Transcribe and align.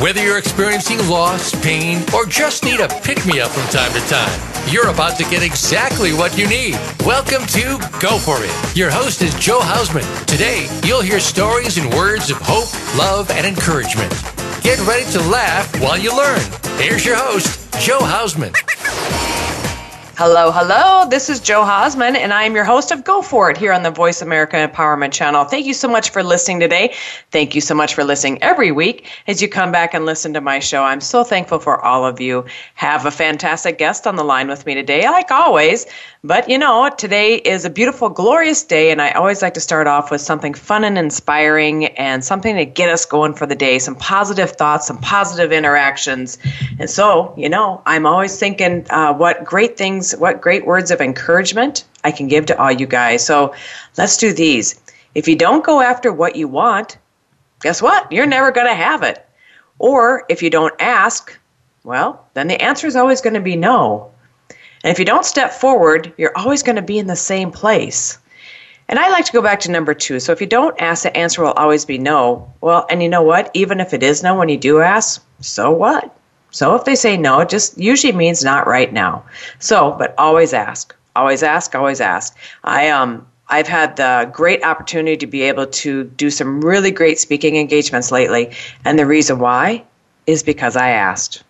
Whether 0.00 0.24
you're 0.24 0.38
experiencing 0.38 0.96
loss, 1.10 1.54
pain, 1.62 2.02
or 2.14 2.24
just 2.24 2.64
need 2.64 2.80
a 2.80 2.88
pick 2.88 3.26
me 3.26 3.38
up 3.38 3.50
from 3.50 3.68
time 3.68 3.92
to 3.92 4.00
time, 4.08 4.72
you're 4.72 4.88
about 4.88 5.18
to 5.18 5.24
get 5.24 5.42
exactly 5.42 6.14
what 6.14 6.38
you 6.38 6.48
need. 6.48 6.78
Welcome 7.04 7.46
to 7.48 7.78
Go 8.00 8.16
For 8.16 8.38
It. 8.42 8.74
Your 8.74 8.90
host 8.90 9.20
is 9.20 9.34
Joe 9.34 9.60
Hausman. 9.60 10.06
Today, 10.24 10.68
you'll 10.88 11.02
hear 11.02 11.20
stories 11.20 11.76
and 11.76 11.92
words 11.92 12.30
of 12.30 12.38
hope, 12.40 12.72
love, 12.96 13.30
and 13.30 13.46
encouragement. 13.46 14.10
Get 14.62 14.80
ready 14.86 15.04
to 15.12 15.20
laugh 15.28 15.78
while 15.82 15.98
you 15.98 16.16
learn. 16.16 16.40
Here's 16.78 17.04
your 17.04 17.16
host, 17.16 17.60
Joe 17.78 17.98
Hausman. 18.00 18.54
Hello, 20.22 20.50
hello. 20.50 21.08
This 21.08 21.30
is 21.30 21.40
Joe 21.40 21.64
Hausman, 21.64 22.14
and 22.14 22.30
I 22.30 22.42
am 22.42 22.54
your 22.54 22.66
host 22.66 22.90
of 22.92 23.04
Go 23.04 23.22
For 23.22 23.50
It 23.50 23.56
here 23.56 23.72
on 23.72 23.82
the 23.82 23.90
Voice 23.90 24.20
America 24.20 24.56
Empowerment 24.56 25.12
Channel. 25.12 25.46
Thank 25.46 25.64
you 25.64 25.72
so 25.72 25.88
much 25.88 26.10
for 26.10 26.22
listening 26.22 26.60
today. 26.60 26.94
Thank 27.30 27.54
you 27.54 27.62
so 27.62 27.74
much 27.74 27.94
for 27.94 28.04
listening 28.04 28.36
every 28.42 28.70
week 28.70 29.08
as 29.28 29.40
you 29.40 29.48
come 29.48 29.72
back 29.72 29.94
and 29.94 30.04
listen 30.04 30.34
to 30.34 30.42
my 30.42 30.58
show. 30.58 30.82
I'm 30.82 31.00
so 31.00 31.24
thankful 31.24 31.58
for 31.58 31.82
all 31.82 32.04
of 32.04 32.20
you. 32.20 32.44
Have 32.74 33.06
a 33.06 33.10
fantastic 33.10 33.78
guest 33.78 34.06
on 34.06 34.16
the 34.16 34.22
line 34.22 34.48
with 34.48 34.66
me 34.66 34.74
today, 34.74 35.04
like 35.04 35.30
always. 35.30 35.86
But 36.22 36.50
you 36.50 36.58
know, 36.58 36.90
today 36.98 37.36
is 37.36 37.64
a 37.64 37.70
beautiful, 37.70 38.10
glorious 38.10 38.62
day, 38.62 38.90
and 38.90 39.00
I 39.00 39.12
always 39.12 39.40
like 39.40 39.54
to 39.54 39.60
start 39.60 39.86
off 39.86 40.10
with 40.10 40.20
something 40.20 40.52
fun 40.52 40.84
and 40.84 40.98
inspiring 40.98 41.86
and 41.96 42.22
something 42.22 42.56
to 42.56 42.66
get 42.66 42.90
us 42.90 43.06
going 43.06 43.32
for 43.32 43.46
the 43.46 43.54
day, 43.54 43.78
some 43.78 43.94
positive 43.94 44.50
thoughts, 44.50 44.86
some 44.86 44.98
positive 44.98 45.50
interactions. 45.50 46.36
And 46.78 46.90
so, 46.90 47.32
you 47.38 47.48
know, 47.48 47.80
I'm 47.86 48.04
always 48.04 48.38
thinking 48.38 48.86
uh, 48.90 49.14
what 49.14 49.44
great 49.44 49.78
things, 49.78 50.09
what 50.16 50.40
great 50.40 50.66
words 50.66 50.90
of 50.90 51.00
encouragement 51.00 51.84
I 52.04 52.12
can 52.12 52.28
give 52.28 52.46
to 52.46 52.60
all 52.60 52.72
you 52.72 52.86
guys. 52.86 53.24
So 53.24 53.54
let's 53.96 54.16
do 54.16 54.32
these. 54.32 54.80
If 55.14 55.26
you 55.28 55.36
don't 55.36 55.64
go 55.64 55.80
after 55.80 56.12
what 56.12 56.36
you 56.36 56.48
want, 56.48 56.98
guess 57.62 57.82
what? 57.82 58.10
You're 58.12 58.26
never 58.26 58.52
going 58.52 58.68
to 58.68 58.74
have 58.74 59.02
it. 59.02 59.26
Or 59.78 60.24
if 60.28 60.42
you 60.42 60.50
don't 60.50 60.74
ask, 60.80 61.36
well, 61.84 62.26
then 62.34 62.48
the 62.48 62.62
answer 62.62 62.86
is 62.86 62.96
always 62.96 63.20
going 63.20 63.34
to 63.34 63.40
be 63.40 63.56
no. 63.56 64.10
And 64.84 64.90
if 64.90 64.98
you 64.98 65.04
don't 65.04 65.24
step 65.24 65.52
forward, 65.52 66.12
you're 66.16 66.36
always 66.36 66.62
going 66.62 66.76
to 66.76 66.82
be 66.82 66.98
in 66.98 67.06
the 67.06 67.16
same 67.16 67.50
place. 67.50 68.18
And 68.88 68.98
I 68.98 69.08
like 69.10 69.24
to 69.26 69.32
go 69.32 69.42
back 69.42 69.60
to 69.60 69.70
number 69.70 69.94
two. 69.94 70.18
So 70.20 70.32
if 70.32 70.40
you 70.40 70.46
don't 70.46 70.80
ask, 70.80 71.04
the 71.04 71.16
answer 71.16 71.42
will 71.42 71.52
always 71.52 71.84
be 71.84 71.98
no. 71.98 72.52
Well, 72.60 72.86
and 72.90 73.02
you 73.02 73.08
know 73.08 73.22
what? 73.22 73.50
Even 73.54 73.78
if 73.78 73.94
it 73.94 74.02
is 74.02 74.22
no 74.22 74.36
when 74.36 74.48
you 74.48 74.56
do 74.56 74.80
ask, 74.80 75.24
so 75.40 75.70
what? 75.70 76.16
So 76.50 76.74
if 76.74 76.84
they 76.84 76.94
say 76.94 77.16
no, 77.16 77.40
it 77.40 77.48
just 77.48 77.78
usually 77.78 78.12
means 78.12 78.44
not 78.44 78.66
right 78.66 78.92
now. 78.92 79.24
So, 79.58 79.92
but 79.98 80.14
always 80.18 80.52
ask. 80.52 80.94
Always 81.16 81.42
ask, 81.42 81.74
always 81.74 82.00
ask. 82.00 82.36
I 82.64 82.88
um 82.88 83.26
I've 83.48 83.66
had 83.66 83.96
the 83.96 84.30
great 84.32 84.64
opportunity 84.64 85.16
to 85.16 85.26
be 85.26 85.42
able 85.42 85.66
to 85.66 86.04
do 86.04 86.30
some 86.30 86.60
really 86.60 86.92
great 86.92 87.18
speaking 87.18 87.56
engagements 87.56 88.12
lately, 88.12 88.52
and 88.84 88.98
the 88.98 89.06
reason 89.06 89.40
why 89.40 89.82
is 90.26 90.44
because 90.44 90.76
I 90.76 90.90
asked. 90.90 91.42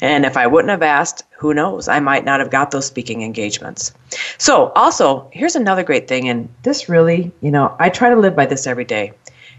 And 0.00 0.24
if 0.26 0.36
I 0.36 0.48
wouldn't 0.48 0.70
have 0.70 0.82
asked, 0.82 1.22
who 1.36 1.54
knows? 1.54 1.86
I 1.86 2.00
might 2.00 2.24
not 2.24 2.40
have 2.40 2.50
got 2.50 2.72
those 2.72 2.86
speaking 2.86 3.22
engagements. 3.22 3.92
So, 4.38 4.72
also, 4.74 5.28
here's 5.32 5.54
another 5.54 5.84
great 5.84 6.08
thing, 6.08 6.28
and 6.28 6.48
this 6.64 6.88
really, 6.88 7.30
you 7.40 7.52
know, 7.52 7.76
I 7.78 7.88
try 7.88 8.10
to 8.10 8.16
live 8.16 8.34
by 8.34 8.46
this 8.46 8.66
every 8.66 8.84
day. 8.84 9.12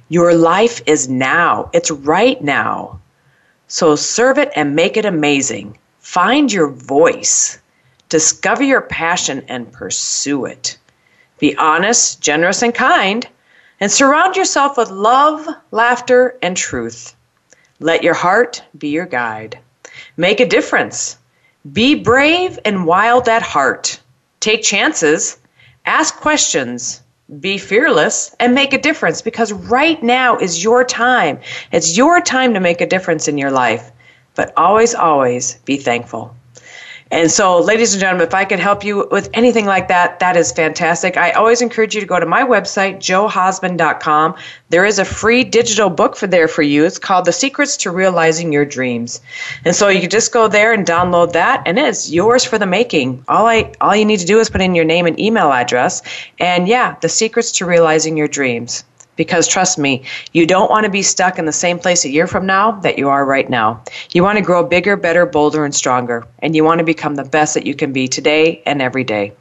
Your 0.09 0.33
life 0.33 0.81
is 0.85 1.07
now, 1.07 1.69
it's 1.71 1.91
right 1.91 2.41
now. 2.43 2.99
So, 3.69 3.95
serve 3.95 4.39
it 4.39 4.51
and 4.55 4.75
make 4.75 4.97
it 4.97 5.05
amazing. 5.05 5.77
Find 5.99 6.51
your 6.51 6.69
voice, 6.69 7.59
discover 8.09 8.63
your 8.63 8.81
passion, 8.81 9.45
and 9.47 9.71
pursue 9.71 10.45
it. 10.45 10.75
Be 11.37 11.55
honest, 11.55 12.19
generous, 12.19 12.63
and 12.63 12.73
kind, 12.73 13.27
and 13.79 13.91
surround 13.91 14.35
yourself 14.35 14.75
with 14.75 14.89
love, 14.89 15.47
laughter, 15.69 16.35
and 16.41 16.57
truth. 16.57 17.15
Let 17.79 18.03
your 18.03 18.15
heart 18.15 18.63
be 18.75 18.89
your 18.89 19.05
guide. 19.05 19.59
Make 20.17 20.39
a 20.39 20.47
difference. 20.47 21.19
Be 21.71 21.93
brave 21.93 22.57
and 22.65 22.87
wild 22.87 23.29
at 23.29 23.43
heart. 23.43 23.99
Take 24.39 24.63
chances. 24.63 25.37
Ask 25.85 26.15
questions. 26.15 27.03
Be 27.39 27.59
fearless 27.59 28.35
and 28.39 28.55
make 28.55 28.73
a 28.73 28.81
difference 28.81 29.21
because 29.21 29.53
right 29.53 30.01
now 30.01 30.37
is 30.37 30.63
your 30.63 30.83
time. 30.83 31.39
It's 31.71 31.95
your 31.95 32.21
time 32.21 32.55
to 32.55 32.59
make 32.59 32.81
a 32.81 32.87
difference 32.87 33.27
in 33.27 33.37
your 33.37 33.51
life. 33.51 33.91
But 34.33 34.53
always, 34.57 34.95
always 34.95 35.55
be 35.65 35.77
thankful. 35.77 36.35
And 37.11 37.31
so, 37.31 37.59
ladies 37.59 37.93
and 37.93 38.01
gentlemen, 38.01 38.27
if 38.27 38.35
I 38.35 38.45
can 38.45 38.59
help 38.59 38.83
you 38.83 39.07
with 39.09 39.31
anything 39.33 39.65
like 39.65 39.87
that, 39.87 40.19
that 40.19 40.37
is 40.37 40.51
fantastic. 40.51 41.17
I 41.17 41.31
always 41.31 41.59
encourage 41.61 41.95
you 41.95 42.01
to 42.01 42.07
go 42.07 42.19
to 42.19 42.25
my 42.25 42.43
website, 42.43 42.97
joehausman.com. 42.97 44.35
There 44.69 44.85
is 44.85 44.99
a 44.99 45.05
free 45.05 45.43
digital 45.43 45.89
book 45.89 46.15
for 46.15 46.27
there 46.27 46.47
for 46.47 46.61
you. 46.61 46.85
It's 46.85 46.99
called 46.99 47.25
The 47.25 47.31
Secrets 47.31 47.77
to 47.77 47.91
Realizing 47.91 48.53
Your 48.53 48.65
Dreams. 48.65 49.21
And 49.65 49.75
so 49.75 49.87
you 49.87 50.01
can 50.01 50.11
just 50.11 50.31
go 50.31 50.47
there 50.47 50.71
and 50.71 50.85
download 50.85 51.33
that, 51.33 51.63
and 51.65 51.79
it's 51.79 52.11
yours 52.11 52.45
for 52.45 52.59
the 52.59 52.67
making. 52.67 53.23
All 53.27 53.47
I 53.47 53.73
all 53.81 53.95
you 53.95 54.05
need 54.05 54.19
to 54.19 54.27
do 54.27 54.39
is 54.39 54.49
put 54.51 54.61
in 54.61 54.75
your 54.75 54.85
name 54.85 55.07
and 55.07 55.19
email 55.19 55.51
address. 55.51 56.03
And 56.37 56.67
yeah, 56.67 56.95
The 57.01 57.09
Secrets 57.09 57.53
to 57.53 57.65
Realizing 57.65 58.17
Your 58.17 58.27
Dreams 58.27 58.83
because 59.19 59.49
trust 59.49 59.77
me, 59.77 60.01
you 60.31 60.47
don't 60.47 60.71
want 60.71 60.85
to 60.85 60.89
be 60.89 61.01
stuck 61.01 61.37
in 61.37 61.43
the 61.43 61.51
same 61.51 61.77
place 61.77 62.05
a 62.05 62.09
year 62.09 62.25
from 62.25 62.45
now 62.45 62.71
that 62.71 62.97
you 62.97 63.09
are 63.09 63.25
right 63.25 63.49
now. 63.49 63.83
You 64.13 64.23
want 64.23 64.37
to 64.37 64.41
grow 64.41 64.63
bigger, 64.63 64.95
better, 64.95 65.25
bolder, 65.25 65.65
and 65.65 65.75
stronger, 65.75 66.25
and 66.41 66.55
you 66.55 66.63
want 66.63 66.79
to 66.79 66.85
become 66.85 67.15
the 67.15 67.25
best 67.25 67.53
that 67.53 67.65
you 67.65 67.75
can 67.75 67.91
be 67.91 68.07
today 68.07 68.63
and 68.65 68.81
every 68.81 69.03
day. 69.03 69.33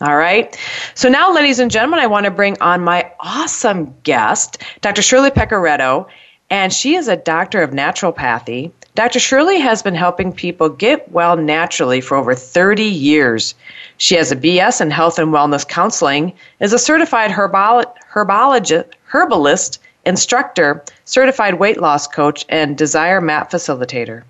All 0.00 0.16
right. 0.16 0.58
So 0.94 1.10
now, 1.10 1.34
ladies 1.34 1.58
and 1.58 1.70
gentlemen, 1.70 2.00
I 2.00 2.06
want 2.06 2.24
to 2.24 2.30
bring 2.30 2.56
on 2.62 2.80
my 2.80 3.12
awesome 3.20 3.94
guest, 4.04 4.62
Dr. 4.80 5.02
Shirley 5.02 5.30
Pecoretto, 5.30 6.06
and 6.48 6.72
she 6.72 6.94
is 6.94 7.06
a 7.06 7.16
doctor 7.16 7.62
of 7.62 7.72
naturopathy. 7.72 8.72
Dr. 8.94 9.18
Shirley 9.18 9.60
has 9.60 9.82
been 9.82 9.94
helping 9.94 10.32
people 10.32 10.70
get 10.70 11.12
well 11.12 11.36
naturally 11.36 12.00
for 12.00 12.16
over 12.16 12.34
30 12.34 12.84
years. 12.84 13.54
She 13.98 14.14
has 14.14 14.32
a 14.32 14.36
BS 14.36 14.80
in 14.80 14.90
health 14.90 15.18
and 15.18 15.28
wellness 15.34 15.68
counseling, 15.68 16.32
is 16.60 16.72
a 16.72 16.78
certified 16.78 17.30
herbolo- 17.30 17.92
herbologist, 18.10 18.86
herbalist, 19.08 19.80
instructor, 20.04 20.84
certified 21.04 21.54
weight 21.54 21.80
loss 21.80 22.06
coach, 22.06 22.44
and 22.48 22.76
desire 22.76 23.20
map 23.20 23.50
facilitator. 23.50 24.22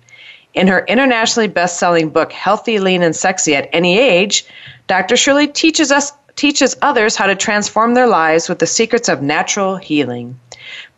In 0.53 0.67
her 0.67 0.85
internationally 0.87 1.47
best-selling 1.47 2.09
book 2.09 2.31
Healthy, 2.31 2.79
Lean 2.79 3.03
and 3.03 3.15
Sexy 3.15 3.55
at 3.55 3.69
Any 3.73 3.99
Age, 3.99 4.45
Dr. 4.87 5.15
Shirley 5.15 5.47
teaches 5.47 5.91
us 5.91 6.13
teaches 6.35 6.77
others 6.81 7.15
how 7.15 7.25
to 7.25 7.35
transform 7.35 7.93
their 7.93 8.07
lives 8.07 8.47
with 8.47 8.59
the 8.59 8.67
secrets 8.67 9.09
of 9.09 9.21
natural 9.21 9.75
healing. 9.75 10.39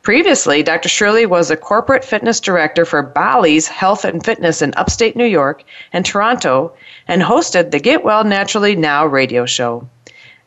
Previously, 0.01 0.63
Dr. 0.63 0.89
Shirley 0.89 1.25
was 1.25 1.51
a 1.51 1.57
corporate 1.57 2.03
fitness 2.03 2.39
director 2.39 2.85
for 2.85 3.01
Bally's 3.01 3.67
Health 3.67 4.05
and 4.05 4.23
Fitness 4.23 4.61
in 4.61 4.73
upstate 4.75 5.15
New 5.15 5.25
York 5.25 5.63
and 5.93 6.05
Toronto 6.05 6.73
and 7.07 7.21
hosted 7.21 7.71
the 7.71 7.79
Get 7.79 8.03
Well 8.03 8.23
Naturally 8.23 8.75
Now 8.75 9.05
radio 9.05 9.45
show. 9.45 9.87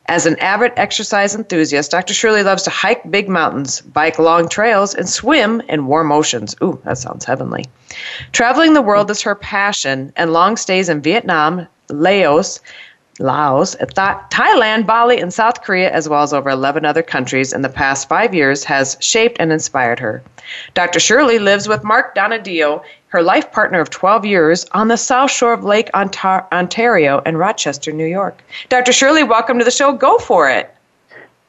As 0.07 0.27
an 0.27 0.39
avid 0.41 0.73
exercise 0.77 1.35
enthusiast, 1.35 1.91
Dr. 1.91 2.13
Shirley 2.13 2.43
loves 2.43 2.65
to 2.65 2.71
hike 2.71 3.09
big 3.11 3.29
mountains, 3.29 3.81
bike 3.81 4.19
long 4.19 4.49
trails, 4.49 4.95
and 4.95 5.09
swim 5.09 5.61
in 5.69 5.87
warm 5.87 6.11
oceans. 6.11 6.57
Ooh, 6.63 6.81
that 6.85 6.99
sounds 6.99 7.25
heavenly. 7.25 7.67
Traveling 8.33 8.75
the 8.75 8.83
world 8.83 9.11
is 9.11 9.23
her 9.23 9.35
passion, 9.35 10.13
and 10.17 10.33
long 10.33 10.57
stays 10.57 10.89
in 10.89 11.03
Vietnam, 11.03 11.67
Laos, 11.89 12.61
Laos, 13.21 13.77
uh, 13.77 13.87
Thailand, 14.31 14.87
Bali, 14.87 15.21
and 15.21 15.33
South 15.33 15.63
Korea, 15.63 15.91
as 15.93 16.09
well 16.09 16.23
as 16.23 16.33
over 16.33 16.51
11 16.51 16.85
other 16.85 17.03
countries 17.03 17.53
in 17.53 17.63
the 17.63 17.69
past 17.69 18.09
five 18.09 18.35
years, 18.35 18.65
has 18.65 18.97
shaped 19.01 19.37
and 19.39 19.53
inspired 19.53 20.01
her. 20.01 20.23
Dr. 20.75 20.99
Shirley 20.99 21.39
lives 21.39 21.69
with 21.69 21.85
Mark 21.85 22.15
Donadio, 22.15 22.83
her 23.13 23.23
life 23.23 23.53
partner 23.53 23.79
of 23.79 23.91
12 23.91 24.25
years, 24.25 24.65
on 24.73 24.89
the 24.89 24.97
south 24.97 25.31
shore 25.31 25.53
of 25.53 25.63
Lake 25.63 25.91
Ontario 25.93 27.19
in 27.27 27.37
Rochester, 27.37 27.93
New 27.93 28.07
York. 28.07 28.43
Dr. 28.71 28.91
Shirley, 28.91 29.23
welcome 29.23 29.59
to 29.59 29.67
the 29.67 29.71
show. 29.71 29.93
Go 29.93 30.17
for 30.17 30.49
it. 30.49 30.75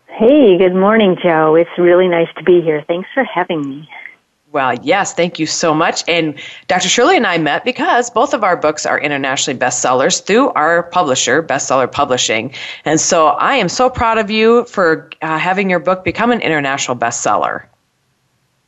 Hey, 0.08 0.58
good 0.58 0.76
morning, 0.76 1.18
Joe. 1.24 1.56
It's 1.56 1.70
really 1.78 2.10
nice 2.10 2.28
to 2.36 2.44
be 2.44 2.62
here. 2.62 2.84
Thanks 2.86 3.08
for 3.14 3.24
having 3.24 3.62
me. 3.62 3.90
Well, 4.52 4.76
yes, 4.84 5.14
thank 5.14 5.40
you 5.40 5.48
so 5.48 5.74
much. 5.74 6.04
And 6.06 6.38
Dr. 6.68 6.90
Shirley 6.90 7.16
and 7.16 7.26
I 7.26 7.38
met 7.38 7.64
because 7.64 8.10
both 8.10 8.34
of 8.34 8.44
our 8.44 8.58
books 8.58 8.86
are 8.86 9.00
internationally 9.00 9.58
bestsellers 9.58 10.22
through 10.22 10.50
our 10.52 10.84
publisher, 10.84 11.42
Bestseller 11.42 11.90
Publishing. 11.90 12.54
And 12.84 13.00
so 13.00 13.28
I 13.28 13.56
am 13.56 13.70
so 13.70 13.90
proud 13.90 14.18
of 14.18 14.30
you 14.30 14.66
for 14.66 15.10
uh, 15.22 15.40
having 15.40 15.70
your 15.70 15.80
book 15.80 16.04
become 16.04 16.32
an 16.32 16.42
international 16.42 16.98
bestseller. 16.98 17.64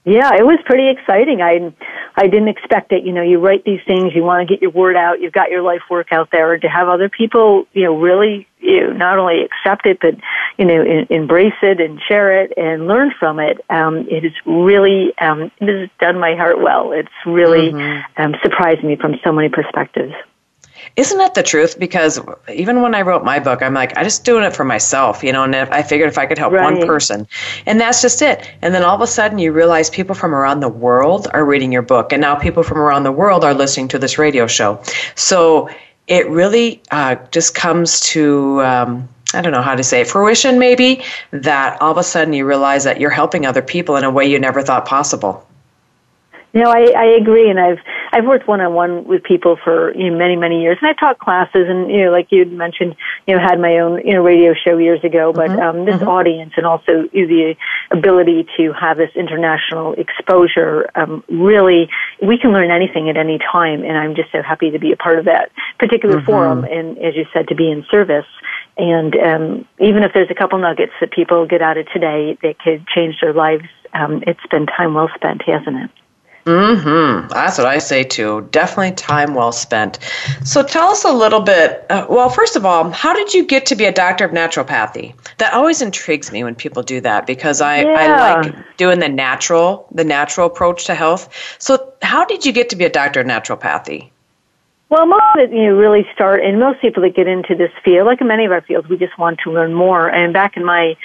Yeah, 0.06 0.36
it 0.36 0.46
was 0.46 0.60
pretty 0.66 0.88
exciting. 0.90 1.42
I 1.42 1.74
I 2.16 2.28
didn't 2.28 2.50
expect 2.50 2.92
it. 2.92 3.04
You 3.04 3.12
know, 3.12 3.24
you 3.24 3.40
write 3.40 3.66
these 3.66 3.82
things, 3.88 4.14
you 4.14 4.24
want 4.24 4.48
to 4.48 4.54
get 4.54 4.62
your 4.62 4.70
word 4.70 4.96
out, 4.96 5.20
you've 5.20 5.34
got 5.34 5.50
your 5.50 5.64
life 5.64 5.82
work 5.90 6.12
out 6.12 6.30
there, 6.32 6.54
and 6.54 6.62
to 6.62 6.70
have 6.70 6.88
other 6.88 7.10
people, 7.10 7.66
you 7.74 7.86
know, 7.86 8.00
really, 8.00 8.48
you 8.60 8.82
know, 8.82 8.94
not 8.94 9.18
only 9.18 9.42
accept 9.42 9.88
it, 9.88 9.98
but 10.00 10.14
you 10.60 10.66
know, 10.66 10.80
in, 10.84 11.08
embrace 11.10 11.58
it 11.64 11.82
and 11.82 12.00
share 12.08 12.44
it 12.44 12.54
and 12.56 12.88
learn 12.88 13.14
from 13.20 13.40
it. 13.40 13.60
Um, 13.68 14.08
it 14.08 14.24
has 14.24 14.34
really, 14.46 15.12
um, 15.18 15.52
it 15.60 15.80
has 15.82 15.90
done 16.00 16.20
my 16.20 16.36
heart 16.36 16.62
well. 16.62 16.92
It's 16.92 17.10
really 17.26 17.72
mm-hmm. 17.72 18.22
um, 18.22 18.36
surprised 18.44 18.84
me 18.84 18.98
from 18.98 19.16
so 19.24 19.32
many 19.32 19.50
perspectives. 19.50 20.14
Isn't 20.96 21.18
that 21.18 21.34
the 21.34 21.44
truth? 21.44 21.80
Because 21.80 22.20
even 22.48 22.82
when 22.82 22.96
I 22.96 23.02
wrote 23.02 23.24
my 23.24 23.40
book, 23.40 23.62
I'm 23.62 23.74
like, 23.74 23.98
I 23.98 24.04
just 24.04 24.24
doing 24.24 24.44
it 24.44 24.56
for 24.56 24.64
myself, 24.64 25.24
you 25.24 25.34
know, 25.34 25.44
and 25.44 25.56
I 25.56 25.84
figured 25.84 26.10
if 26.10 26.18
I 26.18 26.26
could 26.26 26.38
help 26.38 26.54
right. 26.54 26.64
one 26.64 26.86
person, 26.88 27.28
and 27.66 27.80
that's 27.82 28.02
just 28.02 28.22
it. 28.22 28.50
And 28.62 28.74
then 28.74 28.84
all 28.84 28.96
of 28.96 29.02
a 29.02 29.08
sudden 29.08 29.40
you 29.40 29.52
realize 29.52 29.90
people 29.90 30.16
from 30.16 30.34
around 30.34 30.60
the 30.60 30.70
world 30.70 31.28
are 31.34 31.46
reading 31.46 31.72
your 31.72 31.82
book, 31.82 32.14
and 32.14 32.22
now 32.22 32.36
people 32.36 32.64
from 32.64 32.78
around 32.78 33.04
the 33.04 33.12
world 33.12 33.44
are 33.44 33.54
listening 33.54 33.88
to 33.90 34.00
this 34.00 34.18
radio 34.18 34.48
show. 34.48 34.82
So 35.16 35.70
it 36.08 36.30
really 36.30 36.82
uh, 36.92 37.16
just 37.32 37.56
comes 37.56 38.00
to, 38.02 38.62
um, 38.62 39.10
I 39.34 39.42
don't 39.42 39.52
know 39.52 39.62
how 39.62 39.76
to 39.76 39.84
say 39.84 40.02
it, 40.02 40.08
fruition 40.08 40.60
maybe, 40.60 41.04
that 41.32 41.82
all 41.82 41.92
of 41.92 41.98
a 41.98 42.04
sudden 42.04 42.34
you 42.34 42.46
realize 42.46 42.84
that 42.84 43.00
you're 43.00 43.10
helping 43.10 43.46
other 43.46 43.62
people 43.62 43.96
in 43.98 44.04
a 44.04 44.12
way 44.12 44.26
you 44.26 44.40
never 44.40 44.62
thought 44.62 44.86
possible. 44.86 45.48
No, 46.54 46.70
I, 46.72 46.94
I 46.96 47.06
agree, 47.06 47.50
and 47.50 47.60
I've 47.60 47.80
I've 48.16 48.24
worked 48.26 48.48
one 48.48 48.62
on 48.62 48.74
one 48.74 49.04
with 49.04 49.24
people 49.24 49.58
for 49.62 49.94
you 49.94 50.10
know, 50.10 50.18
many 50.18 50.38
many 50.38 50.62
years, 50.62 50.78
and 50.80 50.90
I've 50.90 50.98
taught 50.98 51.20
classes, 51.20 51.68
and 51.68 51.92
you 51.92 52.06
know, 52.06 52.12
like 52.12 52.32
you 52.32 52.46
mentioned, 52.46 52.96
you 53.28 53.36
know, 53.36 53.42
had 53.42 53.60
my 53.60 53.80
own 53.80 54.08
you 54.08 54.14
know 54.14 54.24
radio 54.24 54.54
show 54.54 54.78
years 54.78 55.04
ago. 55.04 55.34
But 55.34 55.50
mm-hmm. 55.50 55.60
um, 55.60 55.86
this 55.86 55.96
mm-hmm. 55.96 56.08
audience, 56.08 56.54
and 56.56 56.66
also 56.66 57.10
the 57.12 57.56
ability 57.92 58.48
to 58.56 58.72
have 58.72 58.96
this 58.96 59.12
international 59.16 59.96
exposure, 59.96 60.90
um, 60.96 61.26
really, 61.28 61.90
we 62.22 62.38
can 62.38 62.54
learn 62.54 62.72
anything 62.72 63.10
at 63.10 63.18
any 63.18 63.38
time, 63.38 63.84
and 63.84 63.98
I'm 63.98 64.16
just 64.16 64.32
so 64.32 64.42
happy 64.42 64.72
to 64.72 64.80
be 64.80 64.94
a 64.94 64.96
part 64.96 65.20
of 65.20 65.26
that 65.26 65.52
particular 65.78 66.20
mm-hmm. 66.20 66.26
forum, 66.26 66.64
and 66.64 66.98
as 67.00 67.18
you 67.18 67.26
said, 67.34 67.50
to 67.50 67.56
be 67.56 67.70
in 67.70 67.84
service. 67.92 68.28
And 68.78 69.14
um, 69.18 69.68
even 69.82 70.04
if 70.04 70.14
there's 70.14 70.32
a 70.32 70.36
couple 70.36 70.58
nuggets 70.60 70.94
that 71.02 71.12
people 71.12 71.46
get 71.48 71.62
out 71.62 71.78
of 71.78 71.86
today 71.92 72.38
that 72.44 72.60
could 72.60 72.88
change 72.88 73.16
their 73.20 73.34
lives, 73.34 73.66
um, 73.94 74.24
it's 74.26 74.46
been 74.50 74.68
time 74.68 74.94
well 74.94 75.10
spent, 75.16 75.42
hasn't 75.42 75.76
it? 75.84 76.05
Hmm. 76.48 77.28
That's 77.30 77.58
what 77.58 77.66
I 77.66 77.80
say 77.80 78.04
too. 78.04 78.48
Definitely 78.52 78.92
time 78.92 79.34
well 79.34 79.52
spent. 79.52 79.98
So 80.44 80.62
tell 80.62 80.90
us 80.90 81.04
a 81.04 81.12
little 81.12 81.40
bit. 81.40 81.84
Uh, 81.90 82.06
well, 82.08 82.30
first 82.30 82.56
of 82.56 82.66
all, 82.66 82.92
how 82.92 83.14
did 83.14 83.34
you 83.34 83.44
get 83.44 83.66
to 83.68 83.76
be 83.76 83.86
a 83.86 83.92
doctor 83.92 84.26
of 84.26 84.32
naturopathy? 84.32 85.16
That 85.40 85.54
always 85.54 85.82
intrigues 85.82 86.32
me 86.32 86.44
when 86.44 86.54
people 86.54 86.84
do 86.84 87.02
that 87.02 87.26
because 87.26 87.62
I, 87.62 87.82
yeah. 87.82 87.96
I 87.98 88.42
like 88.42 88.78
doing 88.78 89.00
the 89.00 89.10
natural, 89.10 89.88
the 89.92 90.04
natural 90.04 90.46
approach 90.46 90.86
to 90.86 90.94
health. 90.94 91.34
So 91.58 91.94
how 92.04 92.26
did 92.26 92.46
you 92.46 92.52
get 92.52 92.70
to 92.70 92.76
be 92.76 92.86
a 92.86 92.92
doctor 92.92 93.22
of 93.22 93.26
naturopathy? 93.26 94.12
Well, 94.90 95.08
most 95.08 95.24
of 95.34 95.42
it, 95.42 95.52
you 95.52 95.66
know, 95.66 95.76
really 95.76 96.06
start, 96.14 96.44
and 96.44 96.60
most 96.60 96.80
people 96.80 97.02
that 97.02 97.16
get 97.16 97.28
into 97.28 97.56
this 97.56 97.72
field, 97.84 98.06
like 98.06 98.22
in 98.22 98.28
many 98.28 98.46
of 98.46 98.52
our 98.52 98.62
fields, 98.62 98.88
we 98.88 98.98
just 98.98 99.18
want 99.18 99.40
to 99.44 99.52
learn 99.52 99.74
more. 99.74 100.08
And 100.10 100.32
back 100.32 100.58
in 100.58 100.64
my 100.64 100.96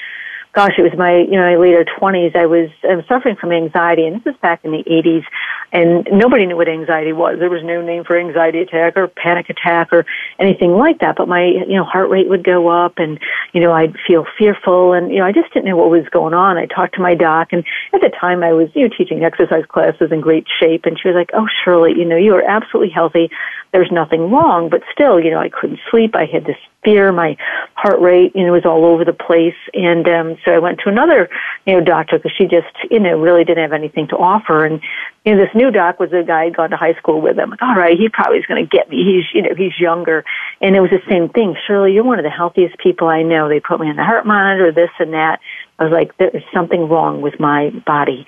gosh, 0.52 0.72
it 0.78 0.82
was 0.82 0.96
my, 0.98 1.18
you 1.18 1.38
know, 1.38 1.42
my 1.42 1.56
later 1.56 1.84
20s. 1.84 2.34
I 2.34 2.46
was 2.46 2.70
um, 2.88 3.04
suffering 3.08 3.36
from 3.36 3.52
anxiety, 3.52 4.06
and 4.06 4.16
this 4.16 4.24
was 4.24 4.36
back 4.42 4.64
in 4.64 4.72
the 4.72 4.82
80s, 4.82 5.24
and 5.72 6.08
nobody 6.10 6.46
knew 6.46 6.56
what 6.56 6.68
anxiety 6.68 7.12
was. 7.12 7.38
There 7.38 7.50
was 7.50 7.62
no 7.62 7.80
name 7.80 8.02
for 8.04 8.18
anxiety 8.18 8.60
attack 8.60 8.96
or 8.96 9.06
panic 9.06 9.48
attack 9.48 9.92
or 9.92 10.04
anything 10.40 10.72
like 10.72 10.98
that, 11.00 11.16
but 11.16 11.28
my, 11.28 11.44
you 11.44 11.76
know, 11.76 11.84
heart 11.84 12.10
rate 12.10 12.28
would 12.28 12.42
go 12.42 12.68
up, 12.68 12.94
and, 12.98 13.20
you 13.52 13.60
know, 13.60 13.72
I'd 13.72 13.94
feel 14.06 14.26
fearful, 14.38 14.92
and, 14.92 15.12
you 15.12 15.18
know, 15.18 15.26
I 15.26 15.32
just 15.32 15.52
didn't 15.54 15.66
know 15.66 15.76
what 15.76 15.90
was 15.90 16.08
going 16.10 16.34
on. 16.34 16.58
I 16.58 16.66
talked 16.66 16.94
to 16.96 17.00
my 17.00 17.14
doc, 17.14 17.48
and 17.52 17.64
at 17.92 18.00
the 18.00 18.10
time 18.20 18.42
I 18.42 18.52
was, 18.52 18.68
you 18.74 18.88
know, 18.88 18.94
teaching 18.96 19.22
exercise 19.22 19.64
classes 19.68 20.10
in 20.10 20.20
great 20.20 20.46
shape, 20.60 20.84
and 20.84 20.98
she 20.98 21.08
was 21.08 21.14
like, 21.14 21.30
oh, 21.32 21.46
Shirley, 21.64 21.92
you 21.96 22.04
know, 22.04 22.16
you 22.16 22.34
are 22.34 22.42
absolutely 22.42 22.92
healthy. 22.92 23.30
There's 23.72 23.90
nothing 23.92 24.30
wrong, 24.32 24.68
but 24.68 24.82
still, 24.92 25.20
you 25.20 25.30
know, 25.30 25.38
I 25.38 25.48
couldn't 25.48 25.78
sleep. 25.90 26.16
I 26.16 26.24
had 26.24 26.44
this 26.44 26.56
fear. 26.82 27.12
My 27.12 27.36
heart 27.80 28.00
rate, 28.00 28.32
you 28.34 28.44
know, 28.44 28.52
was 28.52 28.66
all 28.66 28.84
over 28.84 29.04
the 29.04 29.14
place. 29.14 29.56
And 29.72 30.06
um, 30.08 30.36
so 30.44 30.52
I 30.52 30.58
went 30.58 30.80
to 30.80 30.90
another, 30.90 31.30
you 31.66 31.74
know, 31.74 31.80
doctor 31.80 32.18
because 32.18 32.32
she 32.36 32.44
just, 32.44 32.68
you 32.90 33.00
know, 33.00 33.18
really 33.18 33.44
didn't 33.44 33.62
have 33.62 33.72
anything 33.72 34.08
to 34.08 34.16
offer. 34.16 34.66
And 34.66 34.82
you 35.24 35.34
know, 35.34 35.44
this 35.44 35.54
new 35.54 35.70
doc 35.70 35.98
was 35.98 36.12
a 36.12 36.22
guy 36.22 36.44
I'd 36.44 36.56
gone 36.56 36.70
to 36.70 36.76
high 36.76 36.94
school 36.94 37.20
with. 37.20 37.38
I'm 37.38 37.50
like, 37.50 37.62
all 37.62 37.74
right, 37.74 37.96
he 37.96 38.08
probably 38.08 38.38
is 38.38 38.46
going 38.46 38.62
to 38.62 38.68
get 38.68 38.88
me. 38.88 39.04
He's, 39.04 39.24
you 39.34 39.42
know, 39.42 39.54
he's 39.56 39.78
younger. 39.78 40.24
And 40.60 40.76
it 40.76 40.80
was 40.80 40.90
the 40.90 41.02
same 41.08 41.28
thing. 41.28 41.56
Shirley, 41.66 41.92
you're 41.92 42.04
one 42.04 42.18
of 42.18 42.24
the 42.24 42.30
healthiest 42.30 42.78
people 42.78 43.08
I 43.08 43.22
know. 43.22 43.48
They 43.48 43.60
put 43.60 43.80
me 43.80 43.88
on 43.88 43.96
the 43.96 44.04
heart 44.04 44.26
monitor, 44.26 44.72
this 44.72 44.90
and 44.98 45.12
that. 45.14 45.40
I 45.80 45.84
was 45.84 45.92
like, 45.92 46.16
there's 46.18 46.44
something 46.52 46.88
wrong 46.88 47.22
with 47.22 47.40
my 47.40 47.70
body. 47.86 48.26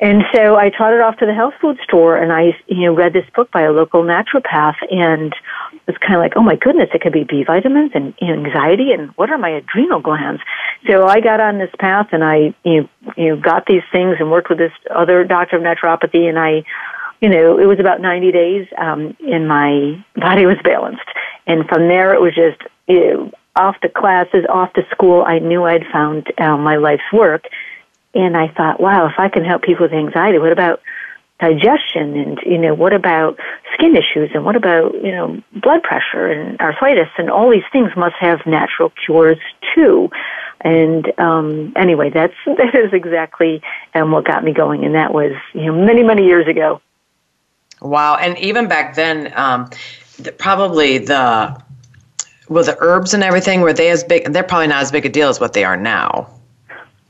And 0.00 0.22
so 0.34 0.56
I 0.56 0.70
trotted 0.70 1.00
off 1.00 1.16
to 1.18 1.26
the 1.26 1.34
health 1.34 1.54
food 1.60 1.78
store 1.82 2.16
and 2.16 2.30
I, 2.30 2.56
you 2.66 2.86
know, 2.86 2.94
read 2.94 3.14
this 3.14 3.24
book 3.34 3.50
by 3.50 3.62
a 3.62 3.72
local 3.72 4.02
naturopath 4.02 4.76
and 4.90 5.34
was 5.86 5.96
kind 5.98 6.14
of 6.14 6.20
like, 6.20 6.34
oh 6.36 6.42
my 6.42 6.56
goodness, 6.56 6.90
it 6.94 7.00
could 7.00 7.12
be 7.12 7.24
B 7.24 7.42
vitamins 7.42 7.92
and 7.94 8.14
anxiety 8.22 8.92
and 8.92 9.10
what 9.16 9.30
are 9.30 9.38
my 9.38 9.48
adrenal 9.48 10.00
glands? 10.00 10.42
So 10.86 11.06
I 11.06 11.20
got 11.20 11.40
on 11.40 11.58
this 11.58 11.70
path 11.78 12.08
and 12.12 12.22
I, 12.22 12.54
you 12.64 12.82
know, 12.82 12.88
you 13.16 13.28
know, 13.28 13.40
got 13.40 13.66
these 13.66 13.82
things 13.90 14.16
and 14.20 14.30
worked 14.30 14.50
with 14.50 14.58
this 14.58 14.72
other 14.94 15.24
doctor 15.24 15.56
of 15.56 15.62
naturopathy 15.62 16.28
and 16.28 16.38
I, 16.38 16.64
you 17.22 17.28
know, 17.28 17.58
it 17.58 17.66
was 17.66 17.78
about 17.78 18.00
90 18.00 18.32
days, 18.32 18.66
um, 18.78 19.14
and 19.20 19.46
my 19.46 20.02
body 20.16 20.46
was 20.46 20.56
balanced. 20.64 21.04
And 21.46 21.68
from 21.68 21.88
there 21.88 22.14
it 22.14 22.20
was 22.20 22.34
just, 22.34 22.62
you 22.88 23.00
know, 23.00 23.30
off 23.56 23.78
to 23.80 23.88
classes, 23.88 24.44
off 24.48 24.72
to 24.74 24.82
school. 24.90 25.22
I 25.26 25.38
knew 25.38 25.64
I'd 25.64 25.86
found 25.92 26.32
um, 26.38 26.62
my 26.62 26.76
life's 26.76 27.12
work. 27.12 27.44
And 28.14 28.36
I 28.36 28.48
thought, 28.48 28.80
wow, 28.80 29.06
if 29.06 29.18
I 29.18 29.28
can 29.28 29.44
help 29.44 29.62
people 29.62 29.84
with 29.84 29.92
anxiety, 29.92 30.38
what 30.38 30.52
about 30.52 30.80
digestion? 31.40 32.16
And 32.16 32.38
you 32.44 32.58
know 32.58 32.74
what 32.74 32.92
about 32.92 33.38
skin 33.74 33.96
issues? 33.96 34.30
And 34.34 34.44
what 34.44 34.56
about 34.56 34.94
you 34.94 35.12
know 35.12 35.42
blood 35.54 35.82
pressure 35.82 36.26
and 36.26 36.60
arthritis? 36.60 37.08
And 37.18 37.30
all 37.30 37.50
these 37.50 37.64
things 37.72 37.90
must 37.96 38.16
have 38.20 38.40
natural 38.46 38.92
cures 39.04 39.38
too. 39.74 40.10
And 40.60 41.10
um 41.18 41.72
anyway 41.76 42.10
that's 42.10 42.34
that 42.46 42.74
is 42.74 42.92
exactly 42.92 43.62
um, 43.94 44.12
what 44.12 44.24
got 44.24 44.44
me 44.44 44.52
going. 44.52 44.84
And 44.84 44.94
that 44.94 45.12
was 45.12 45.32
you 45.54 45.66
know 45.66 45.72
many 45.72 46.02
many 46.02 46.26
years 46.26 46.46
ago. 46.46 46.80
Wow. 47.80 48.16
And 48.16 48.38
even 48.38 48.68
back 48.68 48.94
then 48.94 49.32
um 49.34 49.70
probably 50.38 50.98
the 50.98 51.60
well 52.50 52.64
the 52.64 52.76
herbs 52.80 53.14
and 53.14 53.24
everything 53.24 53.62
were 53.62 53.72
they 53.72 53.88
as 53.88 54.04
big? 54.04 54.30
They're 54.30 54.42
probably 54.42 54.66
not 54.66 54.82
as 54.82 54.92
big 54.92 55.06
a 55.06 55.08
deal 55.08 55.30
as 55.30 55.40
what 55.40 55.54
they 55.54 55.64
are 55.64 55.76
now 55.76 56.28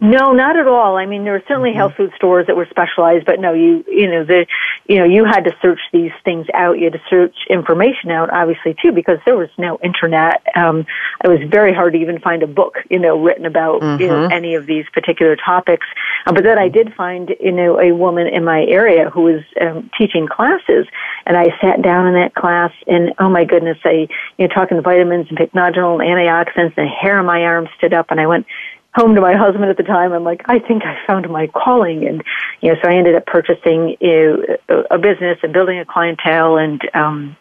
no, 0.00 0.32
not 0.32 0.56
at 0.56 0.66
all. 0.66 0.96
I 0.96 1.04
mean, 1.04 1.24
there 1.24 1.34
were 1.34 1.42
certainly 1.46 1.70
mm-hmm. 1.70 1.78
health 1.78 1.94
food 1.96 2.12
stores 2.16 2.46
that 2.46 2.56
were 2.56 2.66
specialized, 2.70 3.26
but 3.26 3.38
no, 3.38 3.52
you, 3.52 3.84
you 3.86 4.10
know, 4.10 4.24
the, 4.24 4.46
you 4.86 4.98
know, 4.98 5.04
you 5.04 5.24
had 5.24 5.44
to 5.44 5.52
search 5.60 5.80
these 5.92 6.12
things 6.24 6.46
out. 6.54 6.78
You 6.78 6.84
had 6.84 6.94
to 6.94 7.02
search 7.10 7.34
information 7.50 8.10
out, 8.10 8.30
obviously, 8.32 8.74
too, 8.82 8.92
because 8.92 9.18
there 9.26 9.36
was 9.36 9.50
no 9.58 9.78
internet. 9.84 10.42
Um, 10.56 10.86
it 11.22 11.28
was 11.28 11.40
very 11.50 11.74
hard 11.74 11.92
to 11.92 11.98
even 11.98 12.18
find 12.18 12.42
a 12.42 12.46
book, 12.46 12.76
you 12.88 12.98
know, 12.98 13.22
written 13.22 13.44
about, 13.44 13.82
mm-hmm. 13.82 14.00
you 14.00 14.08
know, 14.08 14.22
mm-hmm. 14.24 14.32
any 14.32 14.54
of 14.54 14.66
these 14.66 14.86
particular 14.92 15.36
topics. 15.36 15.86
Uh, 16.26 16.32
but 16.32 16.44
then 16.44 16.58
I 16.58 16.68
did 16.68 16.94
find, 16.94 17.30
you 17.38 17.52
know, 17.52 17.78
a 17.78 17.94
woman 17.94 18.26
in 18.26 18.42
my 18.42 18.64
area 18.64 19.10
who 19.10 19.22
was 19.22 19.42
um, 19.60 19.90
teaching 19.98 20.26
classes, 20.26 20.86
and 21.26 21.36
I 21.36 21.48
sat 21.60 21.82
down 21.82 22.06
in 22.06 22.14
that 22.14 22.34
class, 22.34 22.72
and 22.86 23.12
oh 23.18 23.28
my 23.28 23.44
goodness, 23.44 23.78
I, 23.84 24.08
you 24.38 24.48
know, 24.48 24.54
talking 24.54 24.78
the 24.78 24.82
vitamins 24.82 25.26
and 25.28 25.38
pycnogenol 25.38 26.02
and 26.02 26.08
antioxidants, 26.08 26.78
and 26.78 26.88
hair 26.88 27.18
on 27.18 27.26
my 27.26 27.42
arm 27.42 27.68
stood 27.76 27.92
up, 27.92 28.06
and 28.10 28.18
I 28.18 28.26
went, 28.26 28.46
home 28.94 29.14
to 29.14 29.20
my 29.20 29.36
husband 29.36 29.64
at 29.66 29.76
the 29.76 29.82
time. 29.82 30.12
I'm 30.12 30.24
like, 30.24 30.42
I 30.46 30.58
think 30.58 30.82
I 30.84 30.96
found 31.06 31.28
my 31.30 31.46
calling, 31.48 32.06
and 32.06 32.22
you 32.60 32.72
know, 32.72 32.78
so 32.82 32.88
I 32.88 32.94
ended 32.94 33.14
up 33.14 33.26
purchasing 33.26 33.96
a, 34.02 34.58
a 34.90 34.98
business 34.98 35.38
and 35.42 35.52
building 35.52 35.78
a 35.78 35.84
clientele, 35.84 36.56
and 36.56 36.80
um, 36.94 37.36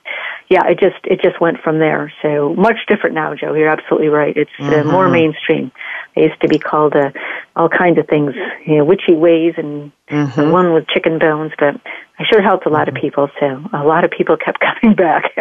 yeah, 0.50 0.68
it 0.68 0.80
just 0.80 0.98
it 1.04 1.22
just 1.22 1.40
went 1.40 1.60
from 1.62 1.78
there. 1.78 2.12
So 2.24 2.56
much 2.56 2.78
different 2.88 3.14
now, 3.14 3.36
Joe. 3.36 3.54
You're 3.54 3.70
absolutely 3.70 4.08
right. 4.08 4.36
It's 4.36 4.52
mm-hmm. 4.60 4.90
uh, 4.90 4.92
more 4.92 5.08
mainstream. 5.08 5.72
I 6.18 6.22
used 6.22 6.42
to 6.42 6.48
be 6.48 6.58
called 6.58 6.96
uh, 6.96 7.12
all 7.56 7.70
kinds 7.70 8.00
of 8.00 8.08
things, 8.08 8.34
you 8.66 8.78
know, 8.78 8.84
witchy 8.86 9.14
ways, 9.14 9.54
and 9.58 9.92
mm-hmm. 10.10 10.50
one 10.50 10.74
with 10.74 10.88
chicken 10.88 11.20
bones, 11.20 11.52
but 11.60 11.80
I 12.18 12.26
sure 12.26 12.42
helped 12.42 12.66
a 12.66 12.70
lot 12.70 12.88
of 12.88 12.96
mm-hmm. 12.96 13.02
people, 13.02 13.30
so 13.40 13.64
a 13.74 13.86
lot 13.86 14.04
of 14.04 14.12
people 14.12 14.38
kept 14.38 14.60
coming 14.82 14.96
back. 14.96 15.32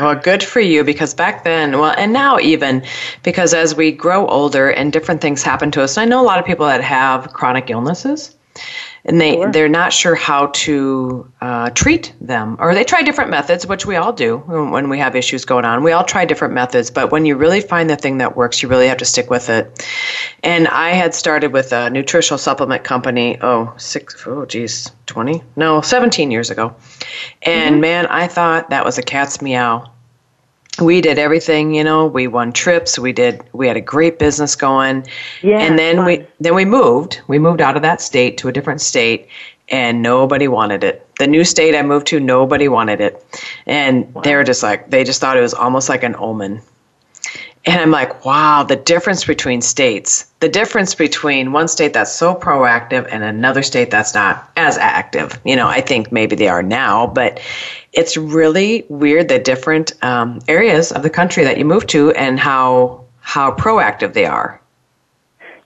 well, 0.00 0.14
good 0.14 0.42
for 0.42 0.60
you 0.60 0.84
because 0.84 1.14
back 1.14 1.44
then, 1.44 1.78
well, 1.78 1.94
and 1.96 2.12
now 2.12 2.38
even, 2.38 2.84
because 3.22 3.54
as 3.54 3.74
we 3.74 3.90
grow 3.90 4.26
older 4.26 4.70
and 4.70 4.92
different 4.92 5.22
things 5.22 5.42
happen 5.42 5.70
to 5.72 5.82
us, 5.82 5.96
I 5.96 6.04
know 6.04 6.20
a 6.20 6.26
lot 6.26 6.38
of 6.38 6.44
people 6.44 6.66
that 6.66 6.82
have 6.82 7.32
chronic 7.32 7.70
illnesses. 7.70 8.36
And 9.04 9.20
they 9.20 9.34
sure. 9.34 9.52
they're 9.52 9.68
not 9.68 9.92
sure 9.92 10.14
how 10.14 10.46
to 10.46 11.30
uh, 11.40 11.70
treat 11.70 12.12
them. 12.20 12.56
Or 12.58 12.74
they 12.74 12.84
try 12.84 13.02
different 13.02 13.30
methods 13.30 13.66
which 13.66 13.84
we 13.86 13.96
all 13.96 14.12
do 14.12 14.38
when 14.38 14.88
we 14.88 14.98
have 14.98 15.16
issues 15.16 15.44
going 15.44 15.64
on. 15.64 15.82
We 15.82 15.92
all 15.92 16.04
try 16.04 16.24
different 16.24 16.54
methods 16.54 16.90
but 16.90 17.10
when 17.10 17.26
you 17.26 17.36
really 17.36 17.60
find 17.60 17.90
the 17.90 17.96
thing 17.96 18.18
that 18.18 18.36
works 18.36 18.62
you 18.62 18.68
really 18.68 18.88
have 18.88 18.98
to 18.98 19.04
stick 19.04 19.30
with 19.30 19.48
it. 19.48 19.86
And 20.42 20.68
i 20.68 20.90
had 20.90 21.14
started 21.14 21.52
with 21.52 21.72
a 21.72 21.90
nutritional 21.90 22.38
supplement 22.38 22.84
company 22.84 23.38
oh 23.40 23.74
six 23.76 24.22
oh 24.26 24.46
geez 24.46 24.90
20 25.06 25.42
no 25.56 25.80
17 25.80 26.30
years 26.30 26.50
ago. 26.50 26.74
And 27.42 27.74
mm-hmm. 27.74 27.80
man 27.80 28.06
i 28.06 28.28
thought 28.28 28.70
that 28.70 28.84
was 28.84 28.98
a 28.98 29.02
cat's 29.02 29.42
meow 29.42 29.91
we 30.80 31.00
did 31.00 31.18
everything 31.18 31.74
you 31.74 31.84
know 31.84 32.06
we 32.06 32.26
won 32.26 32.52
trips 32.52 32.98
we 32.98 33.12
did 33.12 33.42
we 33.52 33.66
had 33.66 33.76
a 33.76 33.80
great 33.80 34.18
business 34.18 34.56
going 34.56 35.06
yeah, 35.42 35.58
and 35.58 35.78
then 35.78 35.96
fun. 35.96 36.06
we 36.06 36.26
then 36.40 36.54
we 36.54 36.64
moved 36.64 37.20
we 37.28 37.38
moved 37.38 37.60
out 37.60 37.76
of 37.76 37.82
that 37.82 38.00
state 38.00 38.38
to 38.38 38.48
a 38.48 38.52
different 38.52 38.80
state 38.80 39.28
and 39.68 40.00
nobody 40.00 40.48
wanted 40.48 40.82
it 40.82 41.06
the 41.18 41.26
new 41.26 41.44
state 41.44 41.74
i 41.74 41.82
moved 41.82 42.06
to 42.06 42.18
nobody 42.18 42.68
wanted 42.68 43.00
it 43.00 43.24
and 43.66 44.12
wow. 44.14 44.22
they 44.22 44.34
were 44.34 44.44
just 44.44 44.62
like 44.62 44.88
they 44.90 45.04
just 45.04 45.20
thought 45.20 45.36
it 45.36 45.42
was 45.42 45.54
almost 45.54 45.88
like 45.88 46.02
an 46.02 46.16
omen 46.16 46.60
and 47.64 47.80
I'm 47.80 47.92
like, 47.92 48.24
wow, 48.24 48.64
the 48.64 48.74
difference 48.74 49.24
between 49.24 49.60
states, 49.60 50.26
the 50.40 50.48
difference 50.48 50.96
between 50.96 51.52
one 51.52 51.68
state 51.68 51.92
that's 51.92 52.12
so 52.12 52.34
proactive 52.34 53.06
and 53.08 53.22
another 53.22 53.62
state 53.62 53.90
that's 53.90 54.14
not 54.14 54.50
as 54.56 54.76
active. 54.78 55.40
You 55.44 55.54
know, 55.54 55.68
I 55.68 55.80
think 55.80 56.10
maybe 56.10 56.34
they 56.34 56.48
are 56.48 56.62
now, 56.62 57.06
but 57.06 57.40
it's 57.92 58.16
really 58.16 58.84
weird 58.88 59.28
the 59.28 59.38
different 59.38 59.92
um, 60.02 60.40
areas 60.48 60.92
of 60.92 61.02
the 61.02 61.10
country 61.10 61.44
that 61.44 61.58
you 61.58 61.64
move 61.64 61.86
to 61.88 62.10
and 62.12 62.38
how 62.38 63.04
how 63.20 63.52
proactive 63.54 64.14
they 64.14 64.26
are. 64.26 64.60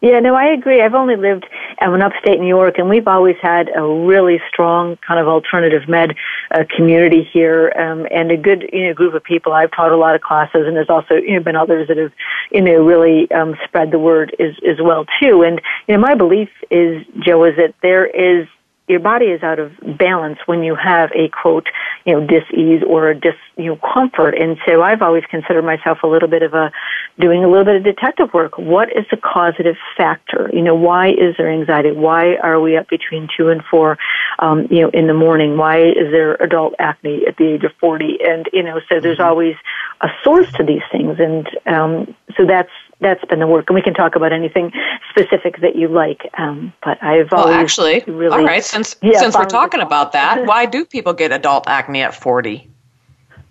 Yeah, 0.02 0.20
no, 0.20 0.34
I 0.34 0.52
agree. 0.52 0.82
I've 0.82 0.94
only 0.94 1.16
lived 1.16 1.46
I'm 1.80 1.94
in 1.94 2.02
upstate 2.02 2.38
New 2.38 2.48
York, 2.48 2.78
and 2.78 2.88
we've 2.88 3.08
always 3.08 3.36
had 3.40 3.70
a 3.74 3.82
really 3.82 4.40
strong 4.48 4.96
kind 5.06 5.18
of 5.20 5.26
alternative 5.26 5.88
med 5.88 6.14
uh, 6.50 6.64
community 6.74 7.22
here, 7.32 7.72
um, 7.78 8.06
and 8.10 8.30
a 8.30 8.36
good 8.36 8.68
you 8.72 8.88
know 8.88 8.94
group 8.94 9.14
of 9.14 9.24
people. 9.24 9.52
I've 9.52 9.70
taught 9.72 9.92
a 9.92 9.96
lot 9.96 10.14
of 10.14 10.20
classes, 10.20 10.66
and 10.66 10.76
there's 10.76 10.90
also 10.90 11.14
you 11.14 11.34
know 11.34 11.40
been 11.40 11.56
others 11.56 11.88
that 11.88 11.96
have 11.96 12.12
you 12.50 12.62
know 12.62 12.84
really 12.84 13.30
um, 13.30 13.56
spread 13.64 13.90
the 13.90 13.98
word 13.98 14.34
as 14.38 14.54
as 14.68 14.80
well 14.80 15.06
too. 15.20 15.42
And 15.42 15.60
you 15.86 15.94
know 15.94 16.00
my 16.00 16.14
belief 16.14 16.50
is, 16.70 17.04
Joe, 17.18 17.44
is 17.44 17.56
that 17.56 17.74
there 17.82 18.06
is 18.06 18.46
your 18.88 19.00
body 19.00 19.26
is 19.26 19.42
out 19.42 19.58
of 19.58 19.72
balance 19.98 20.38
when 20.46 20.62
you 20.62 20.76
have 20.76 21.10
a 21.12 21.28
quote, 21.28 21.68
you 22.04 22.12
know, 22.12 22.24
dis-ease 22.24 22.82
or 22.86 23.10
a 23.10 23.18
dis, 23.18 23.34
you 23.56 23.66
know, 23.66 23.76
comfort. 23.76 24.34
And 24.34 24.56
so 24.66 24.82
I've 24.82 25.02
always 25.02 25.24
considered 25.28 25.64
myself 25.64 25.98
a 26.04 26.06
little 26.06 26.28
bit 26.28 26.42
of 26.42 26.54
a, 26.54 26.70
doing 27.18 27.42
a 27.42 27.48
little 27.48 27.64
bit 27.64 27.76
of 27.76 27.84
detective 27.84 28.32
work. 28.32 28.56
What 28.58 28.88
is 28.96 29.04
the 29.10 29.16
causative 29.16 29.76
factor? 29.96 30.50
You 30.52 30.62
know, 30.62 30.76
why 30.76 31.08
is 31.08 31.36
there 31.36 31.50
anxiety? 31.50 31.90
Why 31.90 32.36
are 32.36 32.60
we 32.60 32.76
up 32.76 32.88
between 32.88 33.28
two 33.36 33.48
and 33.48 33.62
four, 33.64 33.98
um, 34.38 34.68
you 34.70 34.82
know, 34.82 34.90
in 34.90 35.08
the 35.08 35.14
morning? 35.14 35.56
Why 35.56 35.82
is 35.82 36.12
there 36.12 36.34
adult 36.36 36.74
acne 36.78 37.26
at 37.26 37.36
the 37.38 37.54
age 37.54 37.64
of 37.64 37.72
40? 37.80 38.18
And, 38.24 38.48
you 38.52 38.62
know, 38.62 38.80
so 38.88 39.00
there's 39.00 39.18
mm-hmm. 39.18 39.28
always 39.28 39.56
a 40.00 40.08
source 40.22 40.50
to 40.52 40.62
these 40.64 40.82
things. 40.92 41.18
And, 41.18 41.48
um, 41.66 42.14
so 42.36 42.46
that's, 42.46 42.70
that's 43.00 43.24
been 43.26 43.40
the 43.40 43.46
work, 43.46 43.66
and 43.68 43.74
we 43.74 43.82
can 43.82 43.94
talk 43.94 44.16
about 44.16 44.32
anything 44.32 44.72
specific 45.10 45.60
that 45.60 45.76
you 45.76 45.88
like. 45.88 46.30
Um, 46.38 46.72
but 46.84 47.02
I've 47.02 47.30
well, 47.30 47.48
actually, 47.48 48.02
really, 48.06 48.32
all 48.32 48.44
right. 48.44 48.64
Since 48.64 48.96
yeah, 49.02 49.18
since 49.18 49.36
we're 49.36 49.44
talking 49.44 49.80
about 49.80 50.12
that, 50.12 50.44
why 50.46 50.66
do 50.66 50.84
people 50.84 51.12
get 51.12 51.32
adult 51.32 51.68
acne 51.68 52.02
at 52.02 52.14
forty? 52.14 52.70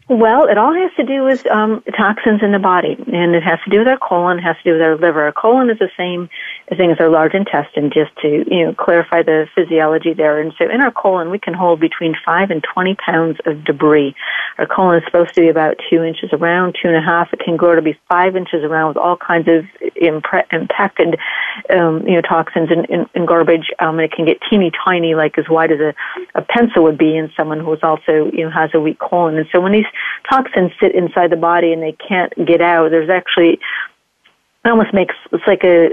Well, 0.08 0.48
it 0.48 0.58
all 0.58 0.74
has 0.74 0.92
to 0.98 1.04
do 1.04 1.24
with 1.24 1.48
um, 1.48 1.84
toxins 1.98 2.44
in 2.44 2.52
the 2.52 2.60
body, 2.60 2.96
and 3.12 3.34
it 3.34 3.42
has 3.42 3.60
to 3.64 3.72
do 3.72 3.80
with 3.80 3.88
our 3.88 3.98
colon, 3.98 4.38
it 4.38 4.44
has 4.44 4.56
to 4.58 4.64
do 4.64 4.74
with 4.74 4.82
our 4.82 4.96
liver. 4.98 5.24
Our 5.24 5.32
colon 5.32 5.70
is 5.72 5.80
the 5.80 5.90
same 5.98 6.30
thing 6.70 6.92
as 6.92 7.00
our 7.00 7.10
large 7.10 7.34
intestine, 7.34 7.92
just 7.94 8.16
to 8.22 8.44
you 8.50 8.66
know 8.66 8.74
clarify 8.74 9.22
the 9.22 9.48
physiology 9.54 10.14
there. 10.14 10.40
And 10.40 10.54
so, 10.58 10.70
in 10.70 10.82
our 10.82 10.92
colon, 10.92 11.30
we 11.30 11.40
can 11.40 11.54
hold 11.54 11.80
between 11.80 12.16
five 12.26 12.50
and 12.50 12.64
twenty 12.64 12.96
pounds 12.96 13.38
of 13.46 13.64
debris. 13.64 14.16
Our 14.58 14.66
colon 14.66 14.98
is 14.98 15.04
supposed 15.06 15.36
to 15.36 15.42
be 15.42 15.50
about 15.50 15.78
two 15.90 16.04
inches 16.04 16.32
around, 16.34 16.76
two 16.82 16.88
and 16.88 16.98
a 16.98 17.02
half. 17.02 17.34
It 17.34 17.40
can 17.40 17.58
grow 17.58 17.76
to 17.76 17.82
be 17.82 17.98
five 18.10 18.36
inches 18.36 18.64
around 18.64 18.90
with 18.90 18.98
all 18.98 19.18
kinds 19.18 19.48
of 19.48 19.66
impre- 20.02 20.46
impacted, 20.52 21.20
um, 21.70 22.08
you 22.08 22.16
know, 22.16 22.22
toxins 22.22 22.70
and, 22.72 22.90
and, 22.90 23.08
and 23.14 23.28
garbage. 23.28 23.70
Um, 23.80 24.00
and 24.00 24.06
it 24.06 24.12
can 24.12 24.26
get 24.26 24.40
teeny 24.50 24.72
tiny, 24.84 25.14
like 25.14 25.38
as 25.38 25.46
wide 25.50 25.72
as 25.72 25.80
a, 25.80 25.94
a 26.34 26.42
pencil 26.42 26.84
would 26.84 26.98
be 26.98 27.16
in 27.16 27.32
someone 27.38 27.60
who 27.60 27.74
is 27.74 27.84
also 27.84 28.32
you 28.34 28.46
know 28.46 28.50
has 28.50 28.72
a 28.74 28.80
weak 28.80 29.00
colon. 29.00 29.38
And 29.38 29.48
so, 29.52 29.62
when 29.62 29.72
these 29.72 29.86
toxins 30.30 30.72
sit 30.82 30.96
inside 30.96 31.32
the 31.32 31.36
body 31.36 31.74
and 31.74 31.82
they 31.82 31.96
can't 32.08 32.34
get 32.46 32.62
out. 32.62 32.92
There's 32.92 33.10
actually 33.10 33.60
it 34.64 34.70
almost 34.70 34.94
makes 34.94 35.16
it's 35.32 35.44
like 35.48 35.64
a 35.64 35.90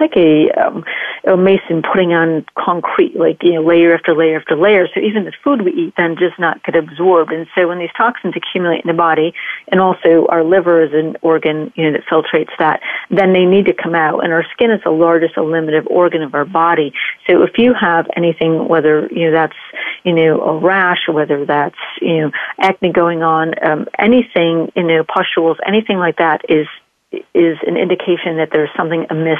like 0.00 0.16
a, 0.16 0.50
um, 0.52 0.84
a 1.26 1.36
mason 1.36 1.82
putting 1.82 2.12
on 2.12 2.44
concrete, 2.58 3.16
like 3.16 3.42
you 3.42 3.54
know, 3.54 3.62
layer 3.62 3.94
after 3.94 4.14
layer 4.14 4.38
after 4.38 4.56
layer. 4.56 4.88
So 4.94 5.00
even 5.00 5.24
the 5.24 5.32
food 5.44 5.62
we 5.62 5.72
eat 5.72 5.94
then 5.96 6.14
does 6.14 6.32
not 6.38 6.62
get 6.64 6.76
absorbed. 6.76 7.32
And 7.32 7.46
so 7.54 7.68
when 7.68 7.78
these 7.78 7.90
toxins 7.96 8.34
accumulate 8.36 8.82
in 8.84 8.88
the 8.88 8.94
body, 8.94 9.34
and 9.68 9.80
also 9.80 10.26
our 10.28 10.44
liver 10.44 10.82
is 10.82 10.92
an 10.92 11.16
organ, 11.22 11.72
you 11.76 11.84
know, 11.84 11.92
that 11.92 12.06
filtrates 12.06 12.56
that, 12.58 12.80
then 13.10 13.32
they 13.32 13.44
need 13.44 13.66
to 13.66 13.74
come 13.74 13.94
out. 13.94 14.24
And 14.24 14.32
our 14.32 14.44
skin 14.52 14.70
is 14.70 14.80
the 14.84 14.90
largest 14.90 15.36
eliminative 15.36 15.86
organ 15.88 16.22
of 16.22 16.34
our 16.34 16.44
body. 16.44 16.92
So 17.28 17.42
if 17.42 17.58
you 17.58 17.74
have 17.74 18.06
anything, 18.16 18.68
whether 18.68 19.08
you 19.10 19.26
know 19.26 19.32
that's 19.32 19.56
you 20.04 20.12
know 20.14 20.40
a 20.40 20.58
rash, 20.58 21.08
whether 21.08 21.44
that's 21.44 21.78
you 22.00 22.20
know 22.20 22.30
acne 22.60 22.92
going 22.92 23.22
on, 23.22 23.54
um, 23.64 23.86
anything, 23.98 24.72
you 24.76 24.82
know, 24.82 25.04
pustules, 25.04 25.56
anything 25.66 25.98
like 25.98 26.18
that 26.18 26.42
is 26.48 26.66
is 27.10 27.56
an 27.66 27.76
indication 27.76 28.36
that 28.36 28.50
there's 28.52 28.68
something 28.76 29.06
amiss 29.08 29.38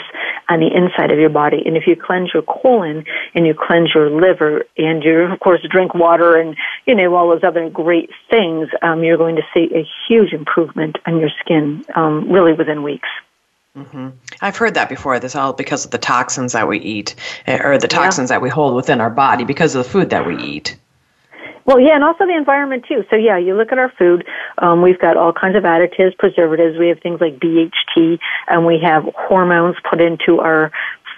on 0.48 0.60
the 0.60 0.74
inside 0.74 1.10
of 1.10 1.18
your 1.18 1.28
body. 1.28 1.62
And 1.66 1.76
if 1.76 1.86
you 1.86 1.96
cleanse 1.96 2.30
your 2.32 2.42
colon 2.42 3.04
and 3.34 3.46
you 3.46 3.54
cleanse 3.54 3.90
your 3.94 4.10
liver 4.10 4.64
and 4.78 5.02
you, 5.04 5.22
of 5.24 5.38
course, 5.40 5.60
drink 5.70 5.94
water 5.94 6.36
and, 6.36 6.56
you 6.86 6.94
know, 6.94 7.14
all 7.14 7.28
those 7.28 7.44
other 7.44 7.68
great 7.68 8.10
things, 8.30 8.68
um, 8.80 9.04
you're 9.04 9.18
going 9.18 9.36
to 9.36 9.42
see 9.52 9.68
a 9.74 9.86
huge 10.08 10.32
improvement 10.32 10.96
on 11.06 11.18
your 11.18 11.30
skin, 11.40 11.84
um, 11.94 12.30
really 12.30 12.54
within 12.54 12.82
weeks. 12.82 13.08
Mm-hmm. 13.76 14.08
I've 14.40 14.56
heard 14.56 14.74
that 14.74 14.88
before. 14.88 15.20
This 15.20 15.36
all 15.36 15.52
because 15.52 15.84
of 15.84 15.90
the 15.90 15.98
toxins 15.98 16.54
that 16.54 16.66
we 16.66 16.78
eat, 16.78 17.14
eh, 17.46 17.60
or 17.62 17.78
the 17.78 17.86
toxins 17.86 18.30
yeah. 18.30 18.36
that 18.36 18.42
we 18.42 18.48
hold 18.48 18.74
within 18.74 19.00
our 19.00 19.10
body 19.10 19.44
because 19.44 19.74
of 19.74 19.84
the 19.84 19.90
food 19.90 20.10
that 20.10 20.26
we 20.26 20.36
eat. 20.42 20.76
Well, 21.68 21.78
yeah, 21.78 21.96
and 21.96 22.02
also 22.02 22.24
the 22.24 22.34
environment 22.34 22.86
too. 22.88 23.04
So 23.10 23.16
yeah, 23.16 23.36
you 23.36 23.54
look 23.54 23.72
at 23.72 23.78
our 23.78 23.92
food. 23.98 24.24
Um, 24.56 24.80
we've 24.80 24.98
got 24.98 25.18
all 25.18 25.34
kinds 25.34 25.54
of 25.54 25.64
additives, 25.64 26.16
preservatives. 26.16 26.78
We 26.78 26.88
have 26.88 26.98
things 27.00 27.20
like 27.20 27.38
BHT, 27.38 28.18
and 28.48 28.64
we 28.64 28.80
have 28.82 29.02
hormones 29.14 29.76
put 29.88 30.00
into 30.00 30.40
our 30.40 30.72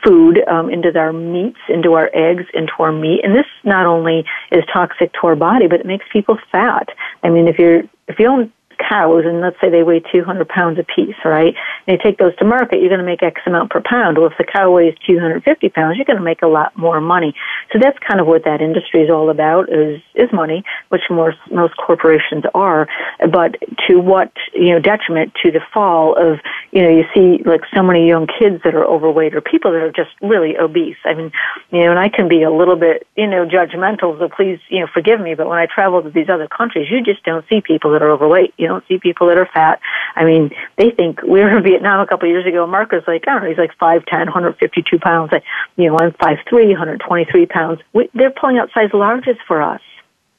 food, 0.05 0.41
um, 0.49 0.69
into 0.69 0.91
our 0.99 1.13
meats, 1.13 1.61
into 1.69 1.93
our 1.93 2.11
eggs, 2.13 2.47
into 2.53 2.73
our 2.81 2.91
meat. 2.91 3.21
And 3.23 3.33
this 3.33 3.47
not 3.63 3.87
only 3.87 4.25
is 4.51 4.65
toxic 4.73 5.13
to 5.21 5.29
our 5.29 5.37
body, 5.37 5.69
but 5.69 5.79
it 5.79 5.87
makes 5.87 6.05
people 6.13 6.37
fat. 6.51 6.89
I 7.23 7.31
mean, 7.31 7.47
if 7.47 7.57
you're 7.57 7.83
if 8.09 8.19
you 8.19 8.25
don't 8.25 8.53
cows, 8.89 9.25
and 9.25 9.41
let's 9.41 9.57
say 9.61 9.71
they 9.71 9.83
weigh 9.83 10.01
200 10.13 10.49
pounds 10.49 10.79
a 10.79 10.85
piece, 10.85 11.17
right? 11.25 11.55
And 11.87 11.99
you 11.99 12.03
take 12.03 12.19
those 12.19 12.35
to 12.37 12.45
market, 12.45 12.81
you're 12.81 12.89
going 12.89 13.01
to 13.01 13.07
make 13.07 13.23
X 13.23 13.41
amount 13.47 13.71
per 13.71 13.83
pound. 13.85 14.19
Well, 14.19 14.29
if 14.29 14.39
the 14.39 14.45
cow 14.45 14.71
weighs 14.71 14.95
250 15.07 15.69
pounds, 15.71 15.97
you're 15.97 16.05
going 16.05 16.19
to 16.19 16.25
make 16.25 16.43
a 16.43 16.47
lot 16.47 16.77
more 16.77 17.01
money. 17.01 17.35
So 17.73 17.79
that's 17.81 17.99
kind 18.07 18.21
of 18.21 18.27
what 18.27 18.45
that 18.45 18.61
industry 18.61 19.03
is 19.03 19.11
all 19.11 19.31
about 19.31 19.73
is 19.73 20.01
is 20.15 20.29
money, 20.33 20.65
which 20.89 21.03
most 21.11 21.39
most 21.53 21.77
corporations 21.77 22.45
are. 22.55 22.89
But 23.31 23.57
to 23.89 23.99
what 23.99 24.33
you 24.55 24.71
know 24.71 24.81
detriment 24.81 25.35
to 25.43 25.51
the 25.51 25.61
fall 25.73 26.17
of 26.17 26.39
you 26.73 26.83
know 26.83 26.91
you 26.91 27.05
see 27.15 27.43
like 27.45 27.63
so 27.75 27.83
many 27.83 28.09
young 28.09 28.27
kids 28.27 28.63
that 28.65 28.75
are 28.75 28.85
overweight 28.85 29.35
or 29.35 29.41
people 29.41 29.73
that 29.73 29.83
are 29.83 29.93
just 29.93 30.11
really 30.21 30.57
obese. 30.57 30.97
I 31.05 31.15
mean, 31.15 31.33
you 31.71 31.85
know, 31.85 31.91
and 31.91 31.99
I 31.99 32.09
can 32.09 32.29
be 32.29 32.43
a 32.43 32.51
little 32.51 32.77
bit 32.77 33.07
you 33.17 33.27
know 33.27 33.47
judgmental, 33.47 34.19
so 34.19 34.29
please 34.29 34.59
you 34.69 34.81
know 34.81 34.89
forgive 34.93 35.21
me. 35.21 35.35
But 35.35 35.49
when 35.49 35.59
I 35.59 35.67
travel 35.67 36.03
to 36.03 36.11
these 36.11 36.29
other 36.29 36.49
countries, 36.49 36.89
you 36.91 37.03
just 37.03 37.23
don't 37.25 37.45
see 37.49 37.61
people 37.61 37.93
that 37.93 38.03
are 38.03 38.11
overweight. 38.11 38.55
You 38.57 38.69
don't 38.71 38.85
see 38.89 38.99
people 38.99 39.27
that 39.29 39.39
are 39.39 39.49
fat. 39.53 39.81
I 40.15 40.25
mean, 40.25 40.51
they 40.77 40.91
think 40.91 41.23
we 41.23 41.41
were 41.41 41.57
in 41.57 41.63
Vietnam 41.63 42.01
a 42.01 42.07
couple 42.07 42.29
of 42.29 42.33
years 42.33 42.47
ago. 42.47 42.67
Mark 42.67 42.93
was 42.93 43.03
like, 43.07 43.25
I 43.27 43.33
don't 43.33 43.43
know, 43.43 43.49
he's 43.49 43.59
like 43.59 43.77
5'10", 43.79 44.27
152 44.27 44.99
pounds. 44.99 45.33
Like, 45.33 45.45
you 45.77 45.89
know, 45.89 45.99
I'm 45.99 46.13
5'3", 46.13 46.69
123 46.69 47.47
pounds. 47.47 47.81
We, 47.93 48.09
they're 48.15 48.31
pulling 48.31 48.59
out 48.59 48.71
size 48.73 48.91
larges 48.91 49.37
for 49.47 49.61
us. 49.63 49.81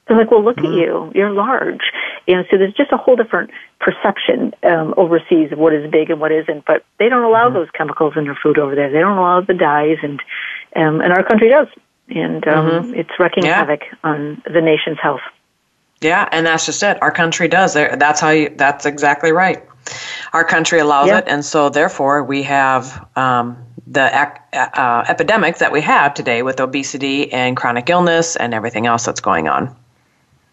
They're 0.06 0.16
like, 0.16 0.30
well, 0.30 0.44
look 0.44 0.56
mm-hmm. 0.56 0.66
at 0.66 0.72
you. 0.72 1.12
You're 1.14 1.30
large. 1.30 1.80
You 2.26 2.36
know, 2.36 2.42
so 2.50 2.58
there's 2.58 2.74
just 2.74 2.92
a 2.92 2.96
whole 2.96 3.16
different 3.16 3.50
perception 3.80 4.52
um, 4.62 4.94
overseas 4.96 5.52
of 5.52 5.58
what 5.58 5.72
is 5.72 5.90
big 5.90 6.10
and 6.10 6.20
what 6.20 6.32
isn't. 6.32 6.64
But 6.66 6.84
they 6.98 7.08
don't 7.08 7.22
allow 7.22 7.46
mm-hmm. 7.46 7.54
those 7.54 7.70
chemicals 7.70 8.14
in 8.16 8.24
their 8.24 8.38
food 8.42 8.58
over 8.58 8.74
there. 8.74 8.90
They 8.90 8.98
don't 8.98 9.16
allow 9.18 9.40
the 9.40 9.54
dyes, 9.54 9.98
and 10.02 10.20
um, 10.74 11.00
and 11.00 11.12
our 11.12 11.22
country 11.22 11.50
does, 11.50 11.68
and 12.08 12.46
um, 12.48 12.70
mm-hmm. 12.70 12.94
it's 12.94 13.10
wrecking 13.18 13.44
yeah. 13.44 13.56
havoc 13.56 13.80
on 14.02 14.42
the 14.44 14.60
nation's 14.60 14.98
health. 15.00 15.20
Yeah, 16.02 16.28
and 16.32 16.46
that's 16.46 16.66
just 16.66 16.82
it. 16.82 17.00
Our 17.02 17.10
country 17.10 17.48
does. 17.48 17.74
That's 17.74 18.20
how 18.20 18.30
you. 18.30 18.52
That's 18.56 18.86
exactly 18.86 19.32
right. 19.32 19.62
Our 20.32 20.44
country 20.44 20.78
allows 20.78 21.08
it, 21.10 21.24
and 21.26 21.44
so 21.44 21.68
therefore 21.68 22.22
we 22.22 22.42
have 22.44 23.06
um, 23.16 23.56
the 23.86 24.02
uh, 24.52 25.04
epidemic 25.08 25.58
that 25.58 25.72
we 25.72 25.80
have 25.82 26.14
today 26.14 26.42
with 26.42 26.60
obesity 26.60 27.32
and 27.32 27.56
chronic 27.56 27.90
illness 27.90 28.36
and 28.36 28.54
everything 28.54 28.86
else 28.86 29.04
that's 29.04 29.20
going 29.20 29.48
on. 29.48 29.74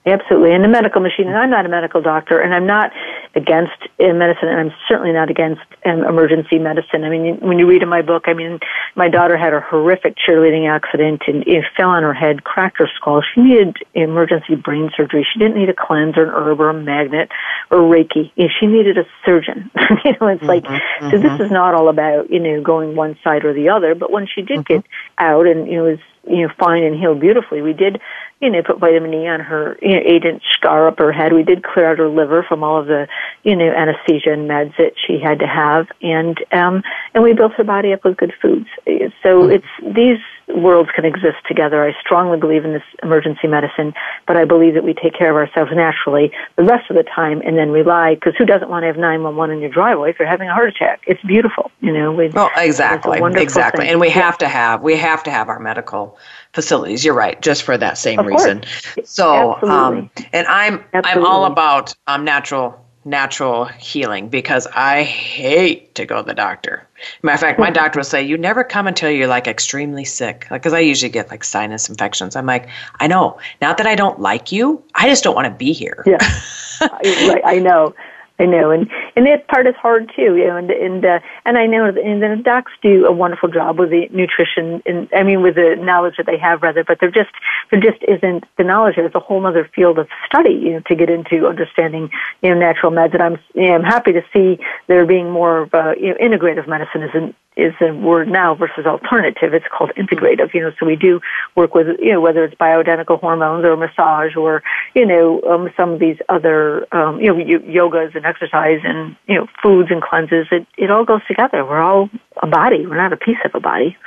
Absolutely, 0.06 0.54
and 0.54 0.64
the 0.64 0.68
medical 0.68 1.02
machine. 1.02 1.28
And 1.28 1.38
I'm 1.38 1.50
not 1.50 1.66
a 1.66 1.70
medical 1.70 2.02
doctor, 2.02 2.40
and 2.40 2.54
I'm 2.54 2.66
not 2.66 2.92
against 3.36 3.78
uh, 4.00 4.14
medicine, 4.14 4.50
and 4.50 4.60
I'm 4.60 4.74
certainly 4.88 5.12
not 5.12 5.30
against 5.30 5.62
um, 5.86 6.04
emergency 6.04 6.58
medicine. 6.58 7.04
I 7.04 7.10
mean, 7.10 7.40
when 7.42 7.60
you 7.60 7.68
read 7.68 7.84
in 7.84 7.90
my 7.90 8.02
book, 8.02 8.24
I 8.26 8.34
mean, 8.34 8.60
my 8.96 9.08
daughter 9.08 9.38
had 9.38 9.54
a 9.54 9.60
horrific 9.60 10.16
cheerleading 10.18 10.70
accident 10.70 11.22
and 11.28 11.48
it 11.48 11.64
fell 11.78 11.90
on 11.90 12.04
her 12.04 12.14
head, 12.14 12.44
cracked 12.44 12.80
her 12.80 12.90
skull. 12.96 13.22
She 13.34 13.42
needed 13.42 13.78
emergency 13.94 14.56
brain 14.56 14.90
surgery. 14.96 15.28
She 15.32 15.40
didn't 15.40 15.58
need 15.58 15.70
a 15.70 15.76
cleanse 15.76 16.18
or 16.18 16.24
an 16.24 16.30
herb 16.30 16.60
or 16.60 16.70
a 16.70 16.74
magnet 16.74 17.30
or 17.70 17.80
Reiki. 17.80 18.32
She 18.60 18.66
needed 18.66 18.98
a 18.98 19.06
surgeon. 19.26 19.70
you 20.06 20.16
know, 20.20 20.28
it's 20.28 20.42
mm-hmm, 20.42 20.46
like, 20.46 20.64
mm-hmm. 20.64 21.10
so 21.12 21.18
this 21.18 21.32
mm-hmm. 21.32 21.44
is 21.44 21.52
not 21.52 21.76
all 21.76 21.90
about, 21.90 22.30
you 22.32 22.40
know, 22.40 22.62
going 22.62 22.96
one 22.96 23.18
side 23.24 23.46
or 23.46 23.54
the 23.54 23.70
other, 23.70 23.94
but 23.94 24.12
when 24.12 24.28
she 24.28 24.42
did 24.42 24.60
mm-hmm. 24.60 24.74
get 24.74 24.86
out 25.20 25.46
and, 25.46 25.68
you 25.68 25.78
know, 25.78 25.84
was, 25.84 26.00
you 26.28 26.46
know, 26.46 26.54
fine 26.60 26.84
and 26.84 27.00
healed 27.00 27.20
beautifully, 27.20 27.62
we 27.62 27.74
did 27.74 28.02
you 28.42 28.50
know, 28.50 28.62
put 28.64 28.80
vitamin 28.80 29.14
E 29.14 29.28
on 29.28 29.42
her 29.42 29.78
you 29.82 29.96
know, 29.96 30.02
eight 30.06 30.24
inch 30.24 30.44
scar 30.54 30.88
up 30.88 31.00
her 31.00 31.12
head. 31.12 31.34
We 31.34 31.44
did 31.44 31.64
clear 31.64 31.92
out 31.92 31.98
her 31.98 32.08
liver 32.08 32.46
from 32.48 32.64
all 32.64 32.80
of 32.80 32.88
the, 32.88 33.08
you 33.44 33.56
know, 33.56 33.70
anesthesia 33.70 34.32
and 34.32 34.50
meds 34.50 34.76
that 34.78 34.94
she 35.06 35.20
had 35.20 35.40
to 35.40 35.48
have. 35.48 35.88
And, 36.02 36.38
um, 36.52 36.84
and 37.14 37.24
we 37.24 37.34
built 37.34 37.54
her 37.54 37.64
body 37.64 37.92
up 37.92 38.04
with 38.06 38.18
good 38.18 38.34
foods. 38.42 38.68
So 38.86 38.90
mm-hmm. 38.90 39.52
it's, 39.52 39.96
these 39.96 40.20
worlds 40.56 40.90
can 40.96 41.06
exist 41.06 41.38
together. 41.48 41.84
I 41.84 41.94
strongly 42.00 42.40
believe 42.40 42.66
in 42.66 42.74
this 42.74 42.84
emergency 43.04 43.48
medicine, 43.48 43.94
but 44.26 44.38
I 44.38 44.46
believe 44.46 44.74
that 44.74 44.84
we 44.84 44.94
take 44.94 45.14
care 45.14 45.30
of 45.30 45.36
ourselves 45.36 45.72
naturally 45.76 46.32
the 46.56 46.64
rest 46.64 46.90
of 46.90 46.96
the 46.96 47.04
time 47.04 47.42
and 47.46 47.58
then 47.58 47.72
rely, 47.72 48.16
because 48.16 48.34
who 48.38 48.46
doesn't 48.46 48.70
want 48.70 48.84
to 48.84 48.88
have 48.88 48.98
911 48.98 49.58
in 49.58 49.62
your 49.62 49.70
driveway 49.70 50.12
if 50.12 50.20
you're 50.20 50.28
having 50.28 50.50
a 50.50 50.54
heart 50.54 50.70
attack? 50.70 51.04
It's 51.08 51.22
beautiful, 51.24 51.72
you 51.82 51.94
know. 51.94 52.12
We, 52.12 52.30
well, 52.30 52.50
exactly, 52.56 53.20
exactly. 53.36 53.84
Thing. 53.84 53.92
And 53.92 54.00
we 54.00 54.08
yeah. 54.08 54.14
have 54.14 54.38
to 54.40 54.48
have, 54.48 54.82
we 54.82 54.98
have 54.98 55.24
to 55.24 55.32
have 55.32 55.50
our 55.50 55.60
medical 55.60 56.18
facilities. 56.54 57.06
You're 57.06 57.14
right, 57.14 57.42
just 57.42 57.64
for 57.64 57.78
that 57.78 57.98
same 57.98 58.20
of 58.20 58.26
reason. 58.26 58.64
Course. 58.94 59.10
So, 59.10 59.62
um, 59.64 60.10
and 60.34 60.48
I'm 60.48 60.84
Absolutely. 60.94 61.12
I'm 61.12 61.26
all 61.26 61.46
about 61.46 61.96
um, 62.08 62.26
natural 62.26 62.86
natural 63.06 63.66
healing 63.66 64.30
because 64.30 64.68
I 64.76 65.04
hate 65.04 65.96
to 65.96 66.06
go 66.06 66.18
to 66.18 66.28
the 66.28 66.34
doctor. 66.34 66.88
Matter 67.24 67.34
of 67.36 67.40
fact, 67.40 67.60
my 67.60 67.70
doctor 67.82 68.00
will 68.00 68.04
say, 68.04 68.22
"You 68.24 68.38
never 68.38 68.64
come 68.64 68.88
until 68.88 69.10
you're 69.10 69.28
like 69.28 69.48
extremely 69.48 70.06
sick." 70.06 70.48
Because 70.50 70.74
like, 70.74 70.80
I 70.80 70.84
usually 70.84 71.10
get 71.10 71.30
like 71.30 71.44
sinus 71.44 71.90
infections. 71.90 72.36
I'm 72.36 72.46
like, 72.46 72.68
I 73.00 73.08
know. 73.08 73.40
Not 73.62 73.78
that 73.78 73.88
I 73.88 73.96
don't 73.96 74.20
like 74.20 74.52
you, 74.52 74.84
I 74.96 75.08
just 75.08 75.24
don't 75.24 75.36
want 75.36 75.46
to 75.46 75.54
be 75.54 75.74
here. 75.74 76.04
Yeah, 76.06 76.18
I, 76.82 77.42
I 77.46 77.60
know. 77.60 77.94
I 78.40 78.46
know, 78.46 78.72
and 78.72 78.90
and 79.16 79.26
that 79.26 79.48
part 79.50 79.68
is 79.68 79.76
hard 79.76 80.12
too, 80.16 80.38
you 80.38 80.48
know, 80.48 80.56
and 80.56 80.72
and 80.72 81.06
uh, 81.06 81.20
and 81.46 81.58
I 81.58 81.66
know, 81.66 81.86
and 81.86 82.22
the 82.22 82.42
docs 82.42 82.72
do 82.82 83.06
a 83.06 83.12
wonderful 83.12 83.50
job 83.50 83.78
with 83.78 83.90
the 83.90 84.08
nutrition, 84.12 84.82
and 84.86 85.10
I 85.14 85.24
mean 85.24 85.42
with 85.42 85.56
the 85.56 85.76
knowledge 85.78 86.16
that 86.18 86.26
they 86.26 86.38
have, 86.38 86.62
rather, 86.62 86.86
but 86.86 87.00
there 87.02 87.12
just 87.12 87.32
there 87.70 87.82
just 87.82 88.02
isn't 88.08 88.46
the 88.58 88.64
knowledge. 88.64 88.96
There's 88.96 89.14
a 89.14 89.20
whole 89.20 89.46
other 89.46 89.70
field 89.76 90.00
of 90.00 90.08
study, 90.26 90.54
you 90.54 90.72
know, 90.72 90.80
to 90.88 90.96
get 90.96 91.10
into 91.10 91.48
understanding, 91.48 92.10
you 92.42 92.50
know, 92.50 92.60
natural 92.60 92.94
meds. 92.94 93.14
And 93.14 93.24
I'm 93.24 93.40
you 93.54 93.68
know, 93.68 93.76
I'm 93.76 93.84
happy 93.84 94.14
to 94.14 94.22
see 94.34 94.58
there 94.88 95.06
being 95.06 95.30
more 95.30 95.60
of 95.64 95.74
uh, 95.74 95.96
you 96.00 96.10
know, 96.10 96.16
integrative 96.16 96.68
medicine 96.68 97.04
is 97.04 97.12
an 97.14 97.36
is 97.60 97.74
the 97.80 97.94
word 97.94 98.30
now 98.30 98.56
versus 98.56 98.86
alternative. 98.86 99.54
It's 99.54 99.66
called 99.76 99.92
integrative. 99.98 100.54
You 100.54 100.62
know, 100.62 100.72
so 100.80 100.86
we 100.86 100.96
do 100.96 101.20
work 101.56 101.76
with 101.76 101.88
you 102.00 102.14
know 102.14 102.22
whether 102.22 102.44
it's 102.44 102.56
bioidentical 102.56 103.20
hormones 103.20 103.66
or 103.66 103.76
massage 103.76 104.36
or 104.36 104.64
you 104.96 105.06
know 105.06 105.42
um, 105.44 105.70
some 105.76 105.92
of 105.92 106.00
these 106.00 106.18
other 106.30 106.88
um, 106.96 107.20
you 107.20 107.28
know 107.28 107.36
yogas 107.36 108.16
and 108.16 108.26
exercise 108.30 108.80
and 108.84 109.16
you 109.28 109.36
know 109.36 109.48
foods 109.62 109.90
and 109.92 110.02
cleanses. 110.02 110.48
It 110.52 110.68
it 110.78 110.92
all 110.92 111.06
goes 111.06 111.26
together. 111.28 111.66
We're 111.66 111.82
all 111.82 112.10
a 112.42 112.48
body. 112.48 112.86
We're 112.86 113.02
not 113.02 113.14
a 113.14 113.18
piece 113.18 113.42
of 113.44 113.52
a 113.56 113.60
body. 113.60 113.98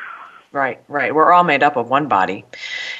Right, 0.52 0.78
right. 0.86 1.14
We're 1.14 1.32
all 1.32 1.44
made 1.44 1.62
up 1.62 1.76
of 1.76 1.88
one 1.88 2.08
body. 2.08 2.44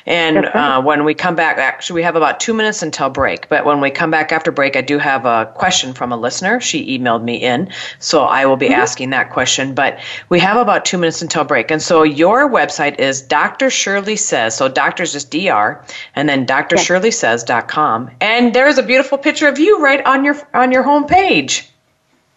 And 0.07 0.37
right. 0.37 0.57
uh, 0.57 0.81
when 0.81 1.05
we 1.05 1.13
come 1.13 1.35
back, 1.35 1.59
actually, 1.59 1.97
we 1.97 2.03
have 2.03 2.17
about 2.17 2.41
two 2.41 2.55
minutes 2.55 2.83
until 2.83 3.11
break. 3.11 3.51
But 3.51 3.67
when 3.67 3.83
we 3.83 3.91
come 3.91 4.11
back 4.11 4.33
after 4.33 4.51
break, 4.51 4.75
I 4.75 4.81
do 4.81 4.97
have 4.97 5.27
a 5.27 5.53
question 5.55 5.93
from 5.93 6.13
a 6.13 6.17
listener. 6.17 6.61
She 6.61 6.99
emailed 6.99 7.23
me 7.23 7.37
in. 7.37 7.71
So 7.99 8.23
I 8.23 8.47
will 8.47 8.57
be 8.57 8.69
mm-hmm. 8.69 8.81
asking 8.81 9.11
that 9.11 9.31
question. 9.31 9.75
But 9.75 10.01
we 10.31 10.41
have 10.41 10.57
about 10.57 10.87
two 10.87 10.97
minutes 10.97 11.21
until 11.21 11.45
break. 11.45 11.71
And 11.71 11.83
so 11.83 12.05
your 12.05 12.49
website 12.49 12.99
is 12.99 13.21
Dr. 13.21 13.69
Shirley 13.69 14.17
Says. 14.17 14.57
So 14.57 14.69
doctor's 14.69 15.13
just 15.13 15.31
DR, 15.31 15.85
and 16.15 16.31
then 16.31 16.47
drshirleysays.com. 16.47 18.11
And 18.23 18.55
there's 18.55 18.79
a 18.79 18.83
beautiful 18.83 19.19
picture 19.19 19.49
of 19.49 19.59
you 19.59 19.79
right 19.79 20.03
on 20.07 20.25
your 20.25 20.37
on 20.55 20.73
your 20.73 20.85
home 20.85 21.07
page. 21.07 21.69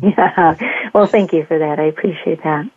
Yeah. 0.02 0.56
Well, 0.94 1.08
thank 1.08 1.34
you 1.34 1.46
for 1.46 1.60
that. 1.60 1.78
I 1.78 1.84
appreciate 1.84 2.42
that. 2.44 2.70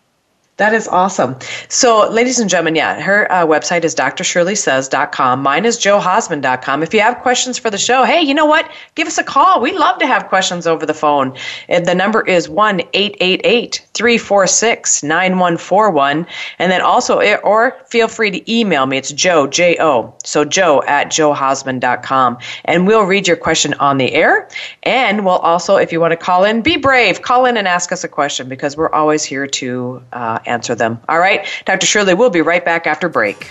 That 0.59 0.75
is 0.75 0.89
awesome. 0.89 1.37
So, 1.69 2.11
ladies 2.11 2.41
and 2.41 2.51
gentlemen, 2.51 2.75
yeah, 2.75 3.01
her 3.01 3.31
uh, 3.31 3.47
website 3.47 3.85
is 3.85 3.95
drshirleysays.com. 3.95 5.41
Mine 5.41 5.65
is 5.65 5.79
joehausman.com. 5.79 6.83
If 6.83 6.93
you 6.93 7.01
have 7.01 7.19
questions 7.19 7.59
for 7.59 7.71
the 7.71 7.79
show, 7.79 8.03
hey, 8.03 8.23
you 8.23 8.35
know 8.35 8.45
what? 8.47 8.69
Give 8.97 9.07
us 9.07 9.19
a 9.19 9.23
call. 9.23 9.61
We 9.61 9.79
love 9.79 10.01
to 10.01 10.07
have 10.09 10.27
questions 10.27 10.67
over 10.67 10.85
the 10.85 10.95
phone. 10.95 11.37
And 11.69 11.87
the 11.87 11.95
number 11.95 12.27
is 12.27 12.49
1 12.49 12.81
888 12.93 13.87
346 13.95 15.05
9141. 15.05 16.27
And 16.59 16.73
then 16.73 16.81
also, 16.81 17.21
eh, 17.21 17.37
or 17.45 17.77
feel 17.87 18.09
free 18.09 18.33
to 18.33 18.53
email 18.53 18.85
me. 18.87 18.97
It's 18.99 19.13
Joe, 19.13 19.47
J 19.47 19.77
O. 19.79 20.13
So, 20.25 20.45
joe 20.45 20.83
at 20.89 21.07
joehausman.com. 21.07 22.39
And 22.65 22.85
we'll 22.85 23.05
read 23.05 23.29
your 23.29 23.37
question 23.37 23.75
on 23.75 23.99
the 23.99 24.13
air. 24.13 24.49
And 24.83 25.25
we'll 25.25 25.35
also, 25.37 25.77
if 25.77 25.93
you 25.93 26.01
want 26.01 26.11
to 26.11 26.17
call 26.17 26.43
in, 26.43 26.63
be 26.63 26.79
brave. 26.79 27.23
Call 27.23 27.47
in 27.47 27.57
and 27.57 27.69
ask 27.69 27.93
us 27.93 28.03
a 28.03 28.09
question 28.09 28.49
because 28.49 28.77
we're 28.77 28.91
always 28.91 29.23
here 29.23 29.47
to. 29.47 30.03
Uh, 30.13 30.41
answer 30.49 30.75
them. 30.75 31.01
All 31.09 31.19
right, 31.19 31.47
Dr. 31.65 31.87
Shirley, 31.87 32.15
we'll 32.15 32.31
be 32.31 32.41
right 32.41 32.65
back 32.65 32.87
after 32.87 33.09
break. 33.09 33.51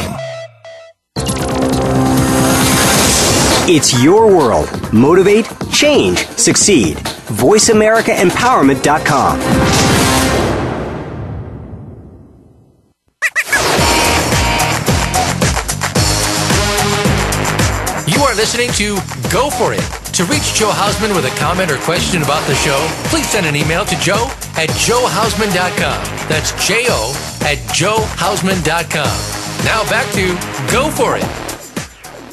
time. 0.00 0.20
It's 3.66 4.02
your 4.02 4.26
world. 4.26 4.68
Motivate, 4.92 5.46
change, 5.72 6.26
succeed. 6.26 6.98
VoiceAmericaEmpowerment.com. 6.98 9.40
You 18.06 18.20
are 18.22 18.34
listening 18.34 18.68
to 18.72 18.96
Go 19.32 19.48
For 19.50 19.72
It. 19.72 19.80
To 20.14 20.24
reach 20.26 20.52
Joe 20.54 20.70
Hausman 20.70 21.14
with 21.16 21.24
a 21.24 21.30
comment 21.40 21.72
or 21.72 21.78
question 21.78 22.22
about 22.22 22.46
the 22.46 22.54
show, 22.54 22.86
please 23.08 23.28
send 23.28 23.46
an 23.46 23.56
email 23.56 23.84
to 23.84 23.98
joe 23.98 24.30
at 24.56 24.68
joehausman.com. 24.70 26.04
That's 26.28 26.52
J 26.64 26.86
O 26.88 27.12
at 27.42 27.58
joehausman.com. 27.74 29.33
Now 29.64 29.82
back 29.88 30.12
to 30.12 30.26
Go 30.70 30.90
For 30.90 31.16
It. 31.16 31.24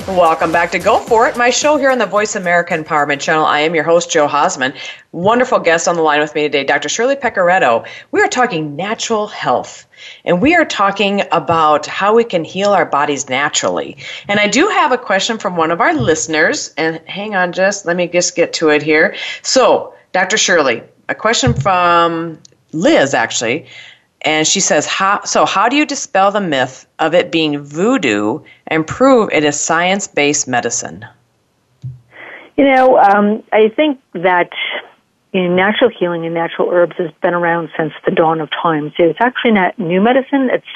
Welcome 0.06 0.52
back 0.52 0.70
to 0.72 0.80
Go 0.80 1.00
For 1.00 1.28
It, 1.28 1.38
my 1.38 1.50
show 1.50 1.78
here 1.78 1.89
on 1.89 1.98
the 1.98 2.06
Voice 2.06 2.36
America 2.36 2.78
Empowerment 2.78 3.22
Channel. 3.22 3.46
I 3.46 3.62
am 3.62 3.74
your 3.74 3.86
host, 3.86 4.12
Joe 4.12 4.28
Hausman. 4.28 4.76
Wonderful 5.13 5.60
guest 5.60 5.88
on 5.88 5.96
the 5.96 6.02
line 6.02 6.20
with 6.20 6.36
me 6.36 6.41
today, 6.41 6.65
Dr. 6.65 6.89
Shirley 6.89 7.15
Pecoretto. 7.15 7.88
We 8.12 8.22
are 8.22 8.28
talking 8.28 8.76
natural 8.76 9.28
health, 9.28 9.88
and 10.26 10.41
we 10.41 10.56
are 10.56 10.65
talking 10.65 11.22
about 11.32 11.86
how 11.86 12.13
we 12.13 12.26
can 12.26 12.44
heal 12.44 12.72
our 12.72 12.86
bodies 12.86 13.30
naturally. 13.30 13.96
And 14.28 14.38
I 14.38 14.48
do 14.48 14.67
have 14.67 14.91
a 14.91 14.98
question 14.98 15.38
from 15.38 15.56
one 15.56 15.72
of 15.72 15.80
our 15.80 15.94
listeners, 15.94 16.74
and 16.76 17.00
hang 17.08 17.34
on 17.34 17.54
just, 17.54 17.86
let 17.86 17.96
me 17.96 18.08
just 18.08 18.36
get 18.36 18.52
to 18.54 18.70
it 18.70 18.84
here. 18.84 19.15
So, 19.41 19.94
Dr. 20.12 20.38
Shirley, 20.38 20.84
a 21.08 21.15
question 21.15 21.54
from 21.54 22.39
Liz, 22.74 23.13
actually. 23.13 23.67
And 24.23 24.47
she 24.47 24.60
says, 24.60 24.86
how, 24.86 25.23
so 25.23 25.45
how 25.45 25.67
do 25.67 25.75
you 25.75 25.86
dispel 25.86 26.31
the 26.31 26.41
myth 26.41 26.86
of 26.99 27.13
it 27.13 27.31
being 27.31 27.60
voodoo 27.60 28.39
and 28.67 28.86
prove 28.86 29.29
it 29.31 29.43
is 29.43 29.60
science 29.60 30.07
based 30.07 30.47
medicine? 30.47 31.05
You 32.57 32.65
know, 32.65 32.99
um, 32.99 33.43
I 33.51 33.69
think 33.69 33.99
that 34.13 34.51
you 35.34 35.47
know, 35.47 35.55
natural 35.55 35.89
healing 35.89 36.25
and 36.25 36.34
natural 36.34 36.69
herbs 36.69 36.95
has 36.97 37.10
been 37.21 37.34
around 37.34 37.69
since 37.77 37.93
the 38.05 38.12
dawn 38.12 38.41
of 38.41 38.49
time. 38.51 38.91
So 38.97 39.05
it's 39.05 39.21
actually 39.21 39.51
not 39.51 39.79
new 39.79 40.01
medicine. 40.01 40.49
It's 40.51 40.67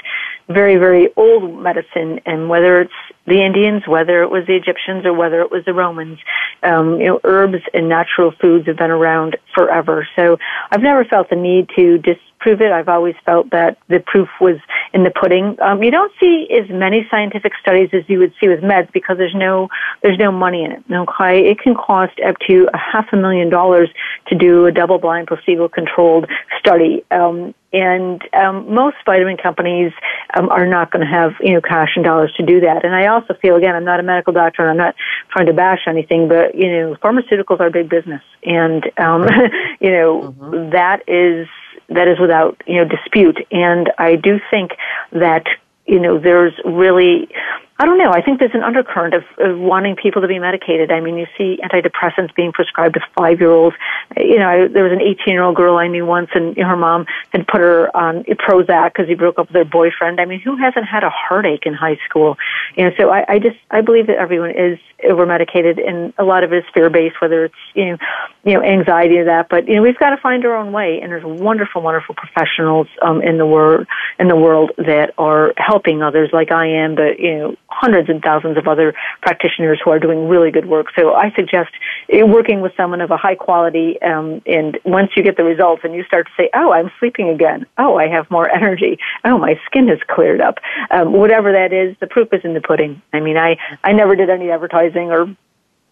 very, 0.47 0.77
very 0.77 1.09
old 1.15 1.61
medicine. 1.61 2.21
And 2.25 2.49
whether 2.49 2.81
it's 2.81 2.93
the 3.25 3.43
Indians, 3.43 3.87
whether 3.87 4.23
it 4.23 4.29
was 4.29 4.45
the 4.47 4.55
Egyptians 4.55 5.05
or 5.05 5.13
whether 5.13 5.41
it 5.41 5.51
was 5.51 5.65
the 5.65 5.73
Romans, 5.73 6.19
um, 6.63 6.99
you 6.99 7.07
know, 7.07 7.19
herbs 7.23 7.63
and 7.73 7.89
natural 7.89 8.31
foods 8.39 8.67
have 8.67 8.77
been 8.77 8.91
around 8.91 9.37
forever. 9.53 10.07
So 10.15 10.37
I've 10.71 10.81
never 10.81 11.03
felt 11.03 11.29
the 11.29 11.35
need 11.35 11.69
to 11.75 11.97
dis- 11.97 12.17
prove 12.45 12.61
it. 12.61 12.71
I've 12.71 12.89
always 12.89 13.15
felt 13.25 13.49
that 13.49 13.79
the 13.87 13.99
proof 14.05 14.29
was 14.39 14.57
in 14.93 15.03
the 15.03 15.09
pudding. 15.09 15.57
Um, 15.59 15.81
you 15.81 15.89
don't 15.89 16.11
see 16.19 16.47
as 16.51 16.69
many 16.69 17.07
scientific 17.09 17.53
studies 17.59 17.89
as 17.91 18.03
you 18.07 18.19
would 18.19 18.33
see 18.39 18.47
with 18.47 18.59
meds 18.59 18.91
because 18.93 19.17
there's 19.17 19.33
no 19.33 19.67
there's 20.03 20.19
no 20.19 20.31
money 20.31 20.63
in 20.63 20.71
it. 20.71 20.83
Okay, 20.91 21.49
it 21.49 21.57
can 21.57 21.73
cost 21.73 22.13
up 22.23 22.35
to 22.47 22.69
a 22.71 22.77
half 22.77 23.07
a 23.11 23.17
million 23.17 23.49
dollars 23.49 23.89
to 24.27 24.35
do 24.35 24.67
a 24.67 24.71
double-blind, 24.71 25.27
placebo-controlled 25.27 26.29
study. 26.59 27.03
Um, 27.09 27.55
and 27.73 28.21
um, 28.33 28.71
most 28.71 28.97
vitamin 29.07 29.37
companies 29.37 29.91
um, 30.37 30.47
are 30.49 30.67
not 30.67 30.91
going 30.91 31.03
to 31.03 31.11
have 31.11 31.31
you 31.41 31.53
know 31.53 31.61
cash 31.61 31.93
and 31.95 32.05
dollars 32.05 32.31
to 32.37 32.45
do 32.45 32.59
that. 32.59 32.85
And 32.85 32.93
I 32.93 33.07
also 33.07 33.33
feel 33.41 33.55
again, 33.55 33.75
I'm 33.75 33.85
not 33.85 33.99
a 33.99 34.03
medical 34.03 34.33
doctor, 34.33 34.61
and 34.61 34.69
I'm 34.69 34.77
not 34.77 34.93
trying 35.31 35.47
to 35.47 35.53
bash 35.53 35.79
anything, 35.87 36.27
but 36.27 36.53
you 36.53 36.69
know, 36.71 36.95
pharmaceuticals 37.03 37.59
are 37.59 37.71
big 37.71 37.89
business, 37.89 38.21
and 38.43 38.83
um, 38.99 39.23
you 39.81 39.89
know 39.89 40.35
mm-hmm. 40.39 40.69
that 40.69 41.09
is 41.09 41.47
that 41.89 42.07
is 42.07 42.19
without 42.19 42.61
you 42.65 42.75
know 42.75 42.85
dispute. 42.85 43.37
And 43.51 43.91
I 43.97 44.15
do 44.15 44.39
think 44.49 44.71
that 45.11 45.45
you 45.85 45.99
know 45.99 46.19
there's 46.19 46.53
really 46.63 47.29
I 47.77 47.85
don't 47.85 47.97
know. 47.97 48.11
I 48.11 48.21
think 48.21 48.39
there's 48.39 48.53
an 48.53 48.63
undercurrent 48.63 49.13
of, 49.13 49.23
of 49.37 49.59
wanting 49.59 49.97
people 49.97 50.21
to 50.21 50.29
be 50.29 50.39
medicated. 50.39 50.93
I 50.93 51.01
mean, 51.01 51.17
you 51.17 51.27
see 51.37 51.59
antidepressants 51.61 52.33
being 52.33 52.53
prescribed 52.53 52.93
to 52.93 53.01
five 53.17 53.41
year 53.41 53.51
olds. 53.51 53.75
You 54.15 54.39
know, 54.39 54.47
I, 54.47 54.67
there 54.69 54.83
was 54.83 54.93
an 54.93 55.01
18 55.01 55.33
year 55.33 55.43
old 55.43 55.57
girl 55.57 55.75
I 55.77 55.87
knew 55.87 56.05
once, 56.05 56.29
and 56.33 56.55
her 56.55 56.77
mom 56.77 57.05
had 57.33 57.45
put 57.47 57.59
her 57.59 57.95
on 57.95 58.23
Prozac 58.23 58.93
because 58.93 59.09
he 59.09 59.15
broke 59.15 59.39
up 59.39 59.47
with 59.47 59.55
her 59.57 59.65
boyfriend. 59.65 60.21
I 60.21 60.25
mean, 60.25 60.39
who 60.39 60.55
hasn't 60.55 60.85
had 60.85 61.03
a 61.03 61.09
heartache 61.09 61.65
in 61.65 61.73
high 61.73 61.99
school? 62.07 62.37
You 62.77 62.85
know, 62.85 62.91
so 62.97 63.09
I, 63.09 63.25
I 63.27 63.39
just 63.39 63.57
I 63.69 63.81
believe 63.81 64.07
that 64.07 64.17
everyone 64.17 64.51
is 64.51 64.79
over 65.03 65.25
medicated, 65.25 65.77
and 65.77 66.13
a 66.17 66.23
lot 66.23 66.45
of 66.45 66.53
it 66.53 66.59
is 66.59 66.63
fear 66.73 66.89
based, 66.89 67.19
whether 67.19 67.43
it's 67.43 67.55
you 67.73 67.85
know, 67.87 67.97
you 68.45 68.53
know, 68.53 68.63
anxiety 68.63 69.17
or 69.17 69.25
that. 69.25 69.49
But 69.49 69.67
you 69.67 69.75
know, 69.75 69.81
we've 69.81 69.99
got 69.99 70.11
to 70.11 70.17
find 70.17 70.45
our 70.45 70.55
own 70.55 70.71
way, 70.71 71.01
and 71.01 71.11
there's 71.11 71.25
wonderful, 71.25 71.81
wonderful 71.81 72.15
professionals 72.15 72.87
um, 73.01 73.21
in 73.21 73.37
the 73.37 73.45
world 73.45 73.85
in 74.17 74.29
the 74.29 74.35
world 74.37 74.71
that 74.77 75.13
are 75.17 75.53
helping 75.57 76.01
others, 76.01 76.29
like 76.31 76.53
I 76.53 76.67
am. 76.67 76.95
But 76.95 77.19
you 77.19 77.37
know 77.37 77.57
hundreds 77.67 78.09
and 78.09 78.21
thousands 78.21 78.57
of 78.57 78.67
other 78.67 78.93
practitioners 79.21 79.79
who 79.83 79.91
are 79.91 79.99
doing 79.99 80.27
really 80.27 80.51
good 80.51 80.65
work. 80.65 80.87
So 80.97 81.13
I 81.13 81.31
suggest 81.35 81.71
eh, 82.09 82.23
working 82.23 82.61
with 82.61 82.73
someone 82.77 83.01
of 83.01 83.11
a 83.11 83.17
high 83.17 83.35
quality, 83.35 84.01
um, 84.01 84.41
and 84.45 84.77
once 84.85 85.11
you 85.15 85.23
get 85.23 85.37
the 85.37 85.43
results 85.43 85.81
and 85.83 85.93
you 85.93 86.03
start 86.03 86.27
to 86.27 86.31
say, 86.37 86.49
oh, 86.53 86.71
I'm 86.71 86.91
sleeping 86.99 87.29
again. 87.29 87.65
Oh, 87.77 87.97
I 87.97 88.07
have 88.07 88.29
more 88.29 88.49
energy. 88.49 88.99
Oh, 89.23 89.37
my 89.37 89.59
skin 89.65 89.87
has 89.89 89.99
cleared 90.07 90.41
up. 90.41 90.59
Um, 90.91 91.13
whatever 91.13 91.51
that 91.51 91.73
is, 91.73 91.95
the 91.99 92.07
proof 92.07 92.29
is 92.33 92.41
in 92.43 92.53
the 92.53 92.61
pudding. 92.61 93.01
I 93.13 93.19
mean, 93.19 93.37
I, 93.37 93.57
I 93.83 93.93
never 93.93 94.15
did 94.15 94.29
any 94.29 94.51
advertising 94.51 95.11
or 95.11 95.35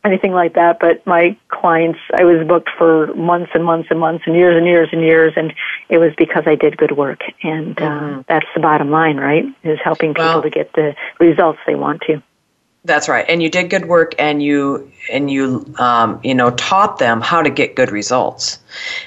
anything 0.06 0.34
like 0.34 0.54
that, 0.56 0.80
but 0.80 1.06
my 1.08 1.36
clients, 1.48 2.00
I 2.18 2.24
was 2.24 2.46
booked 2.46 2.70
for 2.78 3.14
months 3.16 3.52
and 3.54 3.64
months 3.64 3.88
and 3.90 4.00
months 4.00 4.24
and 4.28 4.36
years 4.36 4.58
and 4.58 4.66
years 4.66 4.90
and 4.92 5.02
years, 5.02 5.34
and 5.36 5.54
it 5.90 5.98
was 5.98 6.14
because 6.18 6.44
I 6.46 6.56
did 6.56 6.78
good 6.78 6.98
work. 6.98 7.22
And 7.42 7.78
uh, 7.78 7.90
mm-hmm. 7.90 8.22
that's 8.28 8.46
the 8.54 8.60
bottom 8.60 8.92
line, 8.92 9.18
right? 9.18 9.46
Is 9.64 9.80
helping 9.84 10.14
people 10.14 10.26
well, 10.26 10.42
to 10.42 10.50
get 10.50 10.74
the 10.74 10.96
results 11.20 11.60
they 11.66 11.76
want 11.76 12.02
to. 12.08 12.22
That's 12.86 13.08
right, 13.08 13.24
and 13.30 13.42
you 13.42 13.50
did 13.50 13.70
good 13.70 13.86
work, 13.86 14.14
and 14.20 14.44
you 14.44 14.92
and 15.10 15.32
you 15.32 15.74
um, 15.80 16.20
you 16.22 16.36
know 16.36 16.52
taught 16.52 17.00
them 17.00 17.22
how 17.22 17.42
to 17.42 17.50
get 17.50 17.78
good 17.78 17.92
results, 17.92 18.60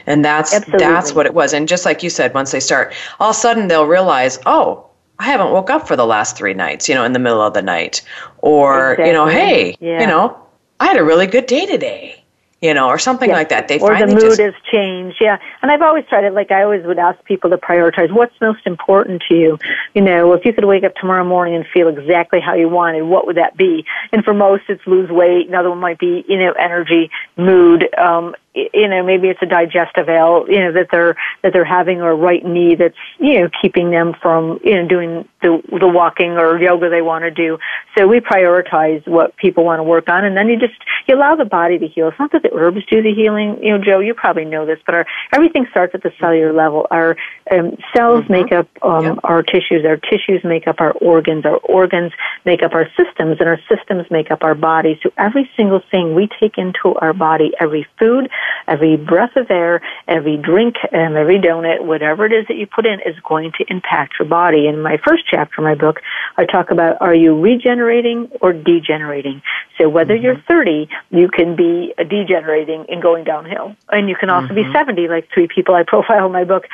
and 0.07 0.25
that's 0.25 0.55
Absolutely. 0.55 0.79
that's 0.79 1.13
what 1.13 1.27
it 1.27 1.35
was. 1.35 1.53
And 1.53 1.69
just 1.69 1.85
like 1.85 2.03
you 2.03 2.09
said, 2.09 2.33
once 2.33 2.53
they 2.53 2.61
start, 2.61 2.95
all 3.21 3.31
of 3.31 3.37
a 3.37 3.39
sudden 3.39 3.69
they'll 3.69 3.85
realize, 3.85 4.39
oh, 4.47 4.89
I 5.19 5.25
haven't 5.25 5.53
woke 5.53 5.69
up 5.69 5.87
for 5.87 5.95
the 5.95 6.07
last 6.07 6.39
three 6.39 6.55
nights, 6.55 6.89
you 6.89 6.95
know, 6.95 7.05
in 7.05 7.13
the 7.13 7.19
middle 7.19 7.43
of 7.43 7.53
the 7.53 7.61
night, 7.61 8.01
or 8.39 8.93
exactly. 8.93 9.07
you 9.09 9.13
know, 9.13 9.27
hey, 9.27 9.77
yeah. 9.79 10.01
you 10.01 10.07
know, 10.07 10.46
I 10.79 10.87
had 10.87 10.97
a 10.99 11.05
really 11.05 11.27
good 11.27 11.47
day 11.47 11.67
today 11.67 12.25
you 12.63 12.73
know, 12.73 12.89
or 12.89 12.99
something 12.99 13.31
like 13.31 13.51
that. 13.51 13.69
They 13.69 13.79
or 13.79 13.97
the 13.99 14.07
mood 14.07 14.21
just, 14.21 14.41
has 14.41 14.55
changed. 14.73 15.19
Yeah, 15.21 15.39
and 15.61 15.71
I've 15.71 15.83
always 15.83 16.07
tried 16.07 16.25
it. 16.25 16.33
Like 16.33 16.51
I 16.51 16.63
always 16.63 16.85
would 16.87 16.99
ask 16.99 17.23
people 17.25 17.51
to 17.51 17.59
prioritize 17.59 18.11
what's 18.11 18.35
most 18.41 18.67
important 18.67 19.23
to 19.29 19.35
you. 19.35 19.59
You 19.95 20.03
know, 20.03 20.33
if 20.33 20.45
you 20.45 20.53
could 20.55 20.65
wake 20.65 20.83
up 20.83 20.95
tomorrow 20.95 21.25
morning 21.25 21.55
and 21.55 21.67
feel 21.73 21.89
exactly 21.89 22.41
how 22.41 22.55
you 22.55 22.69
wanted, 22.69 23.03
what 23.03 23.27
would 23.27 23.37
that 23.37 23.57
be? 23.57 23.85
And 24.11 24.25
for 24.25 24.33
most, 24.33 24.65
it's 24.69 24.85
lose 24.87 25.11
weight. 25.11 25.49
Another 25.49 25.69
one 25.69 25.81
might 25.81 25.99
be 25.99 26.25
you 26.27 26.39
know 26.39 26.53
energy, 26.53 27.11
mood. 27.37 27.89
Um, 27.97 28.35
you 28.73 28.89
know 28.89 29.03
maybe 29.05 29.29
it's 29.29 29.41
a 29.43 29.47
digestive 29.47 30.09
ail 30.09 30.47
you 30.49 30.59
know 30.61 30.73
that 30.73 30.89
they're 30.91 31.15
that 31.43 31.53
they're 31.53 31.65
having 31.65 32.01
or 32.01 32.17
right 32.17 32.45
knee 32.45 32.75
that's 32.75 32.97
you 33.19 33.41
know 33.41 33.49
keeping 33.61 33.91
them 33.91 34.15
from 34.21 34.59
you 34.65 34.75
know 34.75 34.89
doing 34.89 35.29
the 35.43 35.63
the 35.79 35.87
walking 35.89 36.33
or 36.33 36.59
yoga 36.59 36.89
they 36.89 37.03
want 37.03 37.23
to 37.23 37.31
do. 37.31 37.59
So 37.97 38.07
we 38.07 38.21
prioritize 38.21 39.07
what 39.07 39.37
people 39.37 39.65
want 39.65 39.81
to 39.81 39.85
work 39.85 40.09
on 40.09 40.25
and 40.25 40.37
then 40.37 40.49
you 40.49 40.59
just 40.59 40.75
you 41.07 41.15
allow 41.15 41.37
the 41.37 41.45
body 41.45 41.79
to 41.79 41.87
heal. 41.87 42.09
It's 42.09 42.19
not 42.19 42.33
that 42.33 42.43
the 42.43 42.53
herbs 42.55 42.85
do 42.91 43.03
the 43.03 43.13
healing 43.15 43.59
you 43.63 43.77
know 43.77 43.83
joe 43.83 44.01
you 44.01 44.15
probably 44.15 44.45
know 44.45 44.67
this 44.67 44.79
but 44.87 44.95
our 44.95 45.07
everything 45.33 45.67
starts 45.71 45.95
at 45.95 46.03
the 46.03 46.13
cellular 46.19 46.53
level. 46.53 46.87
Our 46.91 47.17
um, 47.51 47.77
cells 47.95 48.25
mm-hmm. 48.25 48.33
make 48.33 48.53
up 48.53 48.69
um, 48.83 49.05
yep. 49.05 49.19
our 49.25 49.43
tissues. 49.43 49.85
Our 49.85 49.97
tissues 49.97 50.43
make 50.45 50.67
up 50.67 50.81
our 50.81 50.93
organs. 50.93 51.45
Our 51.45 51.59
organs 51.59 52.13
make 52.45 52.63
up 52.63 52.73
our 52.73 52.89
systems 52.97 53.37
and 53.41 53.49
our 53.49 53.61
systems 53.69 54.07
make 54.11 54.31
up 54.31 54.43
our 54.43 54.55
body 54.55 54.99
so 55.03 55.11
every 55.19 55.51
single 55.57 55.81
thing 55.91 56.15
we 56.15 56.29
take 56.41 56.59
into 56.59 56.95
our 57.01 57.13
body 57.13 57.53
every 57.61 57.87
food 57.99 58.29
Every 58.67 58.97
breath 58.97 59.37
of 59.37 59.51
air, 59.51 59.81
every 60.09 60.37
drink, 60.37 60.77
and 60.93 61.17
every 61.17 61.39
donut, 61.39 61.85
whatever 61.85 62.27
it 62.27 62.33
is 62.33 62.47
that 62.49 62.57
you 62.57 62.67
put 62.67 62.87
in 62.87 63.01
is 63.01 63.15
going 63.29 63.53
to 63.59 63.65
impact 63.69 64.15
your 64.19 64.29
body. 64.29 64.67
In 64.67 64.81
my 64.83 64.99
first 65.05 65.25
chapter 65.31 65.61
of 65.61 65.65
my 65.65 65.75
book, 65.75 66.01
I 66.37 66.45
talk 66.45 66.71
about 66.71 67.01
are 67.01 67.15
you 67.15 67.41
regenerating 67.41 68.31
or 68.41 68.53
degenerating? 68.53 69.43
So 69.79 69.89
whether 69.89 70.15
mm-hmm. 70.15 70.25
you're 70.25 70.43
30, 70.49 70.89
you 71.11 71.29
can 71.29 71.57
be 71.57 71.95
degenerating 71.99 72.87
and 72.89 73.03
going 73.03 73.25
downhill. 73.25 73.77
And 73.91 74.09
you 74.09 74.17
can 74.17 74.31
also 74.31 74.49
mm-hmm. 74.49 74.71
be 74.71 74.73
70, 74.73 75.09
like 75.09 75.29
three 75.33 75.49
people 75.49 75.75
I 75.75 75.83
profile 75.83 76.27
in 76.27 76.33
my 76.33 76.45
book 76.45 76.65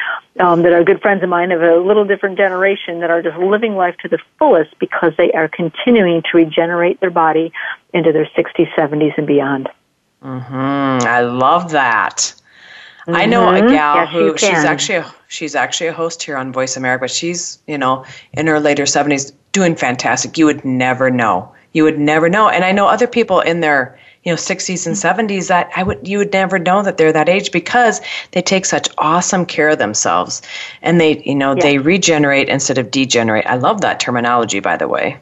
um, 0.41 0.63
that 0.63 0.73
are 0.73 0.85
good 0.85 1.01
friends 1.01 1.23
of 1.23 1.29
mine 1.29 1.53
of 1.53 1.63
a 1.63 1.77
little 1.77 2.05
different 2.05 2.39
generation 2.39 3.01
that 3.01 3.11
are 3.11 3.23
just 3.23 3.37
living 3.39 3.75
life 3.75 3.97
to 4.03 4.09
the 4.09 4.19
fullest 4.39 4.79
because 4.79 5.13
they 5.17 5.33
are 5.33 5.49
continuing 5.49 6.23
to 6.23 6.37
regenerate 6.37 7.01
their 7.01 7.11
body 7.11 7.53
into 7.93 8.13
their 8.13 8.29
60s, 8.37 8.73
70s, 8.75 9.17
and 9.17 9.27
beyond. 9.27 9.69
Mm-hmm. 10.25 11.07
I 11.07 11.21
love 11.21 11.73
that. 11.73 12.35
Mm-hmm. 13.03 13.17
I 13.17 13.27
know 13.27 13.49
a 13.49 13.53
mm-hmm. 13.55 13.75
gal 13.75 13.97
yes, 13.97 14.13
who 14.13 14.39
she's 14.39 14.65
actually 14.65 14.99
a, 14.99 15.15
she's 15.27 15.55
actually 15.57 15.89
a 15.89 15.93
host 15.93 16.23
here 16.23 16.37
on 16.37 16.53
Voice 16.53 16.77
America. 16.77 17.03
But 17.03 17.11
she's 17.11 17.59
you 17.67 17.77
know 17.77 18.05
in 18.33 18.47
her 18.47 18.61
later 18.61 18.87
seventies, 18.87 19.33
doing 19.51 19.75
fantastic. 19.75 20.39
You 20.39 20.47
would 20.47 20.65
never 20.65 21.11
know. 21.11 21.53
You 21.73 21.85
would 21.85 21.99
never 21.99 22.29
know. 22.29 22.49
And 22.49 22.65
I 22.65 22.71
know 22.71 22.87
other 22.87 23.09
people 23.09 23.41
in 23.41 23.61
their 23.61 23.99
you 24.25 24.31
know 24.31 24.37
60s 24.37 24.87
and 24.87 24.95
70s 24.95 25.49
that 25.49 25.71
I 25.75 25.83
would 25.83 26.07
you 26.07 26.19
would 26.19 26.33
never 26.33 26.59
know 26.61 26.83
that 26.83 26.97
they're 26.97 27.13
that 27.13 27.29
age 27.29 27.51
because 27.51 28.01
they 28.31 28.43
take 28.43 28.65
such 28.65 28.89
awesome 28.99 29.47
care 29.47 29.71
of 29.71 29.79
themselves 29.79 30.43
and 30.81 31.01
they 31.01 31.21
you 31.25 31.35
know 31.35 31.57
yeah. 31.57 31.63
they 31.63 31.79
regenerate 31.79 32.49
instead 32.49 32.79
of 32.79 32.91
degenerate. 32.91 33.47
I 33.47 33.57
love 33.57 33.81
that 33.81 33.99
terminology 33.99 34.61
by 34.61 34.77
the 34.77 34.87
way. 34.87 35.19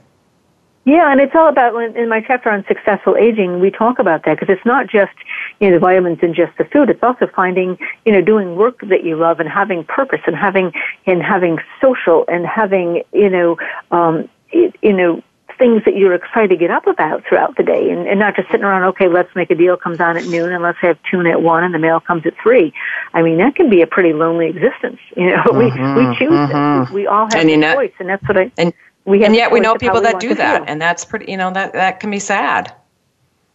Yeah, 0.91 1.13
and 1.13 1.21
it's 1.21 1.37
all 1.37 1.49
about 1.49 1.81
in 1.95 2.09
my 2.09 2.21
chapter 2.21 2.51
on 2.51 2.65
successful 2.67 3.15
aging, 3.17 3.61
we 3.61 3.71
talk 3.71 4.01
about 4.01 4.25
that 4.25 4.41
because 4.41 4.53
it's 4.53 4.67
not 4.67 4.89
just 4.89 5.13
you 5.61 5.69
know 5.69 5.77
the 5.77 5.79
vitamins 5.79 6.19
and 6.21 6.35
just 6.35 6.51
the 6.59 6.65
food. 6.65 6.91
It's 6.91 7.03
also 7.05 7.29
finding 7.29 7.79
you 8.05 8.11
know 8.11 8.21
doing 8.21 8.57
work 8.57 8.81
that 8.89 9.05
you 9.05 9.15
love 9.15 9.39
and 9.39 9.49
having 9.49 9.85
purpose 9.85 10.19
and 10.27 10.35
having 10.35 10.73
and 11.07 11.23
having 11.23 11.59
social 11.81 12.25
and 12.27 12.45
having 12.45 13.05
you 13.13 13.31
know 13.31 13.57
um, 13.93 14.29
you 14.51 14.93
know 14.93 15.23
things 15.61 15.85
that 15.85 15.95
you're 15.95 16.15
excited 16.15 16.49
to 16.49 16.57
get 16.57 16.73
up 16.73 16.89
about 16.89 17.23
throughout 17.29 17.57
the 17.57 17.63
day 17.63 17.91
and, 17.91 18.09
and 18.09 18.19
not 18.19 18.35
just 18.35 18.49
sitting 18.49 18.65
around, 18.65 18.83
okay, 18.83 19.07
let's 19.07 19.33
make 19.37 19.51
a 19.51 19.55
deal 19.55 19.77
comes 19.77 20.01
on 20.01 20.17
at 20.17 20.25
noon 20.25 20.53
and 20.53 20.63
let's 20.63 20.79
have 20.81 20.99
tuna 21.09 21.31
at 21.31 21.43
one 21.43 21.63
and 21.63 21.75
the 21.75 21.79
mail 21.79 22.01
comes 22.01 22.25
at 22.25 22.33
three. 22.43 22.73
I 23.13 23.21
mean, 23.21 23.37
that 23.39 23.55
can 23.55 23.69
be 23.69 23.83
a 23.83 23.87
pretty 23.87 24.15
lonely 24.15 24.49
existence. 24.49 24.99
You 25.17 25.31
know, 25.31 25.45
mm-hmm, 25.45 25.95
we, 25.99 26.07
we 26.07 26.17
choose 26.17 26.31
mm-hmm. 26.31 26.91
it. 26.91 26.95
We 26.95 27.07
all 27.07 27.29
have 27.31 27.47
a 27.47 27.75
choice 27.75 27.93
and 28.01 28.09
that's 28.09 28.27
what 28.27 28.39
I, 28.39 28.51
and 28.57 28.73
We 29.05 29.21
have 29.21 29.27
and 29.27 29.37
yet 29.37 29.51
we 29.51 29.61
know 29.61 29.75
choice 29.75 29.83
of 29.83 29.83
how 29.83 29.89
people 29.89 30.01
that 30.03 30.21
do 30.21 30.35
that, 30.35 30.61
feel. 30.61 30.65
and 30.69 30.81
that's 30.81 31.05
pretty. 31.05 31.31
You 31.31 31.37
know 31.37 31.53
that 31.53 31.73
that 31.73 32.01
can 32.01 32.11
be 32.11 32.19
sad. 32.19 32.75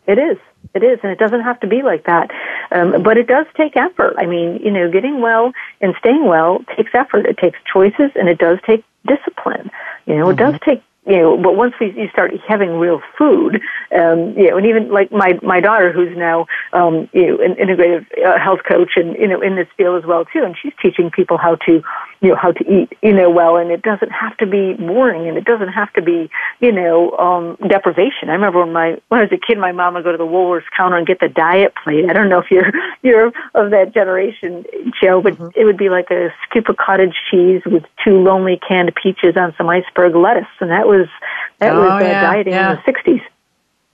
It 0.08 0.18
is. 0.18 0.38
It 0.74 0.84
is, 0.84 1.00
and 1.04 1.12
it 1.12 1.20
doesn't 1.20 1.42
have 1.42 1.60
to 1.62 1.68
be 1.68 1.84
like 1.84 2.06
that. 2.06 2.32
Um, 2.72 3.04
but 3.04 3.18
it 3.18 3.28
does 3.28 3.46
take 3.56 3.78
effort. 3.78 4.16
I 4.18 4.26
mean, 4.26 4.60
you 4.64 4.72
know, 4.72 4.92
getting 4.92 5.22
well 5.22 5.54
and 5.82 5.94
staying 6.00 6.26
well 6.26 6.64
takes 6.76 6.94
effort. 6.94 7.26
It 7.26 7.38
takes 7.38 7.58
choices, 7.72 8.12
and 8.16 8.28
it 8.28 8.38
does 8.38 8.60
take 8.66 8.84
discipline. 9.06 9.72
You 10.06 10.18
know, 10.18 10.30
it 10.30 10.38
does 10.38 10.56
take. 10.66 10.82
You 11.06 11.18
know, 11.18 11.38
but 11.38 11.56
once 11.56 11.74
we 11.80 11.94
you 11.96 12.10
start 12.10 12.32
having 12.48 12.80
real 12.80 13.00
food, 13.16 13.62
um, 13.94 14.34
you 14.36 14.50
know, 14.50 14.58
and 14.58 14.66
even 14.66 14.92
like 14.92 15.12
my 15.12 15.38
my 15.44 15.60
daughter, 15.60 15.92
who's 15.92 16.18
now 16.18 16.48
um, 16.74 17.08
you 17.14 17.28
know 17.28 17.44
an 17.44 17.54
integrative 17.56 18.06
uh, 18.26 18.40
health 18.40 18.62
coach, 18.68 18.94
and 18.96 19.16
you 19.16 19.28
know 19.28 19.40
in 19.40 19.56
this 19.56 19.68
field 19.78 20.02
as 20.02 20.08
well 20.08 20.26
too, 20.26 20.44
and 20.44 20.56
she's 20.60 20.74
teaching 20.82 21.12
people 21.12 21.38
how 21.38 21.56
to 21.68 21.84
you 22.22 22.30
know 22.30 22.36
how 22.36 22.52
to 22.52 22.64
eat 22.66 22.98
you 23.04 23.14
know 23.14 23.30
well, 23.30 23.58
and 23.58 23.70
it 23.70 23.84
doesn't 23.84 24.10
have 24.10 24.36
to 24.38 24.48
be 24.48 24.74
boring, 24.74 25.28
and 25.28 25.38
it 25.38 25.46
doesn't 25.46 25.70
have 25.70 25.94
to 25.94 26.02
be 26.02 26.30
you 26.60 26.72
know 26.72 27.12
um, 27.18 27.58
deprivation. 27.68 28.30
I 28.30 28.34
remember 28.34 28.62
when 28.62 28.74
my 28.74 28.98
when 29.10 29.22
I 29.22 29.24
was 29.26 29.32
a 29.32 29.38
kid, 29.38 29.60
my 29.60 29.72
mom 29.72 29.94
would 29.94 30.04
go 30.04 30.12
to 30.12 30.18
the 30.18 30.26
Woolworths 30.26 30.64
counter 30.76 30.98
and 30.98 31.06
get 31.06 31.20
the 31.20 31.30
diet 31.30 31.74
plate. 31.84 32.10
I 32.10 32.14
don't 32.14 32.30
know 32.30 32.40
if 32.40 32.50
you're 32.50 32.72
you're 33.04 33.28
of 33.54 33.72
that 33.72 33.94
generation, 33.94 34.66
Joe, 35.02 35.22
but 35.22 35.38
it 35.56 35.66
would 35.66 35.78
be 35.78 35.90
like 35.90 36.10
a 36.10 36.34
scoop 36.50 36.70
of 36.70 36.78
cottage 36.78 37.16
cheese 37.30 37.62
with 37.66 37.84
two 38.04 38.24
lonely 38.24 38.60
canned 38.68 38.92
peaches 38.96 39.38
on 39.38 39.54
some 39.58 39.70
iceberg 39.70 40.16
lettuce, 40.16 40.48
and 40.60 40.72
that 40.72 40.88
was 40.88 40.95
that 41.60 41.74
Oh, 41.74 41.80
was 41.82 42.02
uh, 42.02 42.06
yeah, 42.06 42.22
dieting 42.22 42.54
yeah. 42.54 42.72
in 42.72 42.80
the 42.86 42.92
'60s. 42.92 43.22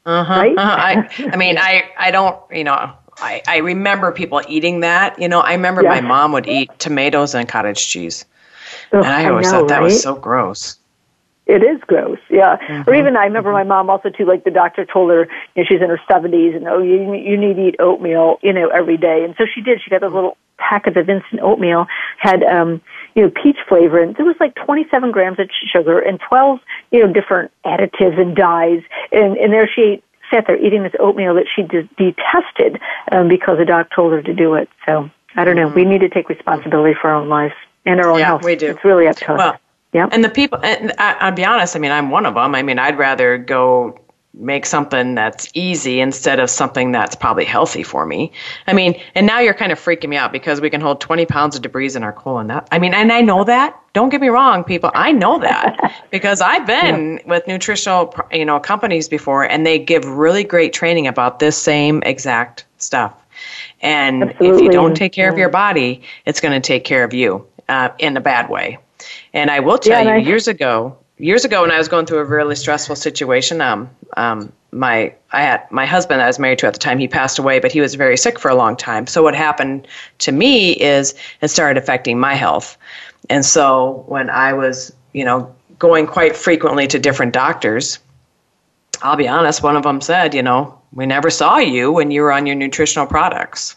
Uh-huh. 0.06 0.34
Right? 0.34 0.58
uh-huh. 0.58 0.76
I, 1.20 1.30
I 1.34 1.36
mean, 1.38 1.58
I, 1.58 1.84
I 1.98 2.12
don't, 2.12 2.36
you 2.52 2.64
know, 2.64 2.92
I, 3.18 3.42
I 3.48 3.58
remember 3.58 4.12
people 4.12 4.42
eating 4.48 4.80
that. 4.82 5.20
You 5.22 5.28
know, 5.30 5.40
I 5.40 5.54
remember 5.54 5.84
Yeah. 5.84 5.90
my 5.90 6.02
mom 6.02 6.32
would 6.32 6.48
eat 6.48 6.72
tomatoes 6.80 7.36
and 7.36 7.48
cottage 7.48 7.88
cheese, 7.88 8.26
and 8.92 9.06
I 9.06 9.30
always 9.30 9.52
know, 9.52 9.60
thought 9.60 9.68
that 9.70 9.78
right? 9.78 9.84
was 9.84 10.02
so 10.02 10.16
gross. 10.16 10.78
It 11.48 11.64
is 11.64 11.82
gross, 11.86 12.20
yeah. 12.30 12.58
Mm-hmm. 12.58 12.90
Or 12.90 12.94
even 12.96 13.18
I 13.18 13.26
remember 13.26 13.52
my 13.52 13.64
mom 13.64 13.90
also 13.90 14.10
too. 14.10 14.26
Like 14.26 14.44
the 14.46 14.52
doctor 14.52 14.86
told 14.86 15.10
her, 15.12 15.28
you 15.56 15.64
know, 15.64 15.68
she's 15.68 15.82
in 15.82 15.90
her 15.90 16.00
seventies, 16.10 16.56
and 16.56 16.68
oh, 16.68 16.82
you 16.82 17.14
you 17.14 17.36
need 17.36 17.56
to 17.56 17.68
eat 17.68 17.76
oatmeal, 17.80 18.38
you 18.42 18.54
know, 18.54 18.70
every 18.70 18.96
day. 18.96 19.24
And 19.26 19.36
so 19.38 19.46
she 19.54 19.62
did. 19.62 19.82
She 19.84 19.90
got 19.90 20.02
those 20.02 20.14
little 20.14 20.38
packets 20.58 20.96
of 20.96 21.10
instant 21.10 21.42
oatmeal, 21.42 21.88
had 22.20 22.44
um, 22.44 22.80
you 23.16 23.24
know, 23.24 23.32
peach 23.44 23.58
flavor, 23.68 24.00
and 24.02 24.16
there 24.16 24.26
was 24.26 24.36
like 24.40 24.56
twenty 24.56 24.86
seven 24.90 25.12
grams 25.12 25.40
of 25.40 25.50
sugar 25.72 26.00
and 26.00 26.20
twelve, 26.28 26.60
you 26.92 27.06
know, 27.06 27.12
different 27.12 27.52
additives 27.66 28.20
and 28.20 28.36
dyes. 28.36 28.82
And 29.12 29.38
and 29.38 29.52
there 29.54 29.68
she 29.74 29.82
ate, 29.82 30.04
sat 30.32 30.48
there 30.48 30.58
eating 30.58 30.84
this 30.84 30.94
oatmeal 31.00 31.34
that 31.36 31.46
she 31.54 31.64
de- 31.64 31.90
detested 31.98 32.80
um, 33.12 33.28
because 33.28 33.58
the 33.58 33.66
doc 33.66 33.90
told 33.96 34.14
her 34.14 34.22
to 34.22 34.34
do 34.34 34.54
it. 34.56 34.70
So 34.86 35.10
I 35.36 35.44
don't 35.44 35.56
know. 35.56 35.68
We 35.68 35.86
need 35.86 36.00
to 36.02 36.10
take 36.10 36.30
responsibility 36.30 36.96
for 37.02 37.10
our 37.10 37.16
own 37.16 37.30
lives 37.30 37.54
and 37.86 38.00
our 38.00 38.08
own 38.10 38.14
Mm-hmm. 38.16 38.20
Yeah, 38.20 38.26
health. 38.28 38.44
we 38.46 38.56
do. 38.56 38.68
It's 38.72 38.84
really 38.86 39.08
up 39.08 39.16
to 39.18 39.34
us. 39.34 39.38
Well, 39.38 39.58
Yeah. 39.94 40.08
And 40.12 40.24
the 40.24 40.30
people, 40.30 40.60
and 40.64 40.94
I, 40.98 41.14
I'll 41.20 41.32
be 41.32 41.44
honest, 41.46 41.76
I 41.76 41.80
mean, 41.80 41.92
I'm 41.92 42.12
one 42.12 42.26
of 42.26 42.36
them. 42.36 42.56
I 42.56 42.64
mean, 42.64 42.80
I'd 42.80 42.98
rather 42.98 43.38
go 43.38 44.00
make 44.34 44.66
something 44.66 45.14
that's 45.16 45.50
easy 45.54 46.00
instead 46.00 46.40
of 46.40 46.50
something 46.50 46.92
that's 46.94 47.16
probably 47.16 47.44
healthy 47.44 47.84
for 47.84 48.06
me. 48.06 48.32
I 48.66 48.74
mean, 48.74 49.00
and 49.14 49.28
now 49.28 49.40
you're 49.40 49.54
kind 49.54 49.72
of 49.74 49.80
freaking 49.80 50.08
me 50.10 50.16
out 50.16 50.32
because 50.32 50.62
we 50.62 50.70
can 50.70 50.80
hold 50.80 51.02
20 51.02 51.26
pounds 51.26 51.56
of 51.58 51.62
debris 51.62 51.96
in 51.96 52.04
our 52.04 52.14
colon. 52.14 52.48
That, 52.48 52.68
I 52.72 52.80
mean, 52.80 52.94
and 52.94 53.12
I 53.12 53.22
know 53.22 53.44
that. 53.44 53.78
Don't 53.94 54.08
get 54.08 54.22
me 54.22 54.30
wrong, 54.30 54.64
people. 54.64 54.90
I 54.94 55.12
know 55.12 55.40
that 55.40 56.06
because 56.12 56.40
I've 56.40 56.66
been 56.66 57.20
with 57.26 57.46
nutritional, 57.46 58.16
you 58.32 58.46
know, 58.46 58.58
companies 58.60 59.10
before, 59.10 59.44
and 59.44 59.66
they 59.66 59.78
give 59.80 60.06
really 60.06 60.46
great 60.46 60.72
training 60.72 61.08
about 61.08 61.40
this 61.40 61.58
same 61.58 62.02
exact 62.06 62.66
stuff. 62.78 63.14
And 63.82 64.32
if 64.40 64.62
you 64.62 64.70
don't 64.70 64.96
take 64.96 65.12
care 65.12 65.30
of 65.30 65.38
your 65.38 65.50
body, 65.50 66.04
it's 66.26 66.40
going 66.40 66.54
to 66.60 66.66
take 66.66 66.86
care 66.86 67.04
of 67.04 67.14
you 67.14 67.46
uh, 67.68 67.90
in 68.00 68.16
a 68.16 68.22
bad 68.22 68.50
way. 68.50 68.78
And 69.34 69.50
I 69.52 69.60
will 69.60 69.78
tell 69.78 70.04
Yeah, 70.06 70.16
you, 70.18 70.24
I- 70.24 70.28
years 70.28 70.48
ago, 70.48 70.98
years 71.22 71.46
ago 71.46 71.62
when 71.62 71.72
I 71.72 71.78
was 71.78 71.88
going 71.88 72.06
through 72.06 72.20
a 72.20 72.26
really 72.26 72.56
stressful 72.56 72.96
situation, 72.96 73.62
um, 73.62 73.90
um, 74.18 74.52
my 74.72 75.14
I 75.32 75.42
had 75.42 75.70
my 75.72 75.86
husband 75.86 76.22
I 76.22 76.28
was 76.28 76.40
married 76.40 76.60
to 76.60 76.68
at 76.68 76.74
the 76.74 76.80
time. 76.80 76.98
He 76.98 77.08
passed 77.08 77.40
away, 77.40 77.60
but 77.60 77.72
he 77.72 77.82
was 77.82 77.96
very 77.96 78.18
sick 78.18 78.40
for 78.40 78.50
a 78.50 78.56
long 78.56 78.76
time. 78.76 79.08
So 79.08 79.22
what 79.24 79.36
happened 79.36 79.88
to 80.20 80.32
me 80.32 80.74
is 80.74 81.14
it 81.42 81.50
started 81.50 81.82
affecting 81.82 82.20
my 82.20 82.34
health. 82.34 82.78
And 83.30 83.46
so 83.46 84.04
when 84.08 84.30
I 84.30 84.54
was, 84.54 84.94
you 85.14 85.24
know, 85.26 85.54
going 85.78 86.08
quite 86.08 86.36
frequently 86.36 86.88
to 86.88 87.00
different 87.00 87.34
doctors, 87.34 88.00
I'll 89.02 89.18
be 89.18 89.28
honest, 89.28 89.64
one 89.64 89.76
of 89.76 89.84
them 89.84 90.02
said, 90.02 90.34
you 90.34 90.44
know, 90.44 90.80
we 90.94 91.06
never 91.06 91.30
saw 91.30 91.58
you 91.58 91.92
when 91.92 92.12
you 92.12 92.22
were 92.22 92.32
on 92.32 92.46
your 92.46 92.56
nutritional 92.56 93.08
products. 93.08 93.76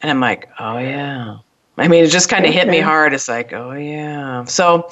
And 0.00 0.10
I'm 0.10 0.20
like, 0.20 0.48
oh, 0.58 0.78
yeah. 0.78 1.38
I 1.76 1.88
mean, 1.88 2.04
it 2.04 2.08
just 2.10 2.28
kind 2.28 2.44
of 2.44 2.52
hit 2.52 2.68
me 2.68 2.80
hard. 2.80 3.14
It's 3.14 3.28
like, 3.28 3.52
oh, 3.52 3.72
yeah. 3.72 4.44
So, 4.44 4.88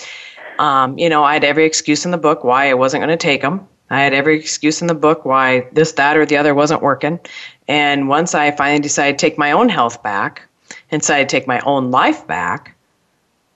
um, 0.59 0.99
you 0.99 1.09
know, 1.09 1.25
I 1.25 1.35
had 1.35 1.45
every 1.45 1.65
excuse 1.65 2.05
in 2.05 2.11
the 2.11 2.19
book 2.19 2.45
why 2.45 2.71
I 2.71 2.75
wasn't 2.75 3.03
going 3.03 3.17
to 3.17 3.23
take 3.23 3.43
them. 3.43 3.69
I 3.91 4.03
had 4.03 4.15
every 4.15 4.39
excuse 4.39 4.81
in 4.81 4.89
the 4.89 4.95
book 4.95 5.25
why 5.25 5.69
this, 5.73 5.93
that, 5.93 6.17
or 6.17 6.27
the 6.27 6.37
other 6.37 6.55
wasn't 6.55 6.83
working. 6.83 7.21
And 7.69 8.09
once 8.09 8.35
I 8.35 8.51
finally 8.51 8.81
decided 8.81 9.19
to 9.19 9.27
take 9.27 9.39
my 9.39 9.53
own 9.53 9.69
health 9.69 10.03
back 10.03 10.43
and 10.91 11.01
decided 11.01 11.29
to 11.29 11.37
take 11.37 11.47
my 11.47 11.61
own 11.61 11.91
life 11.91 12.27
back, 12.27 12.77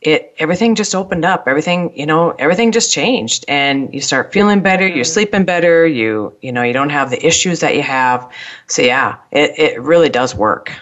it 0.00 0.34
everything 0.38 0.74
just 0.76 0.94
opened 0.94 1.24
up. 1.24 1.46
Everything 1.46 1.92
you 1.94 2.06
know 2.06 2.30
everything 2.30 2.72
just 2.72 2.92
changed. 2.92 3.44
And 3.48 3.92
you 3.92 4.00
start 4.00 4.32
feeling 4.32 4.62
better 4.62 4.86
you're 4.86 5.04
sleeping 5.04 5.44
better 5.44 5.86
you 5.86 6.34
you 6.40 6.52
know 6.52 6.62
you 6.62 6.72
don't 6.72 6.88
have 6.88 7.10
the 7.10 7.26
issues 7.26 7.60
that 7.60 7.74
you 7.74 7.82
have. 7.82 8.32
So 8.66 8.80
yeah 8.82 9.18
it, 9.30 9.58
it 9.58 9.82
really 9.82 10.08
does 10.08 10.34
work 10.34 10.72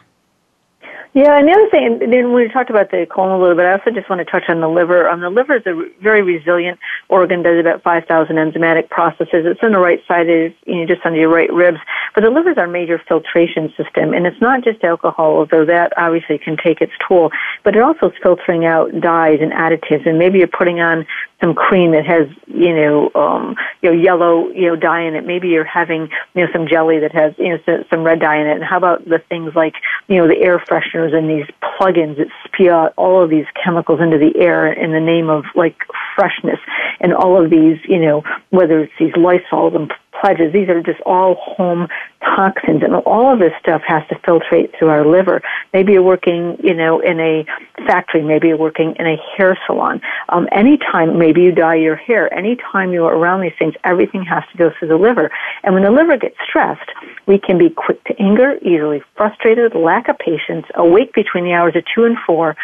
Yeah, 1.19 1.37
and 1.37 1.49
the 1.49 1.53
other 1.53 1.69
thing, 1.69 1.99
then 1.99 2.33
we 2.33 2.47
talked 2.47 2.71
about 2.71 2.93
the 2.93 3.05
colon 3.11 3.33
a 3.33 3.41
little 3.41 3.57
bit. 3.57 3.67
I 3.67 3.73
also 3.73 3.91
just 3.91 4.09
want 4.09 4.21
to 4.21 4.25
touch 4.25 4.45
on 4.49 4.61
the 4.61 4.69
liver. 4.69 5.11
Um, 5.11 5.19
the 5.19 5.31
liver 5.31 5.57
is 5.57 5.67
a 5.67 5.75
very 6.01 6.23
resilient 6.23 6.79
organ. 7.09 7.43
Does 7.43 7.59
about 7.59 7.83
five 7.83 8.05
thousand 8.07 8.37
enzymatic 8.37 8.89
processes. 8.89 9.43
It's 9.43 9.59
on 9.65 9.73
the 9.73 9.81
right 9.81 10.01
side, 10.07 10.31
of, 10.31 10.53
you 10.65 10.77
know, 10.77 10.87
just 10.87 11.05
under 11.05 11.19
your 11.19 11.29
right 11.29 11.53
ribs. 11.53 11.79
But 12.15 12.23
the 12.23 12.31
liver 12.31 12.51
is 12.51 12.57
our 12.57 12.69
major 12.69 13.03
filtration 13.09 13.75
system, 13.77 14.15
and 14.15 14.29
it's 14.29 14.41
not 14.41 14.63
just 14.63 14.85
alcohol, 14.85 15.39
although 15.39 15.65
that 15.65 15.93
obviously 15.97 16.39
can 16.39 16.57
take 16.57 16.81
its 16.81 16.93
toll. 17.09 17.33
But 17.65 17.75
it 17.75 17.83
also 17.83 18.11
is 18.11 18.17
filtering 18.23 18.65
out 18.65 19.01
dyes 19.01 19.41
and 19.43 19.51
additives. 19.51 20.07
And 20.07 20.21
maybe 20.21 20.39
you're 20.39 20.47
putting 20.47 20.79
on 20.79 21.05
some 21.41 21.55
cream 21.55 21.93
that 21.93 22.05
has, 22.07 22.27
you 22.47 22.75
know, 22.75 23.11
um, 23.15 23.55
you 23.81 23.91
know, 23.91 23.97
yellow, 23.97 24.49
you 24.49 24.67
know, 24.67 24.77
dye 24.77 25.03
in 25.03 25.15
it. 25.15 25.25
Maybe 25.25 25.49
you're 25.49 25.65
having, 25.65 26.09
you 26.35 26.45
know, 26.45 26.53
some 26.53 26.67
jelly 26.67 26.99
that 27.01 27.13
has, 27.13 27.35
you 27.39 27.51
know, 27.51 27.59
some, 27.65 27.85
some 27.91 28.03
red 28.03 28.21
dye 28.21 28.41
in 28.41 28.47
it. 28.47 28.57
And 28.57 28.65
how 28.65 28.77
about 28.77 29.05
the 29.05 29.19
things 29.29 29.55
like, 29.55 29.75
you 30.09 30.17
know, 30.17 30.27
the 30.27 30.39
air 30.39 30.59
fresheners 30.59 31.15
and 31.15 31.31
these 31.31 31.47
plugins 31.63 32.17
that 32.19 32.29
spew 32.45 32.71
out 32.71 32.93
all 32.97 33.23
of 33.23 33.31
these 33.31 33.47
chemicals 33.63 34.01
into 34.01 34.19
the 34.19 34.39
air 34.41 34.73
in 34.73 34.93
the 34.93 35.01
name 35.01 35.29
of 35.29 35.45
like 35.55 35.77
freshness 36.17 36.59
and 37.01 37.15
all 37.15 37.43
of 37.43 37.51
these, 37.51 37.79
you 37.89 37.99
know, 38.01 38.25
whether 38.51 38.81
it's 38.81 38.93
these 38.99 39.13
Lysols 39.13 39.77
and 39.77 39.93
pledges, 40.21 40.53
these 40.53 40.69
are 40.69 40.83
just 40.83 41.01
all 41.03 41.35
home 41.35 41.89
toxins 42.21 42.83
and 42.83 42.95
all 42.95 43.33
of 43.33 43.39
this 43.39 43.53
stuff 43.61 43.83
has 43.87 44.03
to 44.09 44.15
filtrate 44.17 44.77
through 44.79 44.89
our 44.89 45.07
liver. 45.07 45.43
Maybe 45.73 45.93
you're 45.93 46.03
working, 46.03 46.57
you 46.63 46.75
know, 46.75 47.01
in 47.01 47.21
a 47.21 47.45
factory, 47.87 48.23
maybe 48.23 48.49
you're 48.49 48.57
working 48.57 48.95
in 48.99 49.07
a 49.07 49.17
hair 49.37 49.59
salon. 49.67 50.01
Um, 50.29 50.49
anytime, 50.53 51.19
maybe 51.19 51.43
you 51.43 51.53
dye 51.53 51.77
your 51.77 51.97
hair, 51.97 52.33
anytime 52.33 52.93
you're 52.93 53.05
around 53.05 53.43
these 53.43 53.53
things, 53.59 53.75
everything 53.85 54.23
has 54.25 54.45
to 54.53 54.59
go 54.59 54.71
through 54.79 54.89
the 54.89 54.97
liver. 54.97 55.31
And 55.63 55.75
when 55.75 55.85
the 55.85 55.91
liver 55.91 56.17
gets 56.17 56.37
stressed, 56.49 56.91
we 57.27 57.39
can 57.39 57.59
be 57.59 57.71
quick 57.71 58.03
to 58.05 58.21
anger, 58.21 58.57
easily 58.63 59.03
frustrated, 59.17 59.75
lack 59.75 60.09
of 60.09 60.19
patience, 60.19 60.67
awake 60.75 61.13
between 61.15 61.45
the 61.45 61.53
hours 61.53 61.77
of 61.77 61.85
two 61.95 62.05
and 62.05 62.17
four, 62.27 62.57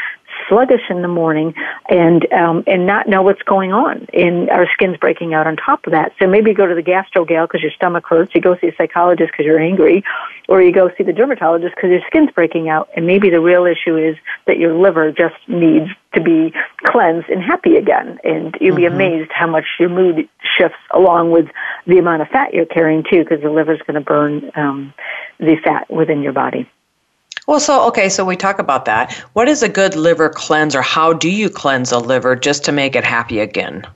sluggish 0.48 0.82
in 0.90 1.02
the 1.02 1.08
morning 1.08 1.54
and 1.88 2.30
um, 2.32 2.64
and 2.66 2.86
not 2.86 3.08
know 3.08 3.22
what's 3.22 3.42
going 3.42 3.72
on 3.72 4.06
and 4.12 4.50
our 4.50 4.66
skin's 4.72 4.96
breaking 4.98 5.34
out 5.34 5.46
on 5.46 5.56
top 5.56 5.86
of 5.86 5.92
that. 5.92 6.12
So 6.18 6.26
maybe 6.26 6.50
you 6.50 6.56
go 6.56 6.66
to 6.66 6.74
the 6.74 6.82
gastro 6.82 7.24
gal 7.24 7.46
because 7.46 7.62
your 7.62 7.72
stomach 7.72 8.04
hurts 8.06 8.34
you 8.34 8.40
go 8.40 8.56
see 8.58 8.68
a 8.68 8.74
psychologist 8.76 9.32
because 9.32 9.46
you're 9.46 9.60
angry 9.60 10.04
or 10.48 10.62
you 10.62 10.72
go 10.72 10.90
see 10.96 11.04
the 11.04 11.12
dermatologist 11.12 11.74
because 11.74 11.90
your 11.90 12.02
skin's 12.06 12.30
breaking 12.30 12.68
out 12.68 12.88
and 12.96 13.06
maybe 13.06 13.30
the 13.30 13.40
real 13.40 13.64
issue 13.64 13.96
is 13.96 14.16
that 14.46 14.58
your 14.58 14.74
liver 14.74 15.12
just 15.12 15.36
needs 15.48 15.90
to 16.14 16.20
be 16.20 16.52
cleansed 16.84 17.28
and 17.28 17.42
happy 17.42 17.76
again. 17.76 18.18
And 18.24 18.56
you'll 18.60 18.76
be 18.76 18.86
amazed 18.86 19.30
how 19.32 19.46
much 19.46 19.64
your 19.78 19.88
mood 19.88 20.28
shifts 20.56 20.78
along 20.92 21.30
with 21.30 21.46
the 21.86 21.98
amount 21.98 22.22
of 22.22 22.28
fat 22.28 22.54
you're 22.54 22.66
carrying 22.66 23.04
too 23.10 23.24
because 23.24 23.42
the 23.42 23.50
liver's 23.50 23.80
going 23.86 23.94
to 23.94 24.00
burn 24.00 24.50
um, 24.54 24.94
the 25.38 25.56
fat 25.64 25.90
within 25.90 26.22
your 26.22 26.32
body 26.32 26.68
well 27.46 27.60
so 27.60 27.86
okay 27.88 28.08
so 28.08 28.24
we 28.24 28.36
talk 28.36 28.58
about 28.58 28.84
that. 28.86 29.12
What 29.34 29.48
is 29.48 29.62
a 29.62 29.68
good 29.68 29.96
liver 29.96 30.28
cleanse 30.28 30.74
or 30.74 30.82
how 30.82 31.12
do 31.12 31.30
you 31.30 31.50
cleanse 31.50 31.92
a 31.92 31.98
liver 31.98 32.36
just 32.36 32.64
to 32.64 32.72
make 32.72 32.96
it 32.96 33.04
happy 33.04 33.40
again 33.40 33.86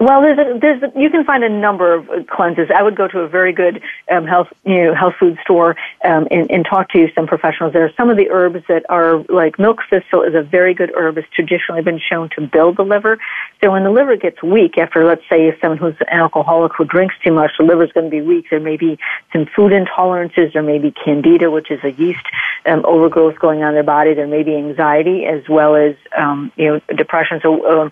Well, 0.00 0.22
there's 0.22 0.38
a, 0.38 0.58
there's 0.60 0.82
a, 0.82 0.92
you 0.98 1.10
can 1.10 1.24
find 1.24 1.42
a 1.42 1.48
number 1.48 1.92
of 1.92 2.26
cleanses. 2.28 2.68
I 2.74 2.82
would 2.84 2.96
go 2.96 3.08
to 3.08 3.20
a 3.20 3.28
very 3.28 3.52
good 3.52 3.82
um, 4.10 4.26
health 4.26 4.46
you 4.64 4.84
know 4.84 4.94
health 4.94 5.14
food 5.18 5.38
store 5.42 5.74
um, 6.04 6.28
and, 6.30 6.48
and 6.50 6.64
talk 6.64 6.90
to 6.90 7.08
some 7.16 7.26
professionals 7.26 7.72
there. 7.72 7.84
Are 7.84 7.92
some 7.96 8.08
of 8.08 8.16
the 8.16 8.30
herbs 8.30 8.64
that 8.68 8.84
are 8.88 9.24
like 9.28 9.58
milk 9.58 9.80
thistle 9.90 10.22
is 10.22 10.36
a 10.36 10.42
very 10.42 10.72
good 10.72 10.92
herb. 10.96 11.18
It's 11.18 11.28
traditionally 11.34 11.82
been 11.82 11.98
shown 11.98 12.30
to 12.36 12.46
build 12.46 12.76
the 12.76 12.84
liver. 12.84 13.18
So 13.60 13.72
when 13.72 13.82
the 13.82 13.90
liver 13.90 14.16
gets 14.16 14.40
weak 14.40 14.78
after, 14.78 15.04
let's 15.04 15.22
say, 15.28 15.56
someone 15.60 15.78
who's 15.78 15.96
an 16.00 16.08
alcoholic 16.10 16.72
who 16.78 16.84
drinks 16.84 17.16
too 17.24 17.32
much, 17.32 17.50
the 17.58 17.64
liver's 17.64 17.90
going 17.90 18.06
to 18.06 18.10
be 18.10 18.20
weak. 18.20 18.46
There 18.50 18.60
may 18.60 18.76
be 18.76 19.00
some 19.32 19.46
food 19.46 19.72
intolerances. 19.72 20.52
There 20.52 20.62
may 20.62 20.78
be 20.78 20.92
candida, 20.92 21.50
which 21.50 21.72
is 21.72 21.80
a 21.82 21.90
yeast 21.90 22.24
um, 22.66 22.84
overgrowth 22.84 23.40
going 23.40 23.64
on 23.64 23.70
in 23.70 23.74
their 23.74 23.82
body. 23.82 24.14
There 24.14 24.28
may 24.28 24.44
be 24.44 24.54
anxiety 24.54 25.26
as 25.26 25.48
well 25.48 25.74
as 25.74 25.96
um, 26.16 26.52
you 26.54 26.66
know 26.68 26.80
depression. 26.94 27.40
So 27.42 27.82
um, 27.82 27.90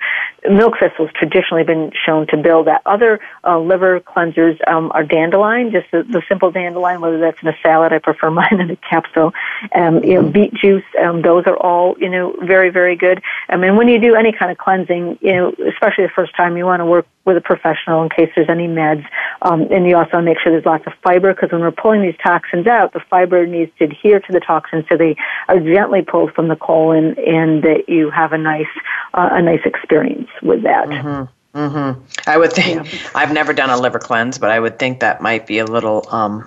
milk 0.48 0.74
thistle 0.78 1.06
has 1.06 1.14
traditionally 1.14 1.64
been 1.64 1.90
shown 2.04 2.26
to 2.28 2.36
build 2.36 2.66
that. 2.66 2.82
Other 2.86 3.20
uh, 3.44 3.58
liver 3.58 4.00
cleansers 4.00 4.58
um, 4.68 4.90
are 4.94 5.04
dandelion, 5.04 5.70
just 5.70 5.90
the, 5.90 6.02
the, 6.02 6.22
simple 6.28 6.50
dandelion, 6.50 7.00
whether 7.00 7.18
that's 7.18 7.40
in 7.42 7.48
a 7.48 7.56
salad. 7.62 7.92
I 7.92 7.98
prefer 7.98 8.30
mine 8.40 8.60
in 8.60 8.70
a 8.70 8.76
capsule. 8.76 9.32
Um, 9.74 10.02
you 10.04 10.14
know, 10.14 10.28
beet 10.28 10.54
juice. 10.54 10.84
Um, 11.00 11.22
those 11.22 11.46
are 11.46 11.56
all 11.56 11.96
you 11.98 12.08
know 12.08 12.34
very 12.42 12.70
very 12.70 12.96
good. 12.96 13.22
I 13.48 13.56
mean, 13.56 13.76
when 13.76 13.88
you 13.88 14.00
do 14.00 14.14
any 14.14 14.32
kind 14.32 14.50
of 14.50 14.58
cleansing, 14.58 15.18
you 15.20 15.32
know, 15.32 15.54
especially 15.68 16.04
the 16.04 16.12
first 16.14 16.34
time, 16.36 16.56
you 16.56 16.64
want 16.64 16.80
to 16.80 16.86
work 16.86 17.06
with 17.26 17.36
a 17.36 17.40
professional 17.40 18.02
in 18.04 18.08
case 18.08 18.30
there's 18.34 18.48
any 18.48 18.68
meds. 18.68 19.04
Um, 19.42 19.62
and 19.72 19.86
you 19.86 19.96
also 19.96 20.12
want 20.14 20.24
to 20.24 20.30
make 20.30 20.38
sure 20.38 20.52
there's 20.52 20.64
lots 20.64 20.86
of 20.86 20.94
fiber 21.02 21.34
because 21.34 21.50
when 21.52 21.60
we're 21.60 21.72
pulling 21.72 22.00
these 22.00 22.16
toxins 22.22 22.66
out, 22.66 22.92
the 22.92 23.00
fiber 23.10 23.46
needs 23.46 23.72
to 23.78 23.84
adhere 23.84 24.20
to 24.20 24.32
the 24.32 24.40
toxins 24.40 24.84
so 24.88 24.96
they 24.96 25.16
are 25.48 25.58
gently 25.58 26.02
pulled 26.02 26.32
from 26.32 26.48
the 26.48 26.56
colon 26.56 27.16
and 27.18 27.64
that 27.64 27.88
you 27.88 28.10
have 28.10 28.32
a 28.32 28.38
nice 28.38 28.66
uh, 29.12 29.28
a 29.32 29.42
nice 29.42 29.60
experience 29.64 30.28
with 30.42 30.62
that. 30.62 30.86
Mm-hmm. 30.86 31.24
Mm-hmm. 31.56 32.02
I 32.26 32.36
would 32.36 32.52
think 32.52 32.92
yeah. 32.92 33.08
I've 33.14 33.32
never 33.32 33.54
done 33.54 33.70
a 33.70 33.78
liver 33.78 33.98
cleanse, 33.98 34.36
but 34.36 34.50
I 34.50 34.60
would 34.60 34.78
think 34.78 35.00
that 35.00 35.22
might 35.22 35.46
be 35.46 35.58
a 35.58 35.64
little. 35.64 36.06
Um, 36.10 36.46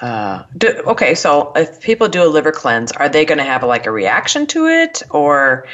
uh, 0.00 0.44
do, 0.56 0.68
okay, 0.86 1.14
so 1.14 1.52
if 1.56 1.80
people 1.82 2.08
do 2.08 2.22
a 2.22 2.28
liver 2.28 2.52
cleanse, 2.52 2.92
are 2.92 3.08
they 3.08 3.24
going 3.24 3.38
to 3.38 3.44
have 3.44 3.62
like 3.62 3.86
a 3.86 3.90
reaction 3.90 4.46
to 4.48 4.66
it, 4.66 5.02
or 5.10 5.66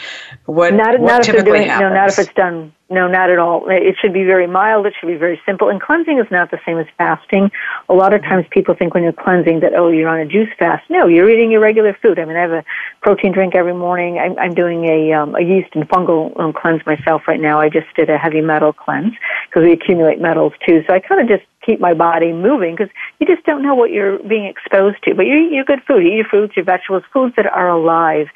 what? 0.47 0.75
Not, 0.75 1.01
what 1.01 1.07
not 1.07 1.23
typically 1.23 1.51
if 1.51 1.57
doing, 1.57 1.69
happens? 1.69 1.91
No, 1.91 1.95
not 1.95 2.09
if 2.09 2.19
it's 2.19 2.35
done 2.35 2.73
no, 2.93 3.09
not 3.09 3.31
at 3.31 3.39
all. 3.39 3.65
It 3.71 3.97
should 4.01 4.13
be 4.13 4.25
very 4.25 4.47
mild. 4.47 4.85
It 4.85 4.93
should 5.01 5.07
be 5.07 5.17
very 5.17 5.41
simple. 5.47 5.71
And 5.71 5.81
cleansing 5.81 6.19
is 6.19 6.31
not 6.31 6.51
the 6.51 6.61
same 6.67 6.79
as 6.79 6.87
fasting. 6.99 7.51
A 7.89 7.95
lot 7.95 8.13
of 8.13 8.21
times 8.21 8.45
people 8.51 8.75
think 8.75 8.93
when 8.93 9.03
you're 9.03 9.15
cleansing 9.15 9.61
that, 9.61 9.73
oh, 9.75 9.89
you're 9.89 10.11
on 10.11 10.21
a 10.21 10.27
juice 10.27 10.51
fast. 10.59 10.85
No, 10.91 11.07
you're 11.07 11.31
eating 11.31 11.51
your 11.51 11.63
regular 11.63 11.97
food. 12.03 12.19
I 12.19 12.27
mean, 12.27 12.37
I 12.37 12.41
have 12.41 12.51
a 12.51 12.65
protein 13.01 13.33
drink 13.33 13.55
every 13.55 13.73
morning. 13.73 14.19
I'm, 14.19 14.39
I'm 14.39 14.55
doing 14.55 14.85
a, 14.85 15.13
um, 15.15 15.35
a 15.35 15.41
yeast 15.41 15.71
and 15.75 15.89
fungal 15.89 16.39
um, 16.39 16.53
cleanse 16.53 16.85
myself 16.85 17.23
right 17.27 17.41
now. 17.41 17.61
I 17.61 17.71
just 17.71 17.87
did 17.97 18.11
a 18.11 18.19
heavy 18.19 18.43
metal 18.43 18.75
cleanse 18.75 19.15
because 19.49 19.63
we 19.63 19.73
accumulate 19.73 20.21
metals 20.21 20.53
too. 20.69 20.85
So 20.87 20.93
I 20.93 21.01
kind 21.01 21.23
of 21.23 21.29
just 21.29 21.49
keep 21.65 21.81
my 21.81 21.95
body 21.95 22.33
moving 22.33 22.75
because 22.77 22.93
you 23.19 23.27
just 23.27 23.45
don't 23.45 23.63
know 23.63 23.75
what 23.75 23.91
you're 23.91 24.19
being 24.19 24.47
exposed 24.47 25.03
to. 25.05 25.15
But 25.15 25.27
you 25.27 25.35
eat 25.35 25.53
your 25.53 25.65
good 25.65 25.83
food. 25.87 26.05
Eat 26.05 26.15
your 26.15 26.25
fruits, 26.27 26.57
your 26.57 26.65
vegetables, 26.65 27.05
foods 27.13 27.35
that 27.37 27.47
are 27.47 27.69
alive. 27.69 28.27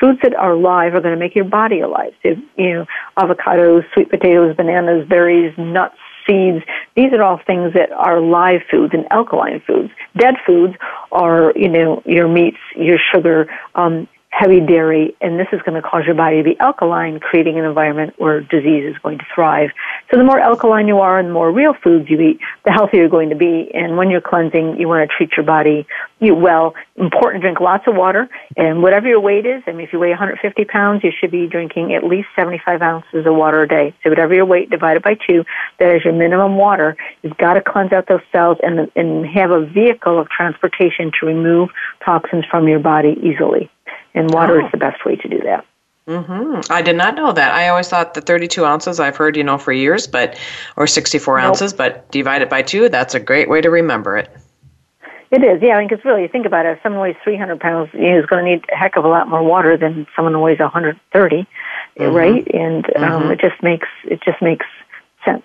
Foods 0.00 0.18
that 0.22 0.34
are 0.34 0.52
alive 0.52 0.94
are 0.94 1.00
going 1.00 1.14
to 1.14 1.18
make 1.18 1.34
your 1.34 1.44
body 1.44 1.80
alive. 1.80 2.12
So, 2.22 2.30
you 2.56 2.72
know, 2.74 2.86
avocados, 3.18 3.84
sweet 3.92 4.10
potatoes, 4.10 4.56
bananas, 4.56 5.08
berries, 5.08 5.54
nuts, 5.58 5.96
seeds. 6.26 6.64
These 6.96 7.12
are 7.12 7.22
all 7.22 7.40
things 7.46 7.72
that 7.74 7.92
are 7.92 8.20
live 8.20 8.62
foods 8.70 8.92
and 8.94 9.10
alkaline 9.10 9.62
foods. 9.66 9.90
Dead 10.16 10.34
foods 10.46 10.74
are, 11.12 11.52
you 11.56 11.68
know, 11.68 12.02
your 12.04 12.28
meats, 12.28 12.58
your 12.74 12.98
sugar, 13.12 13.48
um, 13.74 14.08
heavy 14.36 14.60
dairy, 14.60 15.16
and 15.22 15.40
this 15.40 15.46
is 15.50 15.62
going 15.62 15.80
to 15.80 15.88
cause 15.88 16.02
your 16.04 16.14
body 16.14 16.36
to 16.36 16.44
be 16.44 16.60
alkaline, 16.60 17.18
creating 17.20 17.58
an 17.58 17.64
environment 17.64 18.12
where 18.18 18.42
disease 18.42 18.84
is 18.84 18.98
going 19.02 19.16
to 19.16 19.24
thrive. 19.34 19.70
So 20.10 20.18
the 20.18 20.24
more 20.24 20.38
alkaline 20.38 20.88
you 20.88 20.98
are 20.98 21.18
and 21.18 21.28
the 21.28 21.32
more 21.32 21.50
real 21.50 21.72
foods 21.72 22.10
you 22.10 22.20
eat, 22.20 22.40
the 22.66 22.70
healthier 22.70 23.00
you're 23.00 23.08
going 23.08 23.30
to 23.30 23.36
be. 23.36 23.70
And 23.72 23.96
when 23.96 24.10
you're 24.10 24.20
cleansing, 24.20 24.78
you 24.78 24.88
want 24.88 25.08
to 25.08 25.16
treat 25.16 25.30
your 25.38 25.46
body 25.46 25.86
well. 26.20 26.74
Important, 26.96 27.42
drink 27.42 27.60
lots 27.60 27.84
of 27.86 27.94
water, 27.96 28.28
and 28.58 28.82
whatever 28.82 29.08
your 29.08 29.20
weight 29.20 29.46
is, 29.46 29.62
I 29.66 29.72
mean, 29.72 29.86
if 29.86 29.92
you 29.94 29.98
weigh 29.98 30.10
150 30.10 30.64
pounds, 30.66 31.02
you 31.02 31.12
should 31.18 31.30
be 31.30 31.46
drinking 31.46 31.94
at 31.94 32.04
least 32.04 32.28
75 32.36 32.82
ounces 32.82 33.26
of 33.26 33.34
water 33.34 33.62
a 33.62 33.68
day. 33.68 33.94
So 34.02 34.10
whatever 34.10 34.34
your 34.34 34.44
weight 34.44 34.68
divided 34.68 35.02
by 35.02 35.14
two, 35.14 35.44
that 35.78 35.96
is 35.96 36.04
your 36.04 36.12
minimum 36.12 36.56
water. 36.56 36.96
You've 37.22 37.38
got 37.38 37.54
to 37.54 37.62
cleanse 37.62 37.92
out 37.92 38.06
those 38.06 38.20
cells 38.32 38.58
and, 38.62 38.90
and 38.96 39.26
have 39.26 39.50
a 39.50 39.64
vehicle 39.64 40.18
of 40.20 40.28
transportation 40.28 41.10
to 41.20 41.26
remove 41.26 41.70
toxins 42.04 42.44
from 42.50 42.68
your 42.68 42.80
body 42.80 43.18
easily 43.22 43.70
and 44.16 44.32
water 44.34 44.60
oh. 44.60 44.64
is 44.64 44.72
the 44.72 44.78
best 44.78 45.04
way 45.04 45.14
to 45.14 45.28
do 45.28 45.38
that. 45.44 45.64
Mm-hmm. 46.08 46.72
I 46.72 46.82
did 46.82 46.96
not 46.96 47.16
know 47.16 47.32
that. 47.32 47.52
I 47.52 47.68
always 47.68 47.88
thought 47.88 48.14
the 48.14 48.20
32 48.20 48.64
ounces 48.64 49.00
I've 49.00 49.16
heard, 49.16 49.36
you 49.36 49.42
know, 49.42 49.58
for 49.58 49.72
years, 49.72 50.06
but 50.06 50.38
or 50.76 50.86
64 50.86 51.38
nope. 51.38 51.46
ounces, 51.46 51.72
but 51.72 52.08
divide 52.12 52.42
it 52.42 52.50
by 52.50 52.62
two, 52.62 52.88
that's 52.88 53.14
a 53.14 53.20
great 53.20 53.48
way 53.48 53.60
to 53.60 53.70
remember 53.70 54.16
it. 54.16 54.30
It 55.32 55.42
is, 55.42 55.60
yeah. 55.60 55.74
I 55.74 55.80
mean, 55.80 55.88
because 55.88 56.04
really, 56.04 56.22
you 56.22 56.28
think 56.28 56.46
about 56.46 56.66
it. 56.66 56.76
If 56.76 56.82
someone 56.84 57.02
weighs 57.02 57.16
300 57.24 57.58
pounds, 57.58 57.90
you 57.92 58.12
know, 58.12 58.20
is 58.20 58.26
going 58.26 58.44
to 58.44 58.50
need 58.52 58.64
a 58.72 58.76
heck 58.76 58.96
of 58.96 59.04
a 59.04 59.08
lot 59.08 59.28
more 59.28 59.42
water 59.42 59.76
than 59.76 60.06
someone 60.14 60.34
who 60.34 60.40
weighs 60.40 60.60
130, 60.60 61.46
mm-hmm. 61.98 62.14
right? 62.14 62.46
And 62.54 62.86
um, 62.96 63.22
mm-hmm. 63.22 63.32
it 63.32 63.40
just 63.40 63.60
makes 63.60 63.88
it 64.04 64.22
just 64.22 64.40
makes 64.40 64.66
sense. 65.24 65.42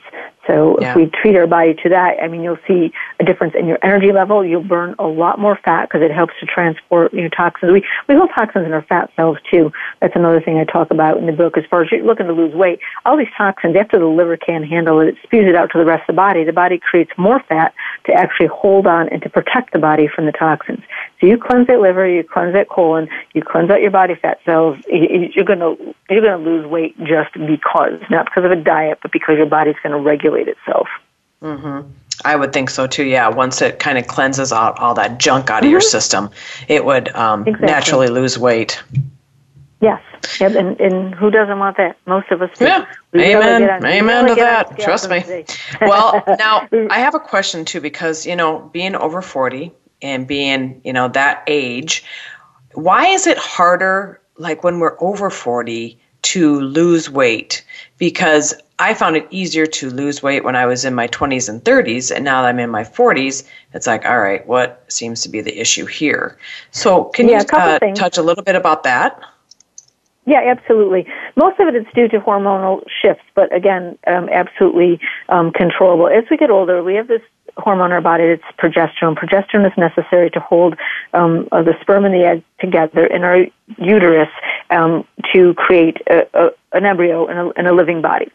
So 0.48 0.78
yeah. 0.82 0.92
if 0.92 0.96
we 0.96 1.06
treat 1.22 1.36
our 1.36 1.48
body 1.48 1.76
to 1.84 1.90
that, 1.90 2.18
I 2.22 2.28
mean, 2.28 2.42
you'll 2.42 2.58
see 2.68 2.92
a 3.20 3.24
difference 3.24 3.54
in 3.58 3.68
your 3.68 3.78
energy 3.84 4.12
level. 4.12 4.44
You'll 4.44 4.64
burn 4.64 4.96
a 4.98 5.06
lot 5.06 5.40
more 5.40 5.60
fat 5.64 5.88
because 5.88 6.02
it 6.02 6.12
helps 6.12 6.34
to 6.40 6.46
transport 6.46 7.14
you 7.14 7.22
know, 7.22 7.30
toxins. 7.30 7.72
We, 7.72 7.86
we 8.08 8.16
hold 8.16 8.32
toxins 8.36 8.66
in 8.66 8.74
our 8.74 8.82
fat 8.84 9.12
cells 9.16 9.38
too. 9.52 9.72
That's 10.02 10.16
another 10.16 10.42
thing 10.42 10.58
I 10.58 10.64
talk 10.64 10.92
about 10.92 11.18
in 11.18 11.26
the 11.28 11.32
book. 11.32 11.58
As 11.58 11.66
far 11.70 11.84
as 11.84 11.92
you're 11.92 12.04
looking 12.04 12.28
to 12.28 12.34
lose 12.34 12.54
weight, 12.56 12.80
all 13.06 13.18
these 13.18 13.28
toxins, 13.38 13.76
after 13.76 14.00
the 14.00 14.06
liver 14.06 14.38
can't 14.38 14.68
handle 14.68 15.00
it, 15.00 15.10
it 15.10 15.16
spews 15.24 15.46
it 15.48 15.56
out 15.56 15.72
to 15.72 15.78
the 15.78 15.86
rest 15.86 16.02
of 16.10 16.16
the 16.16 16.18
body. 16.18 16.44
The 16.44 16.54
body 16.54 16.80
creates 16.80 17.12
more 17.18 17.42
fat 17.48 17.74
to 18.06 18.14
actually 18.14 18.48
hold 18.48 18.88
on 18.88 19.10
and 19.10 19.22
to 19.22 19.30
protect 19.30 19.74
the 19.74 19.80
body 19.80 20.08
from 20.08 20.26
the 20.26 20.32
toxins. 20.32 20.82
So 21.20 21.28
you 21.28 21.38
cleanse 21.38 21.68
that 21.68 21.80
liver, 21.80 22.08
you 22.08 22.24
cleanse 22.24 22.54
that 22.54 22.70
colon, 22.70 23.08
you 23.34 23.44
cleanse 23.44 23.70
out 23.70 23.82
your 23.82 23.92
body 23.92 24.16
fat 24.16 24.40
cells. 24.46 24.78
You're 24.90 25.46
going 25.46 25.60
to 25.60 25.94
you're 26.10 26.22
going 26.22 26.44
to 26.44 26.50
lose 26.50 26.66
weight 26.66 26.98
just 27.00 27.34
because, 27.34 28.02
not 28.10 28.26
because 28.26 28.44
of 28.44 28.52
a 28.52 28.56
diet, 28.56 29.00
but 29.02 29.12
because 29.12 29.38
your 29.38 29.46
body's 29.46 29.76
going 29.82 29.96
to 29.96 30.02
regulate 30.32 30.58
itself. 30.58 30.88
Mm-hmm. 31.42 31.90
I 32.24 32.36
would 32.36 32.54
think 32.54 32.70
so 32.70 32.88
too. 32.88 33.04
Yeah, 33.04 33.30
once 33.30 33.62
it 33.62 33.80
kind 33.80 33.98
of 33.98 34.08
cleanses 34.08 34.54
out 34.54 34.80
all 34.80 34.94
that 34.94 35.20
junk 35.20 35.50
out 35.50 35.60
of 35.60 35.64
mm-hmm. 35.64 35.72
your 35.72 35.82
system, 35.82 36.30
it 36.68 36.86
would 36.86 37.10
um, 37.16 37.48
exactly. 37.48 37.68
naturally 37.68 38.08
lose 38.10 38.38
weight. 38.38 38.82
Yes. 39.82 40.02
Yep. 40.40 40.54
And, 40.54 40.80
and 40.80 41.16
who 41.16 41.32
doesn't 41.32 41.58
want 41.58 41.78
that? 41.78 41.98
Most 42.06 42.30
of 42.30 42.44
us 42.44 42.56
do. 42.60 42.66
Yeah. 42.66 42.86
We 43.12 43.24
Amen. 43.24 43.64
On, 43.64 43.86
Amen 43.86 44.28
to 44.28 44.36
that. 44.36 44.78
Trust 44.78 45.10
me. 45.10 45.46
well, 45.82 46.24
now 46.38 46.68
I 46.92 47.00
have 47.00 47.16
a 47.16 47.20
question 47.20 47.66
too 47.66 47.82
because 47.82 48.28
you 48.28 48.36
know, 48.36 48.70
being 48.72 48.96
over 48.96 49.24
forty 49.24 49.74
and 50.04 50.28
being 50.28 50.80
you 50.84 50.94
know 50.94 51.08
that 51.08 51.44
age, 51.48 52.04
why 52.74 53.08
is 53.08 53.26
it 53.26 53.40
harder? 53.40 54.22
Like 54.38 54.64
when 54.64 54.80
we're 54.80 55.02
over 55.02 55.32
forty 55.32 56.00
to 56.22 56.60
lose 56.62 57.10
weight 57.10 57.66
because 57.98 58.54
I 58.82 58.96
found 58.96 59.16
it 59.16 59.28
easier 59.30 59.68
to 59.68 59.92
lose 59.92 60.24
weight 60.24 60.44
when 60.44 60.56
I 60.56 60.66
was 60.66 60.86
in 60.86 60.96
my 60.96 61.08
20s 61.08 61.48
and 61.48 61.64
30s, 61.64 62.14
and 62.14 62.26
now 62.26 62.42
that 62.42 62.50
I'm 62.50 62.58
in 62.58 62.72
my 62.72 62.84
40s, 62.84 63.48
it's 63.74 63.86
like, 63.86 64.06
all 64.06 64.20
right, 64.20 64.46
what 64.48 64.84
seems 64.88 65.22
to 65.22 65.30
be 65.30 65.40
the 65.40 65.60
issue 65.60 65.86
here? 65.86 66.36
So, 66.72 67.06
can 67.06 67.30
yeah, 67.30 67.42
you 67.42 67.58
uh, 67.58 67.80
touch 67.94 68.18
a 68.18 68.24
little 68.24 68.44
bit 68.44 68.56
about 68.56 68.82
that? 68.84 69.22
Yeah, 70.26 70.42
absolutely. 70.46 71.06
Most 71.36 71.60
of 71.60 71.68
it 71.68 71.76
is 71.76 71.86
due 71.94 72.08
to 72.08 72.20
hormonal 72.20 72.84
shifts, 73.02 73.24
but 73.36 73.54
again, 73.56 74.00
um, 74.08 74.30
absolutely 74.30 75.00
um, 75.30 75.52
controllable. 75.52 76.08
As 76.08 76.24
we 76.32 76.38
get 76.38 76.50
older, 76.50 76.84
we 76.84 76.96
have 76.96 77.08
this 77.08 77.22
hormone 77.58 77.88
in 77.88 77.92
our 77.92 78.02
body. 78.02 78.24
It's 78.24 78.44
progesterone. 78.60 79.16
Progesterone 79.16 79.66
is 79.66 79.78
necessary 79.78 80.30
to 80.32 80.40
hold 80.40 80.76
um, 81.14 81.48
uh, 81.52 81.64
the 81.64 81.74
sperm 81.82 82.06
and 82.06 82.14
the 82.14 82.26
egg 82.26 82.44
together 82.60 83.06
in 83.06 83.24
our 83.24 83.46
uterus 83.78 84.30
um, 84.70 85.06
to 85.34 85.54
create 85.56 85.98
a, 86.08 86.28
a, 86.34 86.50
an 86.74 86.86
embryo 86.86 87.28
and 87.28 87.40
a, 87.40 87.52
and 87.58 87.68
a 87.68 87.74
living 87.74 88.02
body, 88.02 88.32